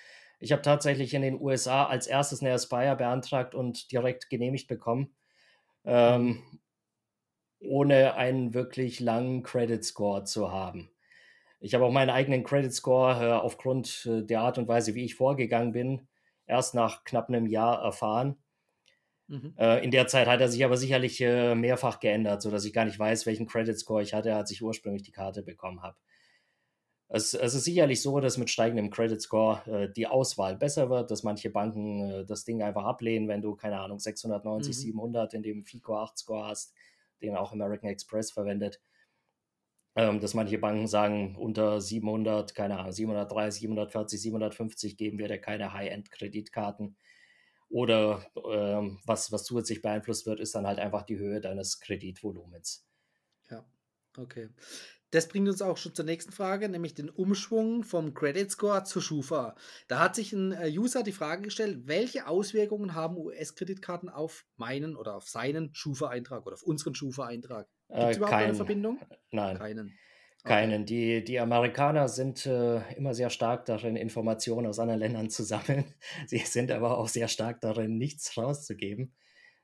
Ich 0.41 0.53
habe 0.53 0.63
tatsächlich 0.63 1.15
in 1.15 1.23
den 1.23 1.41
USA 1.41 1.87
als 1.87 2.07
erstes 2.07 2.41
eine 2.41 2.53
Aspire 2.53 2.97
beantragt 2.97 3.55
und 3.55 3.93
direkt 3.93 4.29
genehmigt 4.31 4.67
bekommen. 4.69 5.15
Ähm, 5.85 6.43
ohne 7.63 8.15
einen 8.15 8.55
wirklich 8.55 9.01
langen 9.01 9.43
Credit 9.43 9.85
Score 9.85 10.25
zu 10.25 10.53
haben. 10.53 10.91
Ich 11.61 11.75
habe 11.75 11.85
auch 11.85 11.93
meinen 11.93 12.11
eigenen 12.11 12.43
Credit 12.43 12.73
Score 12.73 13.25
äh, 13.25 13.33
aufgrund 13.33 14.07
äh, 14.07 14.23
der 14.23 14.41
Art 14.41 14.59
und 14.59 14.69
Weise, 14.69 14.95
wie 14.95 15.05
ich 15.05 15.15
vorgegangen 15.15 15.73
bin, 15.73 16.09
erst 16.47 16.75
nach 16.75 17.05
knapp 17.05 17.29
einem 17.29 17.47
Jahr 17.47 17.83
erfahren. 17.83 18.37
Mhm. 19.29 19.55
Äh, 19.57 19.85
in 19.85 19.93
der 19.93 20.09
Zeit 20.09 20.27
hat 20.27 20.41
er 20.41 20.49
sich 20.49 20.65
aber 20.65 20.77
sicherlich 20.77 21.21
äh, 21.21 21.55
mehrfach 21.55 22.01
geändert, 22.01 22.43
sodass 22.43 22.65
ich 22.65 22.73
gar 22.73 22.85
nicht 22.85 22.99
weiß, 22.99 23.27
welchen 23.27 23.47
Credit 23.47 23.79
Score 23.79 24.03
ich 24.03 24.13
hatte, 24.13 24.35
als 24.35 24.51
ich 24.51 24.63
ursprünglich 24.63 25.05
die 25.05 25.13
Karte 25.13 25.43
bekommen 25.43 25.83
habe. 25.83 25.97
Es, 27.09 27.35
es, 27.35 27.55
ist 27.55 27.65
sicherlich 27.65 28.01
so, 28.01 28.21
dass 28.21 28.39
mit 28.39 28.51
steigendem 28.51 28.91
Credit 28.91 29.21
Score 29.21 29.63
äh, 29.67 29.93
die 29.93 30.09
Auswahl 30.09 30.57
besser 30.57 30.91
wird, 30.91 31.11
dass 31.11 31.23
manche 31.23 31.51
Banken 31.51 32.11
äh, 32.11 32.25
das 32.25 32.45
Ding 32.45 32.63
einfach 32.63 32.85
ablehnen, 32.85 33.29
wenn 33.29 33.43
du, 33.43 33.55
keine 33.55 33.79
Ahnung, 33.79 34.01
690, 34.01 34.75
mhm. 34.75 34.81
700 34.81 35.35
in 35.35 35.43
dem 35.43 35.65
FICO 35.65 35.99
8 35.99 36.19
Score 36.19 36.47
hast 36.47 36.75
den 37.23 37.37
auch 37.37 37.53
American 37.53 37.91
Express 37.91 38.31
verwendet, 38.33 38.81
ähm, 39.95 40.21
dass 40.21 40.35
manche 40.35 40.59
Banken 40.59 40.87
sagen, 40.87 41.37
unter 41.37 41.81
700, 41.81 42.55
keine 42.55 42.79
Ahnung, 42.79 42.93
730, 42.93 43.61
740, 43.61 44.21
750 44.23 44.97
geben 44.97 45.19
wir 45.19 45.29
dir 45.29 45.39
keine 45.39 45.73
High-End-Kreditkarten. 45.73 46.97
Oder 47.69 48.27
ähm, 48.51 49.01
was, 49.07 49.33
was 49.33 49.45
zusätzlich 49.45 49.83
beeinflusst 49.83 50.27
wird, 50.27 50.41
ist 50.41 50.55
dann 50.55 50.67
halt 50.67 50.79
einfach 50.79 51.03
die 51.03 51.19
Höhe 51.19 51.41
deines 51.41 51.81
Kreditvolumens. 51.81 52.87
Ja, 53.51 53.65
okay. 54.19 54.49
Das 55.13 55.29
bringt 55.29 55.47
uns 55.47 55.61
auch 55.61 55.77
schon 55.77 55.95
zur 55.95 56.07
nächsten 56.07 56.33
Frage, 56.33 56.71
nämlich 56.71 56.95
den 56.95 57.11
Umschwung 57.11 57.85
vom 57.85 58.15
Credit 58.15 58.51
Score 58.51 58.83
zur 58.85 59.03
Schufa. 59.03 59.55
Da 59.87 59.99
hat 59.99 60.15
sich 60.17 60.33
ein 60.33 60.53
äh, 60.53 60.71
User 60.71 61.03
die 61.03 61.13
Frage 61.13 61.43
gestellt, 61.43 61.83
welche 61.85 62.27
Auswirkungen 62.27 62.95
haben 62.95 63.19
US-Kreditkarten 63.19 64.09
auf 64.09 64.47
meinen 64.57 64.97
oder 64.97 65.15
auf 65.15 65.29
seinen 65.29 65.75
Schufa-Eintrag 65.75 66.47
oder 66.47 66.55
auf 66.55 66.63
unseren 66.63 66.95
Schufa-Eintrag? 66.95 67.69
Gibt 67.89 68.01
es 68.01 68.17
äh, 68.17 68.17
überhaupt 68.17 68.33
kein, 68.33 68.45
eine 68.47 68.55
Verbindung? 68.55 68.99
Nein. 69.31 69.59
Keinen. 69.59 69.99
Okay. 70.45 70.49
Keinen. 70.49 70.87
Die, 70.87 71.23
die 71.23 71.39
Amerikaner 71.39 72.09
sind 72.09 72.47
äh, 72.47 72.81
immer 72.95 73.13
sehr 73.13 73.29
stark 73.29 73.67
darin, 73.67 73.97
Informationen 73.97 74.67
aus 74.67 74.79
anderen 74.79 75.01
Ländern 75.01 75.29
zu 75.29 75.45
sammeln. 75.45 75.85
Sie 76.27 76.39
sind 76.39 76.71
aber 76.71 76.97
auch 76.97 77.09
sehr 77.09 77.29
stark 77.29 77.61
darin, 77.61 77.99
nichts 77.99 78.35
rauszugeben. 78.39 79.15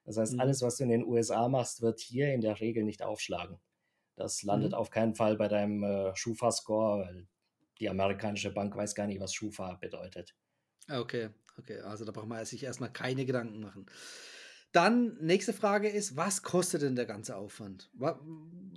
Das 0.05 0.19
heißt, 0.19 0.35
mhm. 0.35 0.41
alles, 0.41 0.61
was 0.61 0.77
du 0.77 0.85
in 0.85 0.91
den 0.91 1.07
USA 1.07 1.49
machst, 1.49 1.81
wird 1.81 2.01
hier 2.01 2.35
in 2.35 2.43
der 2.43 2.61
Regel 2.61 2.85
nicht 2.85 3.03
aufschlagen. 3.03 3.59
Das 4.19 4.43
landet 4.43 4.73
mhm. 4.73 4.79
auf 4.79 4.91
keinen 4.91 5.15
Fall 5.15 5.37
bei 5.37 5.49
deinem 5.49 5.83
äh, 5.83 6.15
Schufa-Score, 6.15 7.07
weil 7.07 7.29
die 7.81 7.89
amerikanische 7.89 8.53
Bank 8.53 8.77
weiß 8.77 8.95
gar 8.95 9.07
nicht, 9.07 9.21
was 9.21 9.33
Schufa 9.33 9.75
bedeutet. 9.75 10.35
Okay, 10.91 11.31
okay. 11.59 11.81
Also 11.81 12.05
da 12.05 12.13
braucht 12.13 12.29
man 12.29 12.45
sich 12.45 12.63
erstmal 12.63 12.93
keine 12.93 13.25
Gedanken 13.25 13.61
machen. 13.61 13.87
Dann, 14.73 15.17
nächste 15.21 15.55
Frage 15.55 15.89
ist, 15.89 16.17
was 16.17 16.43
kostet 16.43 16.83
denn 16.83 16.95
der 16.95 17.07
ganze 17.07 17.37
Aufwand? 17.37 17.91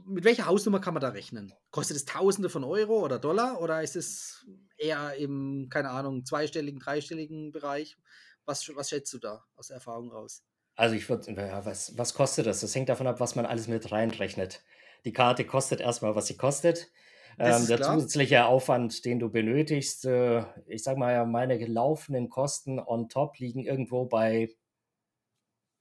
Mit 0.06 0.24
welcher 0.24 0.46
Hausnummer 0.46 0.80
kann 0.80 0.94
man 0.94 1.02
da 1.02 1.10
rechnen? 1.10 1.54
Kostet 1.70 1.98
es 1.98 2.06
Tausende 2.06 2.50
von 2.50 2.64
Euro 2.64 3.04
oder 3.04 3.20
Dollar 3.20 3.60
oder 3.62 3.82
ist 3.82 3.98
es 3.98 4.46
eher 4.78 5.16
im, 5.16 5.68
keine 5.70 5.90
Ahnung, 5.90 6.24
zweistelligen, 6.24 6.80
dreistelligen 6.80 7.52
Bereich? 7.52 7.98
Was, 8.46 8.74
was 8.74 8.90
schätzt 8.90 9.12
du 9.14 9.20
da 9.20 9.44
aus 9.56 9.68
der 9.68 9.76
Erfahrung 9.76 10.12
raus? 10.12 10.44
Also 10.76 10.96
ich 10.96 11.10
würde, 11.10 11.32
ja, 11.34 11.66
was, 11.66 11.98
was 11.98 12.14
kostet 12.14 12.46
das? 12.46 12.62
Das 12.62 12.74
hängt 12.74 12.88
davon 12.88 13.08
ab, 13.08 13.20
was 13.20 13.36
man 13.36 13.46
alles 13.46 13.68
mit 13.68 13.92
reinrechnet. 13.92 14.64
Die 15.06 15.14
Karte 15.14 15.46
kostet 15.46 15.82
erstmal, 15.82 16.16
was 16.16 16.28
sie 16.28 16.38
kostet. 16.38 16.92
Ähm, 17.40 17.66
der 17.68 17.78
klar. 17.78 17.96
zusätzliche 17.96 18.46
Aufwand, 18.46 19.06
den 19.06 19.20
du 19.20 19.30
benötigst, 19.30 20.06
äh, 20.06 20.44
ich 20.68 20.84
sag 20.84 20.98
mal, 20.98 21.26
meine 21.26 21.58
gelaufenen 21.58 22.30
Kosten 22.30 22.80
on 22.80 23.10
top 23.10 23.40
liegen 23.40 23.64
irgendwo 23.64 24.06
bei 24.06 24.50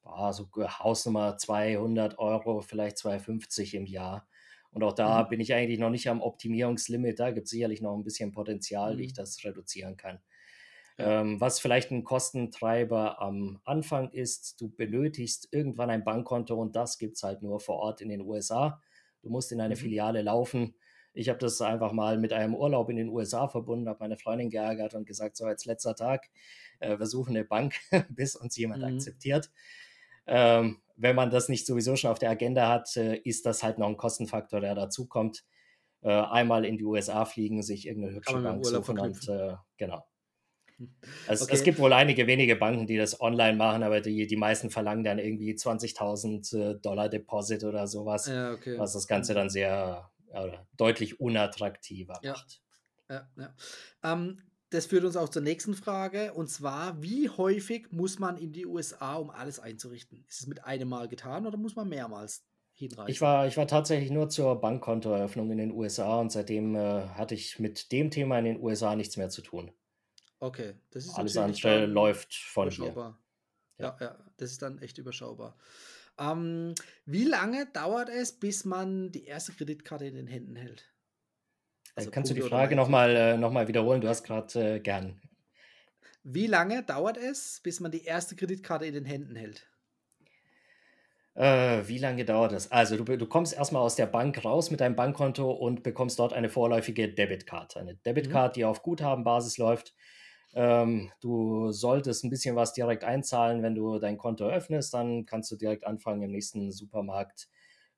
ah, 0.04 0.32
so 0.32 0.48
Hausnummer 0.56 1.36
200 1.36 2.18
Euro, 2.18 2.60
vielleicht 2.60 2.98
250 2.98 3.74
im 3.74 3.86
Jahr. 3.86 4.26
Und 4.72 4.84
auch 4.84 4.92
da 4.92 5.24
mhm. 5.24 5.28
bin 5.28 5.40
ich 5.40 5.52
eigentlich 5.52 5.80
noch 5.80 5.90
nicht 5.90 6.08
am 6.08 6.22
Optimierungslimit. 6.22 7.18
Da 7.18 7.30
gibt 7.30 7.46
es 7.46 7.50
sicherlich 7.50 7.82
noch 7.82 7.96
ein 7.96 8.04
bisschen 8.04 8.32
Potenzial, 8.32 8.94
mhm. 8.94 8.98
wie 8.98 9.04
ich 9.04 9.12
mhm. 9.12 9.16
das 9.16 9.44
reduzieren 9.44 9.96
kann. 9.96 10.20
Ja. 10.98 11.20
Ähm, 11.20 11.40
was 11.40 11.60
vielleicht 11.60 11.90
ein 11.90 12.04
Kostentreiber 12.04 13.20
am 13.20 13.60
Anfang 13.64 14.10
ist, 14.10 14.60
du 14.60 14.68
benötigst 14.68 15.48
irgendwann 15.50 15.90
ein 15.90 16.04
Bankkonto 16.04 16.54
und 16.54 16.76
das 16.76 16.98
gibt 16.98 17.16
es 17.16 17.22
halt 17.22 17.42
nur 17.42 17.58
vor 17.58 17.76
Ort 17.76 18.00
in 18.00 18.10
den 18.10 18.20
USA. 18.20 18.80
Du 19.22 19.30
musst 19.30 19.52
in 19.52 19.60
eine 19.60 19.74
mhm. 19.74 19.78
Filiale 19.78 20.22
laufen. 20.22 20.74
Ich 21.12 21.28
habe 21.28 21.38
das 21.38 21.60
einfach 21.60 21.92
mal 21.92 22.18
mit 22.18 22.32
einem 22.32 22.54
Urlaub 22.54 22.88
in 22.88 22.96
den 22.96 23.08
USA 23.08 23.48
verbunden, 23.48 23.88
habe 23.88 24.00
meine 24.00 24.16
Freundin 24.16 24.50
geärgert 24.50 24.94
und 24.94 25.06
gesagt, 25.06 25.36
so 25.36 25.44
als 25.44 25.64
letzter 25.64 25.94
Tag, 25.94 26.30
äh, 26.78 26.98
wir 26.98 27.06
suchen 27.06 27.36
eine 27.36 27.44
Bank, 27.44 27.74
bis 28.10 28.36
uns 28.36 28.56
jemand 28.56 28.82
mhm. 28.82 28.94
akzeptiert. 28.96 29.50
Ähm, 30.26 30.80
wenn 30.96 31.16
man 31.16 31.30
das 31.30 31.48
nicht 31.48 31.66
sowieso 31.66 31.96
schon 31.96 32.10
auf 32.10 32.18
der 32.18 32.30
Agenda 32.30 32.68
hat, 32.68 32.96
äh, 32.96 33.16
ist 33.16 33.46
das 33.46 33.62
halt 33.62 33.78
noch 33.78 33.88
ein 33.88 33.96
Kostenfaktor, 33.96 34.60
der 34.60 34.74
dazukommt. 34.74 35.44
Äh, 36.02 36.10
einmal 36.10 36.64
in 36.64 36.78
die 36.78 36.84
USA 36.84 37.24
fliegen, 37.24 37.62
sich 37.62 37.86
irgendeine 37.86 38.16
hübsche 38.16 38.40
Bank 38.40 38.64
suchen 38.64 38.98
und 38.98 39.28
äh, 39.28 39.56
genau. 39.76 40.04
Es, 41.28 41.42
okay. 41.42 41.52
es, 41.54 41.62
gibt 41.62 41.78
wohl 41.78 41.92
einige 41.92 42.26
wenige 42.26 42.56
Banken, 42.56 42.86
die 42.86 42.96
das 42.96 43.20
online 43.20 43.56
machen, 43.56 43.82
aber 43.82 44.00
die, 44.00 44.26
die 44.26 44.36
meisten 44.36 44.70
verlangen 44.70 45.04
dann 45.04 45.18
irgendwie 45.18 45.52
20.000 45.52 46.56
äh, 46.56 46.80
Dollar 46.80 47.08
Deposit 47.08 47.64
oder 47.64 47.86
sowas, 47.86 48.26
ja, 48.26 48.52
okay. 48.52 48.78
was 48.78 48.92
das 48.92 49.06
Ganze 49.06 49.34
dann 49.34 49.50
sehr 49.50 50.10
ja, 50.32 50.66
deutlich 50.76 51.20
unattraktiver 51.20 52.18
ja. 52.22 52.32
macht. 52.32 52.60
Ja, 53.08 53.28
ja. 53.36 53.54
Ähm, 54.04 54.38
das 54.70 54.86
führt 54.86 55.04
uns 55.04 55.16
auch 55.16 55.28
zur 55.28 55.42
nächsten 55.42 55.74
Frage. 55.74 56.32
Und 56.32 56.48
zwar, 56.48 57.02
wie 57.02 57.28
häufig 57.28 57.90
muss 57.90 58.18
man 58.18 58.36
in 58.36 58.52
die 58.52 58.66
USA, 58.66 59.16
um 59.16 59.30
alles 59.30 59.58
einzurichten? 59.58 60.24
Ist 60.28 60.40
es 60.40 60.46
mit 60.46 60.64
einem 60.64 60.88
Mal 60.88 61.08
getan 61.08 61.46
oder 61.46 61.56
muss 61.56 61.74
man 61.74 61.88
mehrmals 61.88 62.44
hinreisen? 62.72 63.10
Ich 63.10 63.20
war, 63.20 63.48
ich 63.48 63.56
war 63.56 63.66
tatsächlich 63.66 64.10
nur 64.10 64.28
zur 64.28 64.60
Bankkontoeröffnung 64.60 65.50
in 65.50 65.58
den 65.58 65.72
USA 65.72 66.20
und 66.20 66.30
seitdem 66.30 66.76
äh, 66.76 67.08
hatte 67.08 67.34
ich 67.34 67.58
mit 67.58 67.90
dem 67.90 68.10
Thema 68.10 68.38
in 68.38 68.44
den 68.44 68.60
USA 68.62 68.94
nichts 68.94 69.16
mehr 69.16 69.28
zu 69.28 69.42
tun. 69.42 69.72
Okay, 70.40 70.74
das 70.90 71.04
ist 71.04 71.14
Alles 71.16 71.36
andere 71.36 71.84
läuft 71.86 72.34
von 72.34 72.68
überschaubar. 72.68 73.18
Hier. 73.76 73.86
Ja. 73.86 73.96
ja, 74.00 74.06
ja, 74.06 74.18
das 74.38 74.52
ist 74.52 74.62
dann 74.62 74.78
echt 74.78 74.98
überschaubar. 74.98 75.56
Ähm, 76.18 76.74
wie 77.04 77.24
lange 77.24 77.66
dauert 77.66 78.08
es, 78.08 78.32
bis 78.32 78.64
man 78.64 79.12
die 79.12 79.26
erste 79.26 79.52
Kreditkarte 79.52 80.06
in 80.06 80.14
den 80.14 80.26
Händen 80.26 80.56
hält? 80.56 80.90
Also 81.94 82.10
Kannst 82.10 82.30
du 82.30 82.34
die 82.34 82.42
Frage 82.42 82.74
nochmal 82.76 83.14
äh, 83.16 83.36
noch 83.36 83.52
mal 83.52 83.68
wiederholen? 83.68 84.00
Du 84.00 84.08
hast 84.08 84.24
gerade 84.24 84.76
äh, 84.76 84.80
gern. 84.80 85.20
Wie 86.22 86.46
lange 86.46 86.82
dauert 86.82 87.16
es, 87.16 87.60
bis 87.62 87.80
man 87.80 87.90
die 87.90 88.04
erste 88.04 88.36
Kreditkarte 88.36 88.86
in 88.86 88.94
den 88.94 89.04
Händen 89.04 89.36
hält? 89.36 89.66
Äh, 91.34 91.86
wie 91.86 91.98
lange 91.98 92.24
dauert 92.24 92.52
das? 92.52 92.70
Also, 92.70 92.96
du, 92.96 93.16
du 93.16 93.26
kommst 93.26 93.54
erstmal 93.54 93.82
aus 93.82 93.96
der 93.96 94.06
Bank 94.06 94.44
raus 94.44 94.70
mit 94.70 94.80
deinem 94.80 94.96
Bankkonto 94.96 95.50
und 95.50 95.82
bekommst 95.82 96.18
dort 96.18 96.32
eine 96.32 96.48
vorläufige 96.48 97.08
Debitkarte. 97.08 97.80
Eine 97.80 97.94
Debitkarte, 97.94 98.50
mhm. 98.50 98.54
die 98.54 98.64
auf 98.64 98.82
Guthabenbasis 98.82 99.56
läuft. 99.58 99.94
Ähm, 100.54 101.12
du 101.20 101.70
solltest 101.70 102.24
ein 102.24 102.30
bisschen 102.30 102.56
was 102.56 102.72
direkt 102.72 103.04
einzahlen, 103.04 103.62
wenn 103.62 103.74
du 103.74 103.98
dein 103.98 104.18
Konto 104.18 104.48
öffnest. 104.48 104.92
Dann 104.94 105.26
kannst 105.26 105.50
du 105.50 105.56
direkt 105.56 105.86
anfangen, 105.86 106.22
im 106.22 106.32
nächsten 106.32 106.72
Supermarkt 106.72 107.48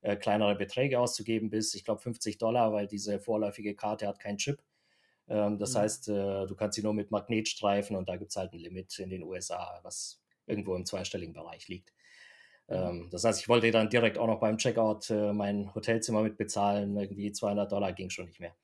äh, 0.02 0.16
kleinere 0.16 0.54
Beträge 0.56 0.98
auszugeben, 0.98 1.48
bis, 1.48 1.74
ich 1.74 1.84
glaube, 1.84 2.02
50 2.02 2.38
Dollar, 2.38 2.72
weil 2.72 2.86
diese 2.86 3.20
vorläufige 3.20 3.74
Karte 3.74 4.06
hat 4.06 4.18
keinen 4.18 4.38
Chip. 4.38 4.62
Ähm, 5.28 5.58
das 5.58 5.74
mhm. 5.74 5.78
heißt, 5.78 6.08
äh, 6.08 6.46
du 6.46 6.54
kannst 6.54 6.76
sie 6.76 6.82
nur 6.82 6.94
mit 6.94 7.10
Magnetstreifen 7.10 7.96
und 7.96 8.08
da 8.08 8.16
gibt 8.16 8.30
es 8.30 8.36
halt 8.36 8.52
ein 8.52 8.58
Limit 8.58 8.98
in 8.98 9.10
den 9.10 9.22
USA, 9.22 9.80
was 9.82 10.20
irgendwo 10.46 10.74
im 10.74 10.84
zweistelligen 10.84 11.32
Bereich 11.32 11.68
liegt. 11.68 11.92
Mhm. 12.68 12.74
Ähm, 12.74 13.08
das 13.10 13.24
heißt, 13.24 13.40
ich 13.40 13.48
wollte 13.48 13.70
dann 13.70 13.90
direkt 13.90 14.18
auch 14.18 14.26
noch 14.26 14.40
beim 14.40 14.58
Checkout 14.58 15.10
äh, 15.10 15.32
mein 15.32 15.74
Hotelzimmer 15.74 16.22
mit 16.22 16.36
bezahlen. 16.36 16.96
Irgendwie 16.96 17.32
200 17.32 17.70
Dollar 17.70 17.92
ging 17.92 18.10
schon 18.10 18.26
nicht 18.26 18.40
mehr. 18.40 18.54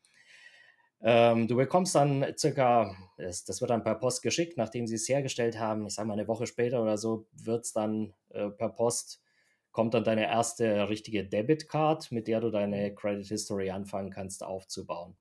Ähm, 1.00 1.46
du 1.46 1.56
bekommst 1.56 1.94
dann 1.94 2.26
circa, 2.36 2.94
das, 3.16 3.60
wird 3.60 3.70
dann 3.70 3.84
per 3.84 3.94
Post 3.94 4.22
geschickt, 4.22 4.56
nachdem 4.56 4.86
sie 4.86 4.96
es 4.96 5.08
hergestellt 5.08 5.58
haben. 5.58 5.86
Ich 5.86 5.94
sage 5.94 6.08
mal, 6.08 6.14
eine 6.14 6.26
Woche 6.26 6.46
später 6.46 6.82
oder 6.82 6.98
so 6.98 7.26
wird 7.32 7.64
es 7.64 7.72
dann 7.72 8.14
äh, 8.30 8.48
per 8.50 8.70
Post 8.70 9.22
kommt 9.70 9.94
dann 9.94 10.02
deine 10.02 10.26
erste 10.26 10.88
richtige 10.88 11.24
Debit 11.24 11.68
Card, 11.68 12.10
mit 12.10 12.26
der 12.26 12.40
du 12.40 12.50
deine 12.50 12.94
Credit 12.94 13.26
History 13.26 13.70
anfangen 13.70 14.10
kannst 14.10 14.42
aufzubauen. 14.42 15.16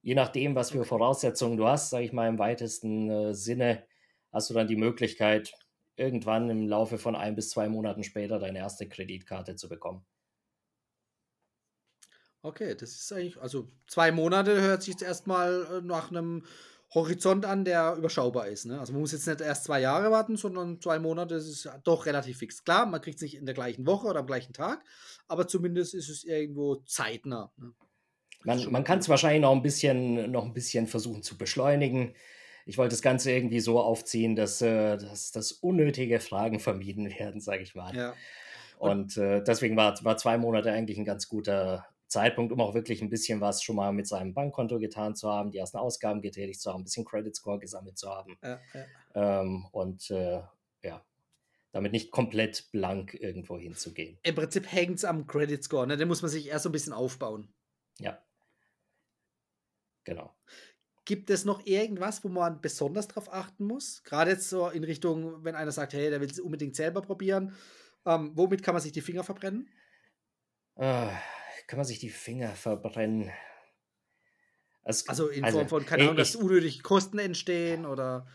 Je 0.00 0.14
nachdem, 0.14 0.54
was 0.54 0.70
für 0.70 0.84
Voraussetzungen 0.84 1.58
du 1.58 1.66
hast, 1.66 1.90
sage 1.90 2.04
ich 2.04 2.12
mal 2.12 2.28
im 2.28 2.38
weitesten 2.38 3.10
äh, 3.10 3.34
Sinne, 3.34 3.84
hast 4.32 4.48
du 4.48 4.54
dann 4.54 4.68
die 4.68 4.76
Möglichkeit, 4.76 5.54
irgendwann 5.96 6.48
im 6.48 6.66
Laufe 6.66 6.98
von 6.98 7.14
ein 7.14 7.36
bis 7.36 7.50
zwei 7.50 7.68
Monaten 7.68 8.04
später 8.04 8.38
deine 8.38 8.58
erste 8.58 8.88
Kreditkarte 8.88 9.54
zu 9.56 9.68
bekommen. 9.68 10.04
Okay, 12.44 12.74
das 12.74 12.90
ist 12.90 13.10
eigentlich, 13.10 13.40
also 13.40 13.70
zwei 13.86 14.12
Monate 14.12 14.60
hört 14.60 14.82
sich 14.82 14.92
jetzt 14.92 15.02
erstmal 15.02 15.66
äh, 15.72 15.80
nach 15.80 16.10
einem 16.10 16.42
Horizont 16.92 17.46
an, 17.46 17.64
der 17.64 17.94
überschaubar 17.96 18.48
ist. 18.48 18.66
Ne? 18.66 18.78
Also 18.78 18.92
man 18.92 19.00
muss 19.00 19.12
jetzt 19.12 19.26
nicht 19.26 19.40
erst 19.40 19.64
zwei 19.64 19.80
Jahre 19.80 20.10
warten, 20.10 20.36
sondern 20.36 20.78
zwei 20.78 20.98
Monate 20.98 21.36
das 21.36 21.46
ist 21.46 21.66
doch 21.84 22.04
relativ 22.04 22.36
fix. 22.36 22.62
Klar, 22.62 22.84
man 22.84 23.00
kriegt 23.00 23.16
es 23.16 23.22
nicht 23.22 23.36
in 23.36 23.46
der 23.46 23.54
gleichen 23.54 23.86
Woche 23.86 24.08
oder 24.08 24.20
am 24.20 24.26
gleichen 24.26 24.52
Tag, 24.52 24.84
aber 25.26 25.48
zumindest 25.48 25.94
ist 25.94 26.10
es 26.10 26.22
irgendwo 26.22 26.76
zeitnah. 26.84 27.50
Ne? 27.56 27.72
Man, 28.44 28.70
man 28.70 28.84
kann 28.84 28.98
es 28.98 29.08
wahrscheinlich 29.08 29.40
noch 29.40 29.52
ein 29.52 29.62
bisschen, 29.62 30.30
noch 30.30 30.44
ein 30.44 30.52
bisschen 30.52 30.86
versuchen 30.86 31.22
zu 31.22 31.38
beschleunigen. 31.38 32.14
Ich 32.66 32.76
wollte 32.76 32.92
das 32.92 33.00
Ganze 33.00 33.32
irgendwie 33.32 33.60
so 33.60 33.80
aufziehen, 33.80 34.36
dass, 34.36 34.60
äh, 34.60 34.98
dass, 34.98 35.30
dass 35.30 35.50
unnötige 35.50 36.20
Fragen 36.20 36.60
vermieden 36.60 37.08
werden, 37.18 37.40
sage 37.40 37.62
ich 37.62 37.74
mal. 37.74 37.96
Ja. 37.96 38.14
Und, 38.76 39.16
Und 39.16 39.16
äh, 39.16 39.42
deswegen 39.42 39.76
war, 39.76 39.98
war 40.04 40.18
zwei 40.18 40.36
Monate 40.36 40.70
eigentlich 40.70 40.98
ein 40.98 41.06
ganz 41.06 41.26
guter, 41.28 41.86
Zeitpunkt, 42.14 42.52
um 42.52 42.60
auch 42.60 42.74
wirklich 42.74 43.02
ein 43.02 43.10
bisschen 43.10 43.40
was 43.40 43.62
schon 43.62 43.74
mal 43.74 43.92
mit 43.92 44.06
seinem 44.06 44.34
Bankkonto 44.34 44.78
getan 44.78 45.16
zu 45.16 45.28
haben, 45.28 45.50
die 45.50 45.58
ersten 45.58 45.78
Ausgaben 45.78 46.22
getätigt 46.22 46.60
zu 46.60 46.72
haben, 46.72 46.82
ein 46.82 46.84
bisschen 46.84 47.04
Credit 47.04 47.34
Score 47.34 47.58
gesammelt 47.58 47.98
zu 47.98 48.08
haben. 48.08 48.38
Ja, 48.40 48.60
ja. 48.72 49.40
Ähm, 49.40 49.66
und 49.72 50.10
äh, 50.10 50.40
ja, 50.82 51.04
damit 51.72 51.90
nicht 51.90 52.12
komplett 52.12 52.70
blank 52.70 53.14
irgendwo 53.14 53.58
hinzugehen. 53.58 54.16
Im 54.22 54.36
Prinzip 54.36 54.70
hängt 54.70 54.98
es 54.98 55.04
am 55.04 55.26
Credit 55.26 55.62
Score, 55.62 55.88
ne? 55.88 55.96
den 55.96 56.06
muss 56.06 56.22
man 56.22 56.30
sich 56.30 56.46
erst 56.46 56.62
so 56.62 56.68
ein 56.68 56.72
bisschen 56.72 56.92
aufbauen. 56.92 57.52
Ja. 57.98 58.22
Genau. 60.04 60.32
Gibt 61.04 61.30
es 61.30 61.44
noch 61.44 61.66
irgendwas, 61.66 62.22
wo 62.22 62.28
man 62.28 62.60
besonders 62.60 63.08
drauf 63.08 63.32
achten 63.32 63.66
muss? 63.66 64.04
Gerade 64.04 64.30
jetzt 64.30 64.48
so 64.48 64.68
in 64.68 64.84
Richtung, 64.84 65.44
wenn 65.44 65.56
einer 65.56 65.72
sagt, 65.72 65.94
hey, 65.94 66.10
der 66.10 66.20
will 66.20 66.30
es 66.30 66.38
unbedingt 66.38 66.76
selber 66.76 67.02
probieren. 67.02 67.56
Ähm, 68.06 68.30
womit 68.34 68.62
kann 68.62 68.74
man 68.74 68.82
sich 68.82 68.92
die 68.92 69.00
Finger 69.00 69.24
verbrennen? 69.24 69.68
Äh, 70.76 71.08
kann 71.66 71.78
man 71.78 71.86
sich 71.86 71.98
die 71.98 72.10
Finger 72.10 72.50
verbrennen. 72.50 73.30
Es, 74.84 75.08
also 75.08 75.28
in 75.28 75.44
also, 75.44 75.58
Form 75.58 75.68
von, 75.68 75.86
keine 75.86 76.04
Ahnung, 76.04 76.16
dass 76.16 76.36
unnötig 76.36 76.82
Kosten 76.82 77.18
entstehen 77.18 77.86
oder. 77.86 78.26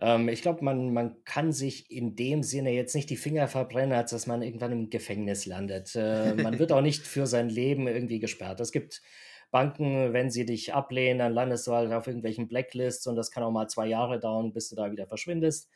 Ähm, 0.00 0.28
ich 0.28 0.42
glaube, 0.42 0.64
man, 0.64 0.92
man 0.92 1.24
kann 1.24 1.52
sich 1.52 1.90
in 1.90 2.14
dem 2.14 2.42
Sinne 2.42 2.72
jetzt 2.72 2.94
nicht 2.94 3.10
die 3.10 3.16
Finger 3.16 3.48
verbrennen, 3.48 3.96
als 3.96 4.10
dass 4.10 4.26
man 4.26 4.42
irgendwann 4.42 4.72
im 4.72 4.90
Gefängnis 4.90 5.46
landet. 5.46 5.94
Äh, 5.96 6.34
man 6.34 6.58
wird 6.58 6.72
auch 6.72 6.82
nicht 6.82 7.06
für 7.06 7.26
sein 7.26 7.48
Leben 7.48 7.88
irgendwie 7.88 8.20
gesperrt. 8.20 8.60
Es 8.60 8.70
gibt 8.70 9.02
Banken, 9.50 10.12
wenn 10.12 10.30
sie 10.30 10.44
dich 10.44 10.74
ablehnen, 10.74 11.20
dann 11.20 11.32
landest 11.32 11.66
du 11.66 11.72
halt 11.72 11.90
auf 11.92 12.06
irgendwelchen 12.06 12.48
Blacklists 12.48 13.06
und 13.06 13.16
das 13.16 13.30
kann 13.30 13.42
auch 13.42 13.50
mal 13.50 13.68
zwei 13.68 13.86
Jahre 13.86 14.20
dauern, 14.20 14.52
bis 14.52 14.68
du 14.68 14.76
da 14.76 14.92
wieder 14.92 15.06
verschwindest. 15.06 15.70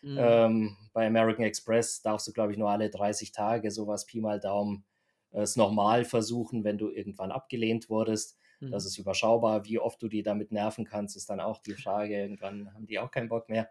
Mhm. 0.00 0.16
Ähm, 0.18 0.76
bei 0.94 1.06
American 1.06 1.44
Express 1.44 2.00
darfst 2.00 2.26
du, 2.26 2.32
glaube 2.32 2.52
ich, 2.52 2.58
nur 2.58 2.70
alle 2.70 2.88
30 2.88 3.32
Tage 3.32 3.70
sowas 3.70 4.06
Pi 4.06 4.20
mal 4.20 4.40
Daumen 4.40 4.84
es 5.30 5.56
nochmal 5.56 6.04
versuchen, 6.04 6.64
wenn 6.64 6.78
du 6.78 6.90
irgendwann 6.90 7.32
abgelehnt 7.32 7.90
wurdest. 7.90 8.38
Mhm. 8.60 8.70
Das 8.70 8.84
ist 8.84 8.98
überschaubar. 8.98 9.64
Wie 9.64 9.78
oft 9.78 10.02
du 10.02 10.08
die 10.08 10.22
damit 10.22 10.52
nerven 10.52 10.84
kannst, 10.84 11.16
ist 11.16 11.30
dann 11.30 11.40
auch 11.40 11.58
die 11.58 11.74
Frage. 11.74 12.20
Irgendwann 12.20 12.72
haben 12.74 12.86
die 12.86 12.98
auch 12.98 13.10
keinen 13.10 13.28
Bock 13.28 13.48
mehr. 13.48 13.70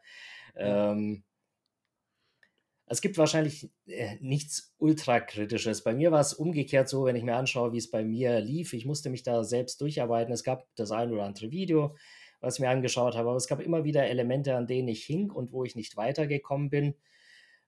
Ähm, 0.56 1.24
es 2.90 3.02
gibt 3.02 3.18
wahrscheinlich 3.18 3.70
äh, 3.86 4.16
nichts 4.22 4.74
ultrakritisches. 4.78 5.84
Bei 5.84 5.94
mir 5.94 6.12
war 6.12 6.22
es 6.22 6.34
umgekehrt 6.34 6.88
so, 6.88 7.04
wenn 7.04 7.18
ich 7.18 7.24
mir 7.24 7.36
anschaue, 7.36 7.74
wie 7.74 7.78
es 7.78 7.92
bei 7.92 8.04
mir 8.04 8.40
lief. 8.40 8.72
Ich 8.72 8.86
musste 8.86 9.10
mich 9.10 9.24
da 9.24 9.44
selbst 9.44 9.82
durcharbeiten. 9.82 10.34
Es 10.34 10.44
gab 10.44 10.66
das 10.76 10.92
ein 10.92 11.12
oder 11.12 11.24
andere 11.24 11.52
Video, 11.52 11.98
was 12.40 12.56
ich 12.56 12.62
mir 12.62 12.70
angeschaut 12.70 13.16
habe, 13.16 13.28
aber 13.28 13.38
es 13.38 13.48
gab 13.48 13.60
immer 13.60 13.84
wieder 13.84 14.08
Elemente, 14.08 14.56
an 14.56 14.68
denen 14.68 14.88
ich 14.88 15.04
hing 15.04 15.32
und 15.32 15.52
wo 15.52 15.66
ich 15.66 15.76
nicht 15.76 15.98
weitergekommen 15.98 16.70
bin. 16.70 16.96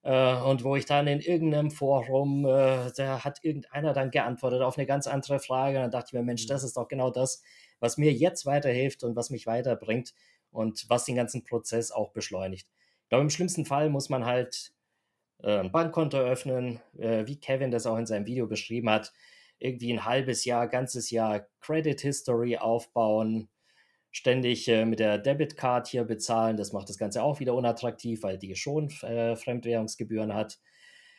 Äh, 0.04 0.36
und 0.42 0.64
wo 0.64 0.76
ich 0.76 0.86
dann 0.86 1.08
in 1.08 1.20
irgendeinem 1.20 1.72
Forum, 1.72 2.46
äh, 2.46 2.92
da 2.96 3.24
hat 3.24 3.44
irgendeiner 3.44 3.94
dann 3.94 4.12
geantwortet 4.12 4.62
auf 4.62 4.78
eine 4.78 4.88
ganz 4.88 5.08
andere 5.08 5.40
Frage. 5.40 5.78
Und 5.78 5.84
dann 5.84 5.92
dachte 5.92 6.08
ich 6.10 6.14
mir, 6.14 6.24
Mensch, 6.24 6.44
mhm. 6.46 6.50
das 6.50 6.64
ist 6.64 6.78
doch 6.78 6.88
genau 6.88 7.10
das, 7.10 7.44
was 7.80 7.98
mir 7.98 8.12
jetzt 8.14 8.46
weiterhilft 8.46 9.04
und 9.04 9.16
was 9.16 9.30
mich 9.30 9.46
weiterbringt 9.46 10.14
und 10.52 10.86
was 10.90 11.06
den 11.06 11.16
ganzen 11.16 11.44
Prozess 11.44 11.92
auch 11.92 12.12
beschleunigt. 12.12 12.68
Ich 13.04 13.10
glaube, 13.10 13.24
im 13.24 13.30
schlimmsten 13.30 13.66
Fall 13.66 13.90
muss 13.90 14.10
man 14.10 14.26
halt 14.26 14.74
äh, 15.44 15.60
ein 15.60 15.72
Bankkonto 15.72 16.18
öffnen, 16.18 16.80
wie 16.94 17.40
Kevin 17.40 17.72
das 17.72 17.86
auch 17.86 17.98
in 17.98 18.06
seinem 18.06 18.26
Video 18.26 18.48
beschrieben 18.48 18.90
hat, 18.90 19.14
irgendwie 19.58 19.92
ein 19.94 20.06
halbes 20.06 20.46
Jahr, 20.46 20.68
ganzes 20.68 21.10
Jahr 21.12 21.48
Credit 21.60 22.00
History 22.00 22.58
aufbauen, 22.58 23.50
ständig 24.12 24.68
äh, 24.68 24.86
mit 24.86 25.00
der 25.00 25.18
Debitcard 25.18 25.88
hier 25.88 26.04
bezahlen. 26.04 26.58
Das 26.58 26.74
macht 26.74 26.90
das 26.90 26.98
Ganze 26.98 27.24
auch 27.24 27.40
wieder 27.40 27.54
unattraktiv, 27.54 28.24
weil 28.24 28.38
die 28.38 28.56
schon 28.56 28.90
äh, 29.02 29.36
Fremdwährungsgebühren 29.36 30.34
hat. 30.34 30.60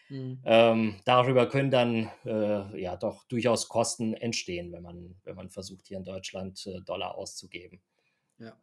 Mhm. 0.08 0.40
Ähm, 0.44 1.00
darüber 1.04 1.48
können 1.48 1.70
dann 1.70 2.10
äh, 2.24 2.80
ja 2.80 2.96
doch 2.96 3.24
durchaus 3.24 3.68
Kosten 3.68 4.14
entstehen, 4.14 4.72
wenn 4.72 4.82
man, 4.82 5.16
wenn 5.24 5.36
man 5.36 5.50
versucht, 5.50 5.86
hier 5.86 5.98
in 5.98 6.04
Deutschland 6.04 6.66
äh, 6.66 6.80
Dollar 6.80 7.14
auszugeben. 7.16 7.80
Ja. 8.38 8.56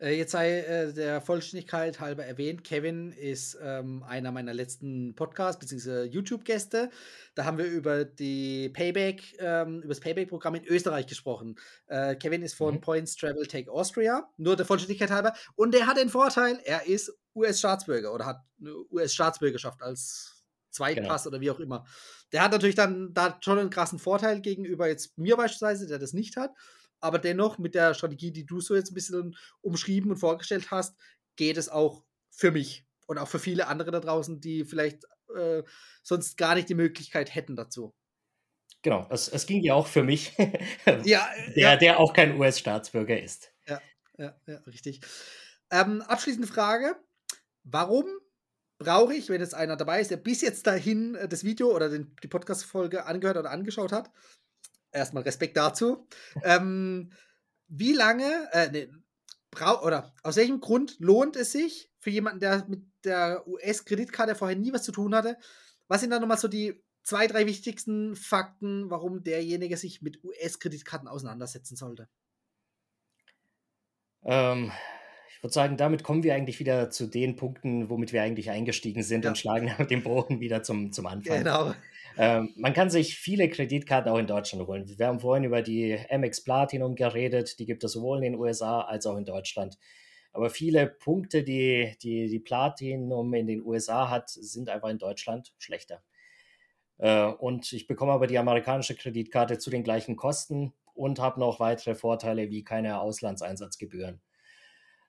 Äh, 0.00 0.16
jetzt 0.16 0.32
sei 0.32 0.60
äh, 0.60 0.92
der 0.92 1.20
Vollständigkeit 1.20 2.00
halber 2.00 2.24
erwähnt, 2.24 2.64
Kevin 2.64 3.12
ist 3.12 3.58
ähm, 3.62 4.02
einer 4.02 4.32
meiner 4.32 4.54
letzten 4.54 5.14
Podcasts 5.14 5.58
bzw. 5.58 6.04
YouTube-Gäste. 6.04 6.90
Da 7.34 7.44
haben 7.44 7.58
wir 7.58 7.66
über 7.66 8.04
die 8.04 8.68
Payback, 8.70 9.36
ähm, 9.38 9.78
über 9.78 9.88
das 9.88 10.00
Payback-Programm 10.00 10.56
in 10.56 10.64
Österreich 10.64 11.06
gesprochen. 11.06 11.56
Äh, 11.86 12.16
Kevin 12.16 12.42
ist 12.42 12.54
von 12.54 12.74
mhm. 12.74 12.80
Points 12.80 13.16
Travel 13.16 13.46
Take 13.46 13.70
Austria, 13.70 14.28
nur 14.36 14.56
der 14.56 14.66
Vollständigkeit 14.66 15.10
halber. 15.10 15.32
Und 15.56 15.74
der 15.74 15.86
hat 15.86 15.96
den 15.96 16.08
Vorteil, 16.08 16.60
er 16.64 16.86
ist 16.86 17.12
US-Staatsbürger 17.34 18.12
oder 18.12 18.26
hat 18.26 18.42
eine 18.60 18.74
US-Staatsbürgerschaft 18.90 19.82
als 19.82 20.44
Zweitpass 20.70 21.24
genau. 21.24 21.34
oder 21.34 21.40
wie 21.40 21.50
auch 21.50 21.60
immer. 21.60 21.84
Der 22.32 22.42
hat 22.42 22.52
natürlich 22.52 22.74
dann 22.74 23.14
da 23.14 23.38
schon 23.40 23.58
einen 23.58 23.70
krassen 23.70 23.98
Vorteil 23.98 24.40
gegenüber 24.40 24.88
jetzt 24.88 25.16
mir 25.16 25.36
beispielsweise, 25.36 25.86
der 25.86 25.98
das 25.98 26.12
nicht 26.12 26.36
hat 26.36 26.50
aber 27.04 27.18
dennoch 27.18 27.58
mit 27.58 27.74
der 27.74 27.92
Strategie, 27.92 28.32
die 28.32 28.46
du 28.46 28.60
so 28.60 28.74
jetzt 28.74 28.90
ein 28.90 28.94
bisschen 28.94 29.36
umschrieben 29.60 30.10
und 30.10 30.16
vorgestellt 30.16 30.70
hast, 30.70 30.96
geht 31.36 31.58
es 31.58 31.68
auch 31.68 32.02
für 32.30 32.50
mich 32.50 32.86
und 33.06 33.18
auch 33.18 33.28
für 33.28 33.38
viele 33.38 33.66
andere 33.66 33.90
da 33.90 34.00
draußen, 34.00 34.40
die 34.40 34.64
vielleicht 34.64 35.04
äh, 35.36 35.62
sonst 36.02 36.38
gar 36.38 36.54
nicht 36.54 36.68
die 36.70 36.74
Möglichkeit 36.74 37.34
hätten 37.34 37.56
dazu. 37.56 37.94
Genau, 38.80 39.06
es, 39.10 39.28
es 39.28 39.46
ging 39.46 39.62
ja 39.62 39.74
auch 39.74 39.86
für 39.86 40.02
mich, 40.02 40.34
ja, 41.04 41.28
der, 41.54 41.56
ja. 41.56 41.76
der 41.76 42.00
auch 42.00 42.14
kein 42.14 42.38
US-Staatsbürger 42.38 43.20
ist. 43.20 43.52
Ja, 43.68 43.82
ja, 44.16 44.34
ja 44.46 44.56
richtig. 44.66 45.00
Ähm, 45.70 46.00
abschließende 46.02 46.48
Frage: 46.48 46.96
Warum 47.64 48.06
brauche 48.78 49.14
ich, 49.14 49.28
wenn 49.28 49.42
jetzt 49.42 49.54
einer 49.54 49.76
dabei 49.76 50.00
ist, 50.00 50.10
der 50.10 50.16
bis 50.16 50.40
jetzt 50.40 50.66
dahin 50.66 51.16
äh, 51.16 51.28
das 51.28 51.44
Video 51.44 51.74
oder 51.74 51.90
den, 51.90 52.16
die 52.22 52.28
Podcast-Folge 52.28 53.04
angehört 53.04 53.36
oder 53.36 53.50
angeschaut 53.50 53.92
hat, 53.92 54.10
erstmal 54.94 55.22
Respekt 55.24 55.56
dazu. 55.56 56.06
ähm, 56.42 57.12
wie 57.68 57.92
lange, 57.92 58.48
äh, 58.52 58.70
nee, 58.70 58.88
oder 59.82 60.12
aus 60.22 60.36
welchem 60.36 60.60
Grund 60.60 60.96
lohnt 60.98 61.36
es 61.36 61.52
sich 61.52 61.90
für 61.98 62.10
jemanden, 62.10 62.40
der 62.40 62.64
mit 62.68 62.82
der 63.04 63.46
US-Kreditkarte 63.46 64.34
vorher 64.34 64.56
nie 64.56 64.72
was 64.72 64.82
zu 64.82 64.92
tun 64.92 65.14
hatte? 65.14 65.36
Was 65.88 66.00
sind 66.00 66.10
da 66.10 66.18
nochmal 66.18 66.38
so 66.38 66.48
die 66.48 66.82
zwei, 67.02 67.26
drei 67.26 67.46
wichtigsten 67.46 68.16
Fakten, 68.16 68.90
warum 68.90 69.22
derjenige 69.22 69.76
sich 69.76 70.02
mit 70.02 70.24
US-Kreditkarten 70.24 71.06
auseinandersetzen 71.06 71.76
sollte? 71.76 72.08
Ähm, 74.24 74.72
ich 75.28 75.42
würde 75.42 75.52
sagen, 75.52 75.76
damit 75.76 76.02
kommen 76.02 76.22
wir 76.22 76.34
eigentlich 76.34 76.58
wieder 76.58 76.90
zu 76.90 77.06
den 77.06 77.36
Punkten, 77.36 77.90
womit 77.90 78.12
wir 78.12 78.22
eigentlich 78.22 78.50
eingestiegen 78.50 79.02
sind 79.02 79.24
ja. 79.24 79.30
und 79.30 79.36
schlagen 79.36 79.70
dem 79.90 80.02
Bogen 80.02 80.40
wieder 80.40 80.62
zum, 80.62 80.92
zum 80.92 81.06
Anfang. 81.06 81.38
Genau. 81.38 81.74
Ähm, 82.16 82.52
man 82.56 82.72
kann 82.72 82.90
sich 82.90 83.16
viele 83.16 83.48
Kreditkarten 83.48 84.10
auch 84.12 84.18
in 84.18 84.26
Deutschland 84.26 84.66
holen. 84.66 84.86
Wir 84.86 85.06
haben 85.06 85.20
vorhin 85.20 85.44
über 85.44 85.62
die 85.62 85.98
MX 86.10 86.44
Platinum 86.44 86.94
geredet, 86.94 87.58
die 87.58 87.66
gibt 87.66 87.82
es 87.82 87.92
sowohl 87.92 88.18
in 88.18 88.32
den 88.32 88.34
USA 88.36 88.82
als 88.82 89.06
auch 89.06 89.16
in 89.16 89.24
Deutschland. 89.24 89.78
Aber 90.32 90.50
viele 90.50 90.86
Punkte, 90.86 91.44
die, 91.44 91.96
die 92.02 92.28
die 92.28 92.40
Platinum 92.40 93.34
in 93.34 93.46
den 93.46 93.64
USA 93.64 94.10
hat, 94.10 94.30
sind 94.30 94.68
einfach 94.68 94.88
in 94.88 94.98
Deutschland 94.98 95.52
schlechter. 95.58 96.02
Äh, 96.98 97.26
und 97.26 97.72
ich 97.72 97.86
bekomme 97.86 98.12
aber 98.12 98.26
die 98.26 98.38
amerikanische 98.38 98.94
Kreditkarte 98.94 99.58
zu 99.58 99.70
den 99.70 99.84
gleichen 99.84 100.16
Kosten 100.16 100.72
und 100.94 101.18
habe 101.18 101.40
noch 101.40 101.60
weitere 101.60 101.94
Vorteile 101.94 102.50
wie 102.50 102.64
keine 102.64 103.00
Auslandseinsatzgebühren. 103.00 104.20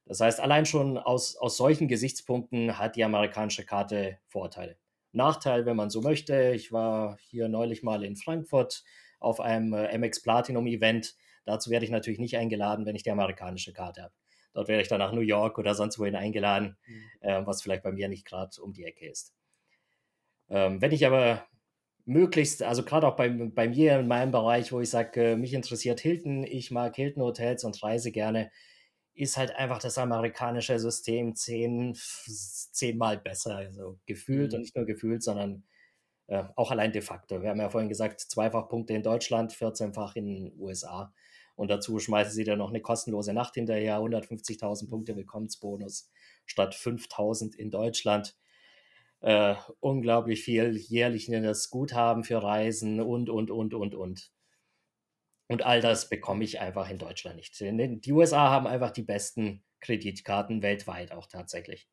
Das 0.06 0.20
heißt, 0.20 0.40
allein 0.40 0.66
schon 0.66 0.98
aus, 0.98 1.36
aus 1.36 1.58
solchen 1.58 1.88
Gesichtspunkten 1.88 2.78
hat 2.78 2.96
die 2.96 3.04
amerikanische 3.04 3.66
Karte 3.66 4.20
Vorteile. 4.28 4.78
Nachteil, 5.16 5.66
wenn 5.66 5.76
man 5.76 5.90
so 5.90 6.02
möchte. 6.02 6.52
Ich 6.54 6.72
war 6.72 7.18
hier 7.30 7.48
neulich 7.48 7.84
mal 7.84 8.04
in 8.04 8.16
Frankfurt 8.16 8.84
auf 9.20 9.40
einem 9.40 9.74
äh, 9.74 9.98
MX 9.98 10.22
Platinum 10.22 10.68
Event. 10.68 11.16
Dazu 11.46 11.70
werde 11.70 11.86
ich 11.86 11.92
natürlich 11.92 12.20
nicht 12.20 12.38
eingeladen, 12.38 12.86
wenn 12.86 12.96
ich 12.96 13.04
die 13.04 13.12
amerikanische 13.12 13.74
Karte 13.74 14.04
habe. 14.04 14.14
Dort 14.54 14.68
werde 14.68 14.82
ich 14.82 14.88
dann 14.88 15.00
nach 15.00 15.12
New 15.12 15.22
York 15.22 15.58
oder 15.58 15.76
sonst 15.76 16.00
wohin 16.00 16.16
eingeladen, 16.16 16.78
mhm. 16.88 17.04
äh, 17.22 17.46
was 17.46 17.62
vielleicht 17.62 17.84
bei 17.84 17.92
mir 17.92 18.08
nicht 18.08 18.26
gerade 18.26 18.62
um 18.62 18.74
die 18.74 18.86
Ecke 18.86 19.08
ist. 19.10 19.34
Ähm, 20.50 20.82
wenn 20.82 20.92
ich 20.92 21.06
aber 21.06 21.46
möglichst, 22.06 22.64
also 22.64 22.84
gerade 22.84 23.08
auch 23.08 23.16
bei, 23.16 23.30
bei 23.30 23.68
mir 23.68 24.00
in 24.00 24.08
meinem 24.08 24.32
Bereich, 24.32 24.72
wo 24.72 24.80
ich 24.80 24.90
sage, 24.90 25.32
äh, 25.32 25.36
mich 25.36 25.54
interessiert 25.54 26.00
Hilton, 26.00 26.44
ich 26.44 26.72
mag 26.72 26.96
Hilton 26.96 27.24
Hotels 27.24 27.64
und 27.64 27.82
reise 27.84 28.12
gerne, 28.12 28.52
ist 29.16 29.38
halt 29.38 29.56
einfach 29.56 29.80
das 29.80 29.98
amerikanische 29.98 30.78
System 30.78 31.36
zehn, 31.36 31.96
zehnmal 31.96 33.18
besser. 33.18 33.56
Also 33.56 34.00
gefühlt 34.06 34.52
mhm. 34.52 34.56
und 34.56 34.62
nicht 34.62 34.76
nur 34.76 34.86
gefühlt, 34.86 35.24
sondern 35.24 35.64
äh, 36.28 36.44
auch 36.56 36.72
allein 36.72 36.92
de 36.92 37.02
facto. 37.02 37.42
Wir 37.42 37.50
haben 37.50 37.60
ja 37.60 37.70
vorhin 37.70 37.90
gesagt, 37.90 38.20
zweifach 38.20 38.68
Punkte 38.68 38.94
in 38.94 39.04
Deutschland, 39.04 39.54
14-fach 39.54 40.16
in 40.16 40.26
den 40.26 40.60
USA. 40.60 41.14
Und 41.56 41.70
dazu 41.70 42.00
schmeißen 42.00 42.34
sie 42.34 42.44
dann 42.44 42.60
noch 42.60 42.70
eine 42.70 42.82
kostenlose 42.82 43.34
Nacht 43.34 43.54
hinterher, 43.54 44.00
150.000 44.00 44.90
Punkte 44.90 45.16
Willkommensbonus 45.16 46.12
statt 46.46 46.76
5.000 46.76 47.56
in 47.56 47.72
Deutschland. 47.72 48.36
Äh, 49.22 49.56
unglaublich 49.80 50.44
viel 50.44 50.76
jährlich 50.76 51.28
das 51.32 51.70
Guthaben 51.70 52.26
für 52.26 52.44
Reisen 52.44 53.00
und, 53.00 53.30
und, 53.30 53.50
und, 53.50 53.74
und, 53.74 53.96
und. 53.96 54.35
Und 55.48 55.64
all 55.64 55.82
das 55.82 56.10
bekomme 56.10 56.44
ich 56.44 56.60
einfach 56.60 56.90
in 56.90 56.98
Deutschland 56.98 57.36
nicht. 57.36 57.60
Die 57.60 58.12
USA 58.12 58.50
haben 58.50 58.68
einfach 58.68 58.92
die 58.92 59.04
besten 59.04 59.64
Kreditkarten 59.80 60.62
weltweit 60.62 61.12
auch 61.12 61.28
tatsächlich. 61.28 61.88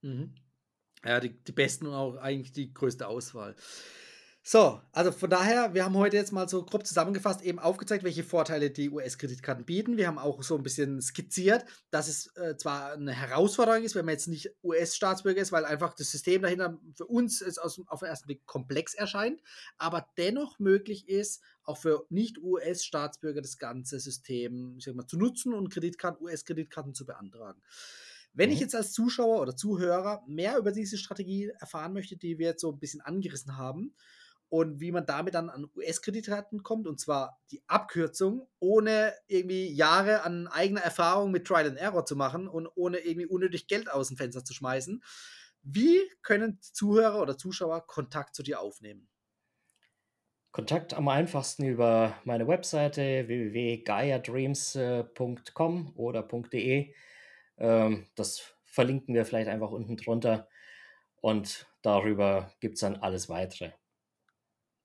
Mhm. 0.00 0.34
Ja, 1.04 1.20
die, 1.20 1.30
die 1.30 1.52
besten 1.52 1.86
und 1.86 1.94
auch 1.94 2.16
eigentlich 2.16 2.52
die 2.52 2.72
größte 2.72 3.06
Auswahl. 3.06 3.56
So, 4.44 4.80
also 4.90 5.12
von 5.12 5.30
daher, 5.30 5.72
wir 5.72 5.84
haben 5.84 5.96
heute 5.96 6.16
jetzt 6.16 6.32
mal 6.32 6.48
so 6.48 6.64
grob 6.64 6.84
zusammengefasst 6.84 7.42
eben 7.42 7.60
aufgezeigt, 7.60 8.02
welche 8.02 8.24
Vorteile 8.24 8.72
die 8.72 8.90
US-Kreditkarten 8.90 9.64
bieten. 9.64 9.96
Wir 9.96 10.08
haben 10.08 10.18
auch 10.18 10.42
so 10.42 10.56
ein 10.56 10.64
bisschen 10.64 11.00
skizziert, 11.00 11.64
dass 11.92 12.08
es 12.08 12.26
äh, 12.36 12.56
zwar 12.56 12.94
eine 12.94 13.12
Herausforderung 13.12 13.84
ist, 13.84 13.94
wenn 13.94 14.04
man 14.04 14.14
jetzt 14.14 14.26
nicht 14.26 14.50
US-Staatsbürger 14.64 15.40
ist, 15.40 15.52
weil 15.52 15.64
einfach 15.64 15.94
das 15.94 16.10
System 16.10 16.42
dahinter 16.42 16.76
für 16.96 17.06
uns 17.06 17.40
ist 17.40 17.58
aus, 17.58 17.80
auf 17.86 18.00
den 18.00 18.08
ersten 18.08 18.26
Blick 18.26 18.44
komplex 18.44 18.94
erscheint, 18.94 19.40
aber 19.78 20.08
dennoch 20.18 20.58
möglich 20.58 21.08
ist, 21.08 21.40
auch 21.62 21.78
für 21.78 22.04
Nicht-US-Staatsbürger 22.08 23.42
das 23.42 23.58
ganze 23.58 24.00
System 24.00 24.74
ich 24.76 24.86
sag 24.86 24.96
mal, 24.96 25.06
zu 25.06 25.18
nutzen 25.18 25.54
und 25.54 25.70
Kreditkarten, 25.72 26.20
US-Kreditkarten 26.20 26.94
zu 26.94 27.06
beantragen. 27.06 27.62
Wenn 28.34 28.48
mhm. 28.48 28.54
ich 28.54 28.60
jetzt 28.60 28.74
als 28.74 28.92
Zuschauer 28.92 29.40
oder 29.40 29.54
Zuhörer 29.54 30.24
mehr 30.26 30.58
über 30.58 30.72
diese 30.72 30.98
Strategie 30.98 31.52
erfahren 31.60 31.92
möchte, 31.92 32.16
die 32.16 32.38
wir 32.38 32.48
jetzt 32.48 32.62
so 32.62 32.72
ein 32.72 32.80
bisschen 32.80 33.02
angerissen 33.02 33.56
haben, 33.56 33.94
und 34.52 34.80
wie 34.82 34.92
man 34.92 35.06
damit 35.06 35.32
dann 35.32 35.48
an 35.48 35.70
US-Kreditkarten 35.74 36.62
kommt, 36.62 36.86
und 36.86 37.00
zwar 37.00 37.40
die 37.50 37.62
Abkürzung, 37.68 38.50
ohne 38.58 39.14
irgendwie 39.26 39.72
Jahre 39.72 40.24
an 40.24 40.46
eigener 40.46 40.82
Erfahrung 40.82 41.30
mit 41.30 41.46
Trial 41.46 41.68
and 41.68 41.78
Error 41.78 42.04
zu 42.04 42.16
machen 42.16 42.48
und 42.48 42.68
ohne 42.74 42.98
irgendwie 42.98 43.24
unnötig 43.24 43.66
Geld 43.66 43.90
aus 43.90 44.08
dem 44.08 44.18
Fenster 44.18 44.44
zu 44.44 44.52
schmeißen. 44.52 45.02
Wie 45.62 46.02
können 46.20 46.58
Zuhörer 46.60 47.22
oder 47.22 47.38
Zuschauer 47.38 47.86
Kontakt 47.86 48.34
zu 48.34 48.42
dir 48.42 48.60
aufnehmen? 48.60 49.08
Kontakt 50.50 50.92
am 50.92 51.08
einfachsten 51.08 51.64
über 51.64 52.14
meine 52.24 52.46
Webseite 52.46 53.26
www.gaiadreams.com 53.28 55.92
oder 55.96 56.24
.de. 56.24 56.94
Ähm, 57.56 58.06
das 58.16 58.54
verlinken 58.64 59.14
wir 59.14 59.24
vielleicht 59.24 59.48
einfach 59.48 59.70
unten 59.70 59.96
drunter 59.96 60.46
und 61.22 61.66
darüber 61.80 62.52
gibt 62.60 62.74
es 62.74 62.80
dann 62.80 62.96
alles 62.96 63.30
weitere. 63.30 63.72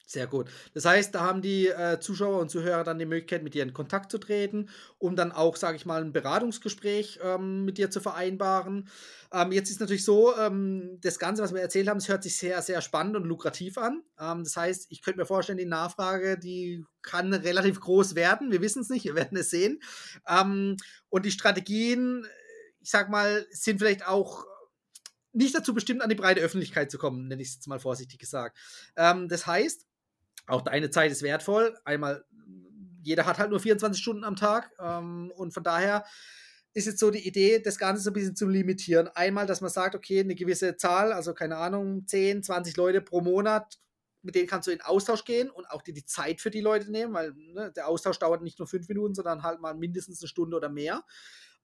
Sehr 0.09 0.25
gut. 0.25 0.49
Das 0.73 0.85
heißt, 0.85 1.13
da 1.13 1.19
haben 1.19 1.41
die 1.41 1.67
äh, 1.67 1.99
Zuschauer 1.99 2.39
und 2.39 2.49
Zuhörer 2.49 2.85
dann 2.85 2.97
die 2.97 3.05
Möglichkeit, 3.05 3.43
mit 3.43 3.53
dir 3.53 3.63
in 3.63 3.73
Kontakt 3.73 4.09
zu 4.09 4.17
treten, 4.17 4.69
um 4.99 5.17
dann 5.17 5.33
auch, 5.33 5.57
sage 5.57 5.75
ich 5.75 5.85
mal, 5.85 6.01
ein 6.01 6.13
Beratungsgespräch 6.13 7.19
ähm, 7.21 7.65
mit 7.65 7.77
dir 7.77 7.91
zu 7.91 7.99
vereinbaren. 7.99 8.87
Ähm, 9.33 9.51
jetzt 9.51 9.69
ist 9.69 9.81
natürlich 9.81 10.05
so, 10.05 10.33
ähm, 10.37 10.97
das 11.01 11.19
Ganze, 11.19 11.43
was 11.43 11.53
wir 11.53 11.59
erzählt 11.59 11.89
haben, 11.89 11.97
es 11.97 12.07
hört 12.07 12.23
sich 12.23 12.37
sehr, 12.37 12.61
sehr 12.61 12.79
spannend 12.79 13.17
und 13.17 13.25
lukrativ 13.25 13.77
an. 13.77 14.01
Ähm, 14.17 14.45
das 14.45 14.55
heißt, 14.55 14.87
ich 14.91 15.01
könnte 15.01 15.19
mir 15.19 15.25
vorstellen, 15.25 15.57
die 15.57 15.65
Nachfrage, 15.65 16.39
die 16.39 16.85
kann 17.01 17.33
relativ 17.33 17.81
groß 17.81 18.15
werden. 18.15 18.49
Wir 18.49 18.61
wissen 18.61 18.83
es 18.83 18.89
nicht, 18.89 19.03
wir 19.03 19.15
werden 19.15 19.37
es 19.37 19.49
sehen. 19.49 19.81
Ähm, 20.25 20.77
und 21.09 21.25
die 21.25 21.31
Strategien, 21.31 22.25
ich 22.79 22.91
sag 22.91 23.09
mal, 23.09 23.45
sind 23.51 23.79
vielleicht 23.79 24.07
auch 24.07 24.45
nicht 25.33 25.53
dazu 25.55 25.73
bestimmt, 25.73 26.01
an 26.01 26.09
die 26.09 26.15
breite 26.15 26.41
Öffentlichkeit 26.41 26.89
zu 26.89 26.97
kommen, 26.97 27.27
nenne 27.27 27.41
ich 27.41 27.49
es 27.49 27.55
jetzt 27.55 27.67
mal 27.67 27.79
vorsichtig 27.79 28.19
gesagt. 28.19 28.57
Ähm, 28.95 29.27
das 29.27 29.45
heißt, 29.45 29.86
auch 30.47 30.61
deine 30.61 30.89
Zeit 30.89 31.11
ist 31.11 31.21
wertvoll. 31.21 31.77
Einmal, 31.85 32.25
jeder 33.03 33.25
hat 33.25 33.37
halt 33.37 33.51
nur 33.51 33.59
24 33.59 34.01
Stunden 34.01 34.23
am 34.23 34.35
Tag 34.35 34.71
ähm, 34.79 35.31
und 35.35 35.53
von 35.53 35.63
daher 35.63 36.05
ist 36.73 36.85
jetzt 36.85 36.99
so 36.99 37.09
die 37.09 37.27
Idee, 37.27 37.59
das 37.59 37.77
Ganze 37.77 38.03
so 38.03 38.11
ein 38.11 38.13
bisschen 38.13 38.35
zu 38.35 38.47
limitieren. 38.47 39.07
Einmal, 39.15 39.47
dass 39.47 39.61
man 39.61 39.69
sagt, 39.69 39.95
okay, 39.95 40.19
eine 40.19 40.35
gewisse 40.35 40.77
Zahl, 40.77 41.11
also 41.11 41.33
keine 41.33 41.57
Ahnung, 41.57 42.05
10, 42.05 42.43
20 42.43 42.77
Leute 42.77 43.01
pro 43.01 43.21
Monat, 43.21 43.79
mit 44.21 44.35
denen 44.35 44.47
kannst 44.47 44.67
du 44.67 44.71
in 44.71 44.81
Austausch 44.81 45.25
gehen 45.25 45.49
und 45.49 45.69
auch 45.71 45.81
dir 45.81 45.93
die 45.93 46.05
Zeit 46.05 46.41
für 46.41 46.51
die 46.51 46.61
Leute 46.61 46.91
nehmen, 46.91 47.13
weil 47.13 47.33
ne, 47.33 47.71
der 47.75 47.87
Austausch 47.87 48.19
dauert 48.19 48.43
nicht 48.43 48.59
nur 48.59 48.67
fünf 48.67 48.87
Minuten, 48.89 49.15
sondern 49.15 49.43
halt 49.43 49.59
mal 49.59 49.73
mindestens 49.73 50.21
eine 50.21 50.27
Stunde 50.27 50.55
oder 50.55 50.69
mehr. 50.69 51.03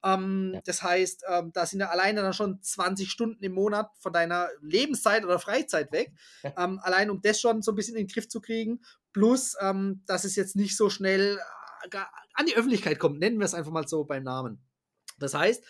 Ähm, 0.04 0.52
ja. 0.54 0.62
Das 0.66 0.84
heißt, 0.84 1.24
ähm, 1.30 1.52
da 1.54 1.66
sind 1.66 1.80
ja 1.80 1.90
alleine 1.90 2.22
dann 2.22 2.34
schon 2.34 2.62
20 2.62 3.10
Stunden 3.10 3.44
im 3.44 3.54
Monat 3.54 3.90
von 4.00 4.14
deiner 4.14 4.50
Lebenszeit 4.62 5.24
oder 5.24 5.40
Freizeit 5.40 5.92
weg. 5.92 6.12
ähm, 6.58 6.80
allein 6.84 7.10
um 7.10 7.22
das 7.22 7.40
schon 7.40 7.62
so 7.62 7.72
ein 7.72 7.76
bisschen 7.76 7.96
in 7.96 8.08
den 8.08 8.14
Griff 8.14 8.28
zu 8.28 8.42
kriegen. 8.42 8.82
Plus, 9.14 9.56
ähm, 9.62 10.04
dass 10.06 10.24
es 10.26 10.36
jetzt 10.36 10.56
nicht 10.56 10.76
so 10.76 10.90
schnell 10.90 11.40
äh, 11.92 11.98
an 12.34 12.46
die 12.46 12.56
Öffentlichkeit 12.56 13.00
kommt. 13.00 13.20
Nennen 13.20 13.40
wir 13.40 13.46
es 13.46 13.54
einfach 13.54 13.72
mal 13.72 13.88
so 13.88 14.04
beim 14.04 14.24
Namen. 14.24 14.60
Das 15.20 15.34
heißt, 15.34 15.64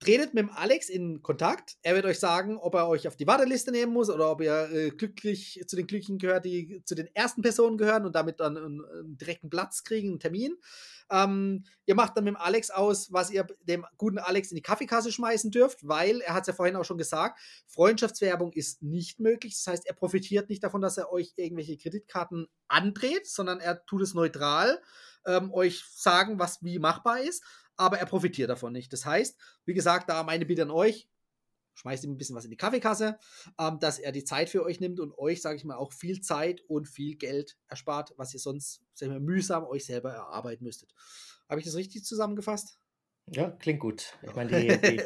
tretet 0.00 0.32
mit 0.32 0.42
dem 0.42 0.50
Alex 0.50 0.88
in 0.88 1.22
Kontakt. 1.22 1.76
Er 1.82 1.94
wird 1.94 2.04
euch 2.04 2.20
sagen, 2.20 2.56
ob 2.56 2.74
er 2.74 2.88
euch 2.88 3.08
auf 3.08 3.16
die 3.16 3.26
Warteliste 3.26 3.72
nehmen 3.72 3.92
muss 3.92 4.10
oder 4.10 4.30
ob 4.30 4.40
ihr 4.40 4.70
äh, 4.70 4.90
glücklich 4.90 5.64
zu 5.66 5.74
den 5.74 5.86
Glücklichen 5.86 6.18
gehört, 6.18 6.44
die 6.44 6.82
zu 6.84 6.94
den 6.94 7.08
ersten 7.14 7.42
Personen 7.42 7.78
gehören 7.78 8.06
und 8.06 8.14
damit 8.14 8.38
dann 8.38 8.56
einen, 8.56 8.84
einen 8.84 9.18
direkten 9.18 9.50
Platz 9.50 9.82
kriegen, 9.82 10.10
einen 10.10 10.20
Termin. 10.20 10.56
Ähm, 11.10 11.64
ihr 11.86 11.94
macht 11.96 12.16
dann 12.16 12.24
mit 12.24 12.34
dem 12.34 12.40
Alex 12.40 12.70
aus, 12.70 13.12
was 13.12 13.30
ihr 13.30 13.46
dem 13.62 13.84
guten 13.96 14.18
Alex 14.18 14.52
in 14.52 14.56
die 14.56 14.62
Kaffeekasse 14.62 15.10
schmeißen 15.10 15.50
dürft, 15.50 15.86
weil 15.88 16.20
er 16.20 16.34
hat 16.34 16.42
es 16.42 16.48
ja 16.48 16.52
vorhin 16.52 16.76
auch 16.76 16.84
schon 16.84 16.98
gesagt, 16.98 17.40
Freundschaftswerbung 17.66 18.52
ist 18.52 18.82
nicht 18.82 19.18
möglich. 19.18 19.54
Das 19.54 19.66
heißt, 19.66 19.86
er 19.86 19.94
profitiert 19.94 20.48
nicht 20.48 20.62
davon, 20.62 20.80
dass 20.80 20.98
er 20.98 21.10
euch 21.10 21.32
irgendwelche 21.36 21.76
Kreditkarten 21.76 22.46
andreht, 22.68 23.26
sondern 23.26 23.58
er 23.58 23.84
tut 23.86 24.02
es 24.02 24.14
neutral, 24.14 24.80
ähm, 25.26 25.52
euch 25.52 25.82
sagen, 25.90 26.38
was 26.38 26.62
wie 26.62 26.78
machbar 26.78 27.20
ist 27.20 27.42
aber 27.78 27.98
er 27.98 28.06
profitiert 28.06 28.50
davon 28.50 28.72
nicht. 28.72 28.92
Das 28.92 29.06
heißt, 29.06 29.38
wie 29.64 29.74
gesagt, 29.74 30.10
da 30.10 30.22
meine 30.22 30.44
Bitte 30.44 30.62
an 30.62 30.70
euch, 30.70 31.08
schmeißt 31.74 32.04
ihm 32.04 32.10
ein 32.10 32.18
bisschen 32.18 32.36
was 32.36 32.44
in 32.44 32.50
die 32.50 32.56
Kaffeekasse, 32.56 33.18
ähm, 33.58 33.78
dass 33.78 33.98
er 33.98 34.12
die 34.12 34.24
Zeit 34.24 34.50
für 34.50 34.64
euch 34.64 34.80
nimmt 34.80 35.00
und 35.00 35.16
euch, 35.16 35.40
sage 35.40 35.56
ich 35.56 35.64
mal, 35.64 35.76
auch 35.76 35.92
viel 35.92 36.20
Zeit 36.20 36.60
und 36.68 36.88
viel 36.88 37.16
Geld 37.16 37.56
erspart, 37.68 38.12
was 38.16 38.34
ihr 38.34 38.40
sonst 38.40 38.82
sag 38.94 39.08
mal, 39.08 39.20
mühsam 39.20 39.64
euch 39.64 39.86
selber 39.86 40.12
erarbeiten 40.12 40.64
müsstet. 40.64 40.92
Habe 41.48 41.60
ich 41.60 41.66
das 41.66 41.76
richtig 41.76 42.04
zusammengefasst? 42.04 42.78
Ja, 43.30 43.50
klingt 43.50 43.80
gut. 43.80 44.18
Ich 44.22 44.34
meine, 44.34 44.60
die, 44.60 44.68
die, 44.96 45.02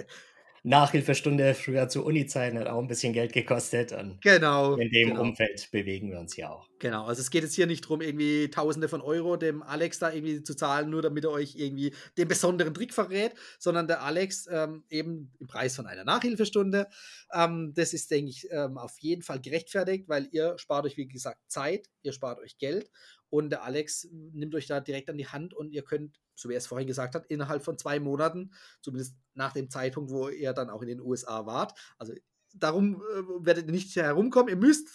Nachhilfestunde 0.65 1.55
früher 1.55 1.89
zu 1.89 2.05
Uni-Zeiten 2.05 2.57
hat 2.59 2.69
auch 2.69 2.79
ein 2.79 2.87
bisschen 2.87 3.13
Geld 3.13 3.33
gekostet. 3.33 3.93
Und 3.93 4.21
genau. 4.23 4.77
In 4.77 4.91
dem 4.91 5.09
genau. 5.09 5.23
Umfeld 5.23 5.69
bewegen 5.73 6.11
wir 6.11 6.21
uns 6.21 6.37
ja 6.37 6.51
auch. 6.51 6.69
Genau, 6.79 7.05
also 7.05 7.21
es 7.21 7.31
geht 7.31 7.43
jetzt 7.43 7.55
hier 7.55 7.67
nicht 7.67 7.85
darum, 7.85 8.01
irgendwie 8.01 8.49
Tausende 8.49 8.89
von 8.89 9.01
Euro 9.01 9.37
dem 9.37 9.63
Alex 9.63 9.99
da 9.99 10.13
irgendwie 10.13 10.43
zu 10.43 10.55
zahlen, 10.55 10.91
nur 10.91 11.03
damit 11.03 11.25
er 11.25 11.31
euch 11.31 11.57
irgendwie 11.57 11.93
den 12.17 12.29
besonderen 12.29 12.75
Trick 12.75 12.95
verrät, 12.95 13.33
sondern 13.59 13.89
der 13.89 14.03
Alex 14.03 14.49
ähm, 14.51 14.85
eben 14.89 15.33
im 15.41 15.49
Preis 15.49 15.75
von 15.75 15.87
einer 15.87 16.05
Nachhilfestunde. 16.05 16.87
Ähm, 17.33 17.73
das 17.75 17.93
ist, 17.93 18.11
denke 18.11 18.31
ich, 18.31 18.47
ähm, 18.51 18.79
auf 18.79 18.99
jeden 19.01 19.23
Fall 19.23 19.41
gerechtfertigt, 19.41 20.09
weil 20.09 20.29
ihr 20.31 20.59
spart 20.59 20.87
euch, 20.87 20.97
wie 20.97 21.09
gesagt, 21.09 21.39
Zeit, 21.49 21.89
ihr 22.03 22.13
spart 22.13 22.39
euch 22.39 22.59
Geld 22.59 22.89
und 23.31 23.51
der 23.51 23.65
Alex 23.65 24.09
nimmt 24.13 24.55
euch 24.55 24.67
da 24.67 24.81
direkt 24.81 25.09
an 25.09 25.17
die 25.17 25.27
Hand 25.27 25.55
und 25.55 25.73
ihr 25.73 25.83
könnt 25.83 26.21
so 26.43 26.49
wie 26.49 26.55
er 26.55 26.59
es 26.59 26.67
vorhin 26.67 26.87
gesagt 26.87 27.15
hat, 27.15 27.27
innerhalb 27.27 27.65
von 27.65 27.79
zwei 27.79 28.01
Monaten, 28.01 28.53
zumindest 28.83 29.17
nach 29.35 29.53
dem 29.53 29.71
Zeitpunkt, 29.71 30.11
wo 30.11 30.29
ihr 30.29 30.53
dann 30.53 30.71
auch 30.71 30.83
in 30.83 30.89
den 30.89 31.01
USA 31.01 31.47
wart. 31.47 31.79
Also 31.99 32.13
darum 32.53 32.97
äh, 32.97 33.47
werdet 33.47 33.67
ihr 33.67 33.73
nicht 33.73 33.95
herumkommen. 33.97 34.49
Ihr 34.49 34.57
müsst 34.57 34.89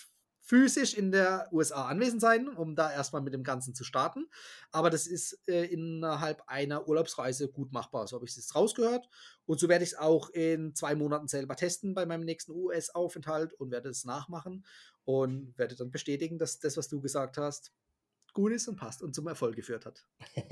physisch 0.47 0.93
in 0.93 1.11
der 1.11 1.49
USA 1.51 1.87
anwesend 1.87 2.21
sein, 2.21 2.47
um 2.47 2.73
da 2.73 2.89
erstmal 2.91 3.21
mit 3.21 3.33
dem 3.33 3.43
Ganzen 3.43 3.75
zu 3.75 3.83
starten. 3.83 4.27
Aber 4.71 4.89
das 4.89 5.05
ist 5.05 5.41
äh, 5.47 5.65
innerhalb 5.65 6.41
einer 6.47 6.87
Urlaubsreise 6.87 7.49
gut 7.49 7.73
machbar. 7.73 8.07
So 8.07 8.15
habe 8.15 8.25
ich 8.25 8.31
es 8.31 8.37
jetzt 8.37 8.55
rausgehört. 8.55 9.09
Und 9.45 9.59
so 9.59 9.67
werde 9.67 9.83
ich 9.83 9.91
es 9.91 9.97
auch 9.97 10.29
in 10.29 10.73
zwei 10.73 10.95
Monaten 10.95 11.27
selber 11.27 11.57
testen 11.57 11.93
bei 11.93 12.05
meinem 12.05 12.23
nächsten 12.23 12.53
US-Aufenthalt 12.53 13.53
und 13.53 13.71
werde 13.71 13.89
es 13.89 14.05
nachmachen 14.05 14.65
und 15.03 15.57
werde 15.57 15.75
dann 15.75 15.91
bestätigen, 15.91 16.39
dass 16.39 16.59
das, 16.59 16.77
was 16.77 16.87
du 16.87 17.01
gesagt 17.01 17.37
hast, 17.37 17.73
gut 18.37 18.51
ist 18.51 18.67
und 18.67 18.75
passt 18.75 19.01
und 19.01 19.15
zum 19.15 19.25
Erfolg 19.25 19.55
geführt 19.55 19.87
hat. 19.87 20.05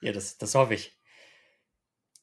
ja, 0.00 0.12
das, 0.12 0.38
das 0.38 0.54
hoffe 0.54 0.74
ich. 0.74 0.96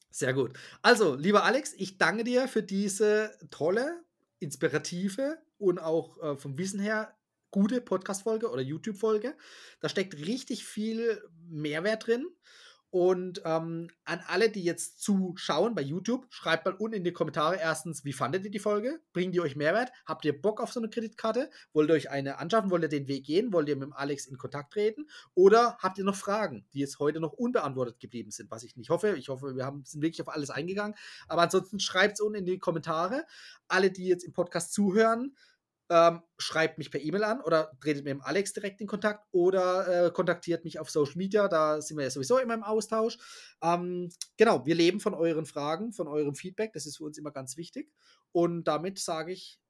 Sehr 0.08 0.32
gut. 0.32 0.58
Also, 0.80 1.14
lieber 1.14 1.44
Alex, 1.44 1.74
ich 1.74 1.98
danke 1.98 2.24
dir 2.24 2.48
für 2.48 2.62
diese 2.62 3.38
tolle, 3.50 4.02
inspirative 4.38 5.36
und 5.58 5.78
auch 5.78 6.16
äh, 6.22 6.36
vom 6.38 6.56
Wissen 6.56 6.80
her 6.80 7.14
gute 7.50 7.82
Podcast-Folge 7.82 8.50
oder 8.50 8.62
YouTube-Folge. 8.62 9.36
Da 9.80 9.90
steckt 9.90 10.14
richtig 10.14 10.64
viel 10.64 11.22
Mehrwert 11.46 12.06
drin. 12.06 12.26
Und 12.90 13.42
ähm, 13.44 13.90
an 14.04 14.22
alle, 14.26 14.48
die 14.48 14.62
jetzt 14.62 15.02
zuschauen 15.02 15.74
bei 15.74 15.82
YouTube, 15.82 16.26
schreibt 16.30 16.64
mal 16.64 16.74
unten 16.74 16.96
in 16.96 17.04
die 17.04 17.12
Kommentare 17.12 17.56
erstens, 17.56 18.04
wie 18.04 18.14
fandet 18.14 18.44
ihr 18.44 18.50
die 18.50 18.58
Folge? 18.58 19.00
Bringen 19.12 19.30
die 19.30 19.40
euch 19.40 19.56
Mehrwert? 19.56 19.92
Habt 20.06 20.24
ihr 20.24 20.40
Bock 20.40 20.62
auf 20.62 20.72
so 20.72 20.80
eine 20.80 20.88
Kreditkarte? 20.88 21.50
Wollt 21.74 21.90
ihr 21.90 21.94
euch 21.94 22.10
eine 22.10 22.38
anschaffen? 22.38 22.70
Wollt 22.70 22.84
ihr 22.84 22.88
den 22.88 23.06
Weg 23.06 23.26
gehen? 23.26 23.52
Wollt 23.52 23.68
ihr 23.68 23.76
mit 23.76 23.84
dem 23.84 23.92
Alex 23.92 24.26
in 24.26 24.38
Kontakt 24.38 24.72
treten? 24.72 25.06
Oder 25.34 25.76
habt 25.80 25.98
ihr 25.98 26.04
noch 26.04 26.16
Fragen, 26.16 26.66
die 26.72 26.78
jetzt 26.78 26.98
heute 26.98 27.20
noch 27.20 27.34
unbeantwortet 27.34 28.00
geblieben 28.00 28.30
sind? 28.30 28.50
Was 28.50 28.62
ich 28.62 28.76
nicht 28.76 28.88
hoffe. 28.88 29.16
Ich 29.18 29.28
hoffe, 29.28 29.54
wir 29.54 29.66
haben, 29.66 29.84
sind 29.84 30.00
wirklich 30.00 30.22
auf 30.22 30.28
alles 30.28 30.48
eingegangen. 30.48 30.96
Aber 31.28 31.42
ansonsten 31.42 31.80
schreibt 31.80 32.14
es 32.14 32.20
unten 32.22 32.38
in 32.38 32.46
die 32.46 32.58
Kommentare. 32.58 33.26
Alle, 33.68 33.90
die 33.90 34.06
jetzt 34.06 34.24
im 34.24 34.32
Podcast 34.32 34.72
zuhören, 34.72 35.36
ähm, 35.90 36.22
schreibt 36.38 36.78
mich 36.78 36.90
per 36.90 37.00
E-Mail 37.00 37.24
an 37.24 37.40
oder 37.40 37.72
tretet 37.80 38.04
mit 38.04 38.10
dem 38.10 38.20
Alex 38.20 38.52
direkt 38.52 38.80
in 38.80 38.86
Kontakt 38.86 39.26
oder 39.32 40.06
äh, 40.06 40.10
kontaktiert 40.10 40.64
mich 40.64 40.78
auf 40.78 40.90
Social 40.90 41.16
Media. 41.16 41.48
Da 41.48 41.80
sind 41.80 41.96
wir 41.96 42.04
ja 42.04 42.10
sowieso 42.10 42.38
immer 42.38 42.54
im 42.54 42.62
Austausch. 42.62 43.18
Ähm, 43.62 44.10
genau, 44.36 44.66
wir 44.66 44.74
leben 44.74 45.00
von 45.00 45.14
euren 45.14 45.46
Fragen, 45.46 45.92
von 45.92 46.08
eurem 46.08 46.34
Feedback. 46.34 46.72
Das 46.72 46.86
ist 46.86 46.98
für 46.98 47.04
uns 47.04 47.18
immer 47.18 47.30
ganz 47.30 47.56
wichtig. 47.56 47.90
Und 48.32 48.64
damit 48.64 48.98
sage 48.98 49.32
ich 49.32 49.60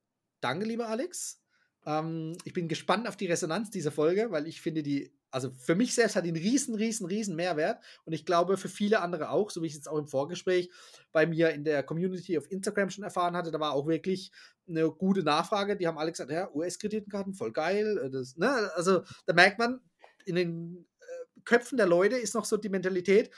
Danke, 0.40 0.66
lieber 0.66 0.88
Alex. 0.88 1.42
Ähm, 1.86 2.36
ich 2.44 2.52
bin 2.52 2.68
gespannt 2.68 3.08
auf 3.08 3.16
die 3.16 3.26
Resonanz 3.26 3.70
dieser 3.70 3.92
Folge, 3.92 4.30
weil 4.30 4.46
ich 4.46 4.60
finde 4.60 4.82
die 4.82 5.12
also 5.30 5.50
für 5.50 5.74
mich 5.74 5.94
selbst 5.94 6.16
hat 6.16 6.24
einen 6.24 6.36
riesen, 6.36 6.74
riesen, 6.74 7.06
riesen 7.06 7.36
Mehrwert 7.36 7.82
und 8.04 8.12
ich 8.12 8.24
glaube 8.24 8.56
für 8.56 8.68
viele 8.68 9.00
andere 9.00 9.30
auch, 9.30 9.50
so 9.50 9.62
wie 9.62 9.66
ich 9.66 9.72
es 9.72 9.78
jetzt 9.78 9.88
auch 9.88 9.98
im 9.98 10.08
Vorgespräch 10.08 10.70
bei 11.12 11.26
mir 11.26 11.50
in 11.50 11.64
der 11.64 11.82
Community 11.82 12.38
auf 12.38 12.50
Instagram 12.50 12.90
schon 12.90 13.04
erfahren 13.04 13.36
hatte, 13.36 13.50
da 13.50 13.60
war 13.60 13.72
auch 13.72 13.86
wirklich 13.86 14.32
eine 14.68 14.90
gute 14.90 15.22
Nachfrage. 15.22 15.76
Die 15.76 15.86
haben 15.86 15.98
alle 15.98 16.12
gesagt, 16.12 16.30
ja, 16.30 16.50
US-Kreditkarten, 16.54 17.34
voll 17.34 17.52
geil. 17.52 17.98
Äh, 17.98 18.10
das, 18.10 18.36
ne? 18.36 18.70
Also 18.74 19.02
da 19.26 19.32
merkt 19.32 19.58
man, 19.58 19.80
in 20.24 20.36
den 20.36 20.86
äh, 21.00 21.40
Köpfen 21.44 21.78
der 21.78 21.86
Leute 21.86 22.16
ist 22.16 22.34
noch 22.34 22.44
so 22.44 22.56
die 22.56 22.68
Mentalität, 22.68 23.30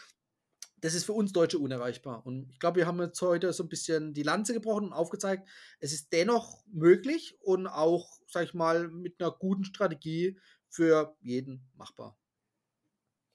das 0.81 0.95
ist 0.95 1.05
für 1.05 1.13
uns 1.13 1.33
Deutsche 1.33 1.59
unerreichbar. 1.59 2.25
Und 2.25 2.51
ich 2.51 2.59
glaube, 2.59 2.79
wir 2.79 2.87
haben 2.87 3.01
jetzt 3.01 3.21
heute 3.21 3.53
so 3.53 3.63
ein 3.63 3.69
bisschen 3.69 4.15
die 4.15 4.23
Lanze 4.23 4.55
gebrochen 4.55 4.87
und 4.87 4.93
aufgezeigt, 4.93 5.47
es 5.79 5.93
ist 5.93 6.13
dennoch 6.13 6.65
möglich 6.73 7.37
und 7.43 7.67
auch, 7.67 8.19
sag 8.27 8.45
ich 8.45 8.55
mal, 8.55 8.89
mit 8.89 9.21
einer 9.21 9.31
guten 9.31 9.65
Strategie 9.65 10.39
für 10.71 11.17
jeden 11.21 11.69
machbar. 11.77 12.17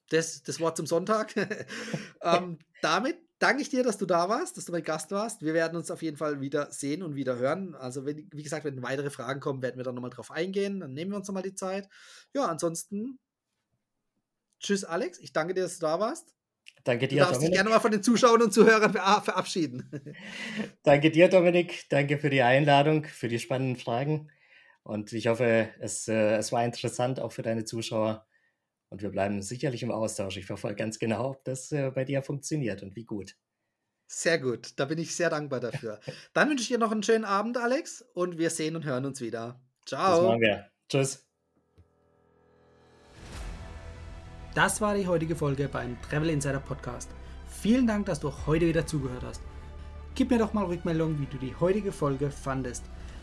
Das, 0.09 0.41
das 0.43 0.59
Wort 0.59 0.77
zum 0.77 0.87
Sonntag. 0.87 1.35
ähm, 2.21 2.59
damit 2.81 3.17
danke 3.39 3.61
ich 3.61 3.69
dir, 3.69 3.83
dass 3.83 3.97
du 3.97 4.05
da 4.05 4.29
warst, 4.29 4.57
dass 4.57 4.65
du 4.65 4.71
mein 4.71 4.83
Gast 4.83 5.11
warst. 5.11 5.41
Wir 5.41 5.53
werden 5.53 5.75
uns 5.75 5.91
auf 5.91 6.01
jeden 6.01 6.17
Fall 6.17 6.41
wieder 6.41 6.71
sehen 6.71 7.03
und 7.03 7.15
wieder 7.15 7.37
hören. 7.37 7.75
Also, 7.75 8.05
wenn, 8.05 8.29
wie 8.31 8.43
gesagt, 8.43 8.65
wenn 8.65 8.81
weitere 8.81 9.09
Fragen 9.09 9.39
kommen, 9.39 9.61
werden 9.61 9.77
wir 9.77 9.83
dann 9.83 9.95
nochmal 9.95 10.11
drauf 10.11 10.31
eingehen. 10.31 10.79
Dann 10.79 10.93
nehmen 10.93 11.11
wir 11.11 11.17
uns 11.17 11.27
nochmal 11.27 11.43
die 11.43 11.55
Zeit. 11.55 11.89
Ja, 12.33 12.45
ansonsten, 12.45 13.19
tschüss, 14.59 14.83
Alex. 14.83 15.19
Ich 15.19 15.33
danke 15.33 15.53
dir, 15.53 15.63
dass 15.63 15.79
du 15.79 15.85
da 15.85 15.99
warst. 15.99 16.35
Danke 16.83 17.07
dir, 17.07 17.15
du 17.15 17.19
darfst 17.21 17.35
Dominik. 17.35 17.51
dich 17.51 17.57
gerne 17.57 17.69
mal 17.71 17.79
von 17.79 17.91
den 17.91 18.03
Zuschauern 18.03 18.43
und 18.43 18.53
Zuhörern 18.53 18.93
verabschieden. 18.93 19.89
danke 20.83 21.09
dir, 21.09 21.27
Dominik. 21.29 21.89
Danke 21.89 22.19
für 22.19 22.29
die 22.29 22.43
Einladung, 22.43 23.05
für 23.05 23.27
die 23.27 23.39
spannenden 23.39 23.75
Fragen. 23.75 24.29
Und 24.85 25.13
ich 25.13 25.25
hoffe, 25.25 25.69
es, 25.79 26.07
äh, 26.07 26.35
es 26.35 26.51
war 26.51 26.63
interessant 26.63 27.19
auch 27.19 27.31
für 27.31 27.41
deine 27.41 27.65
Zuschauer. 27.65 28.27
Und 28.89 29.01
wir 29.01 29.09
bleiben 29.09 29.41
sicherlich 29.41 29.81
im 29.81 29.89
Austausch. 29.89 30.37
Ich 30.37 30.45
verfolge 30.45 30.75
ganz 30.75 30.99
genau, 30.99 31.31
ob 31.31 31.43
das 31.43 31.71
äh, 31.71 31.89
bei 31.89 32.05
dir 32.05 32.21
funktioniert 32.21 32.83
und 32.83 32.95
wie 32.95 33.03
gut. 33.03 33.35
Sehr 34.05 34.37
gut, 34.37 34.73
da 34.79 34.85
bin 34.85 34.99
ich 34.99 35.15
sehr 35.15 35.31
dankbar 35.31 35.59
dafür. 35.59 35.99
Dann 36.33 36.49
wünsche 36.49 36.61
ich 36.61 36.67
dir 36.67 36.77
noch 36.77 36.91
einen 36.91 37.01
schönen 37.01 37.25
Abend, 37.25 37.57
Alex, 37.57 38.05
und 38.13 38.37
wir 38.37 38.51
sehen 38.51 38.75
und 38.75 38.85
hören 38.85 39.05
uns 39.05 39.21
wieder. 39.21 39.59
Ciao. 39.87 40.17
Das 40.17 40.23
machen 40.27 40.41
wir. 40.41 40.69
Tschüss. 40.87 41.25
Das 44.53 44.79
war 44.81 44.95
die 44.95 45.07
heutige 45.07 45.35
Folge 45.35 45.67
beim 45.67 45.99
Travel 46.03 46.29
Insider 46.29 46.59
Podcast. 46.59 47.09
Vielen 47.47 47.87
Dank, 47.87 48.05
dass 48.05 48.19
du 48.19 48.31
heute 48.45 48.67
wieder 48.67 48.85
zugehört 48.85 49.23
hast. 49.23 49.41
Gib 50.13 50.29
mir 50.29 50.37
doch 50.37 50.53
mal 50.53 50.65
Rückmeldung, 50.65 51.19
wie 51.19 51.25
du 51.25 51.39
die 51.39 51.55
heutige 51.55 51.91
Folge 51.91 52.29
fandest. 52.29 52.83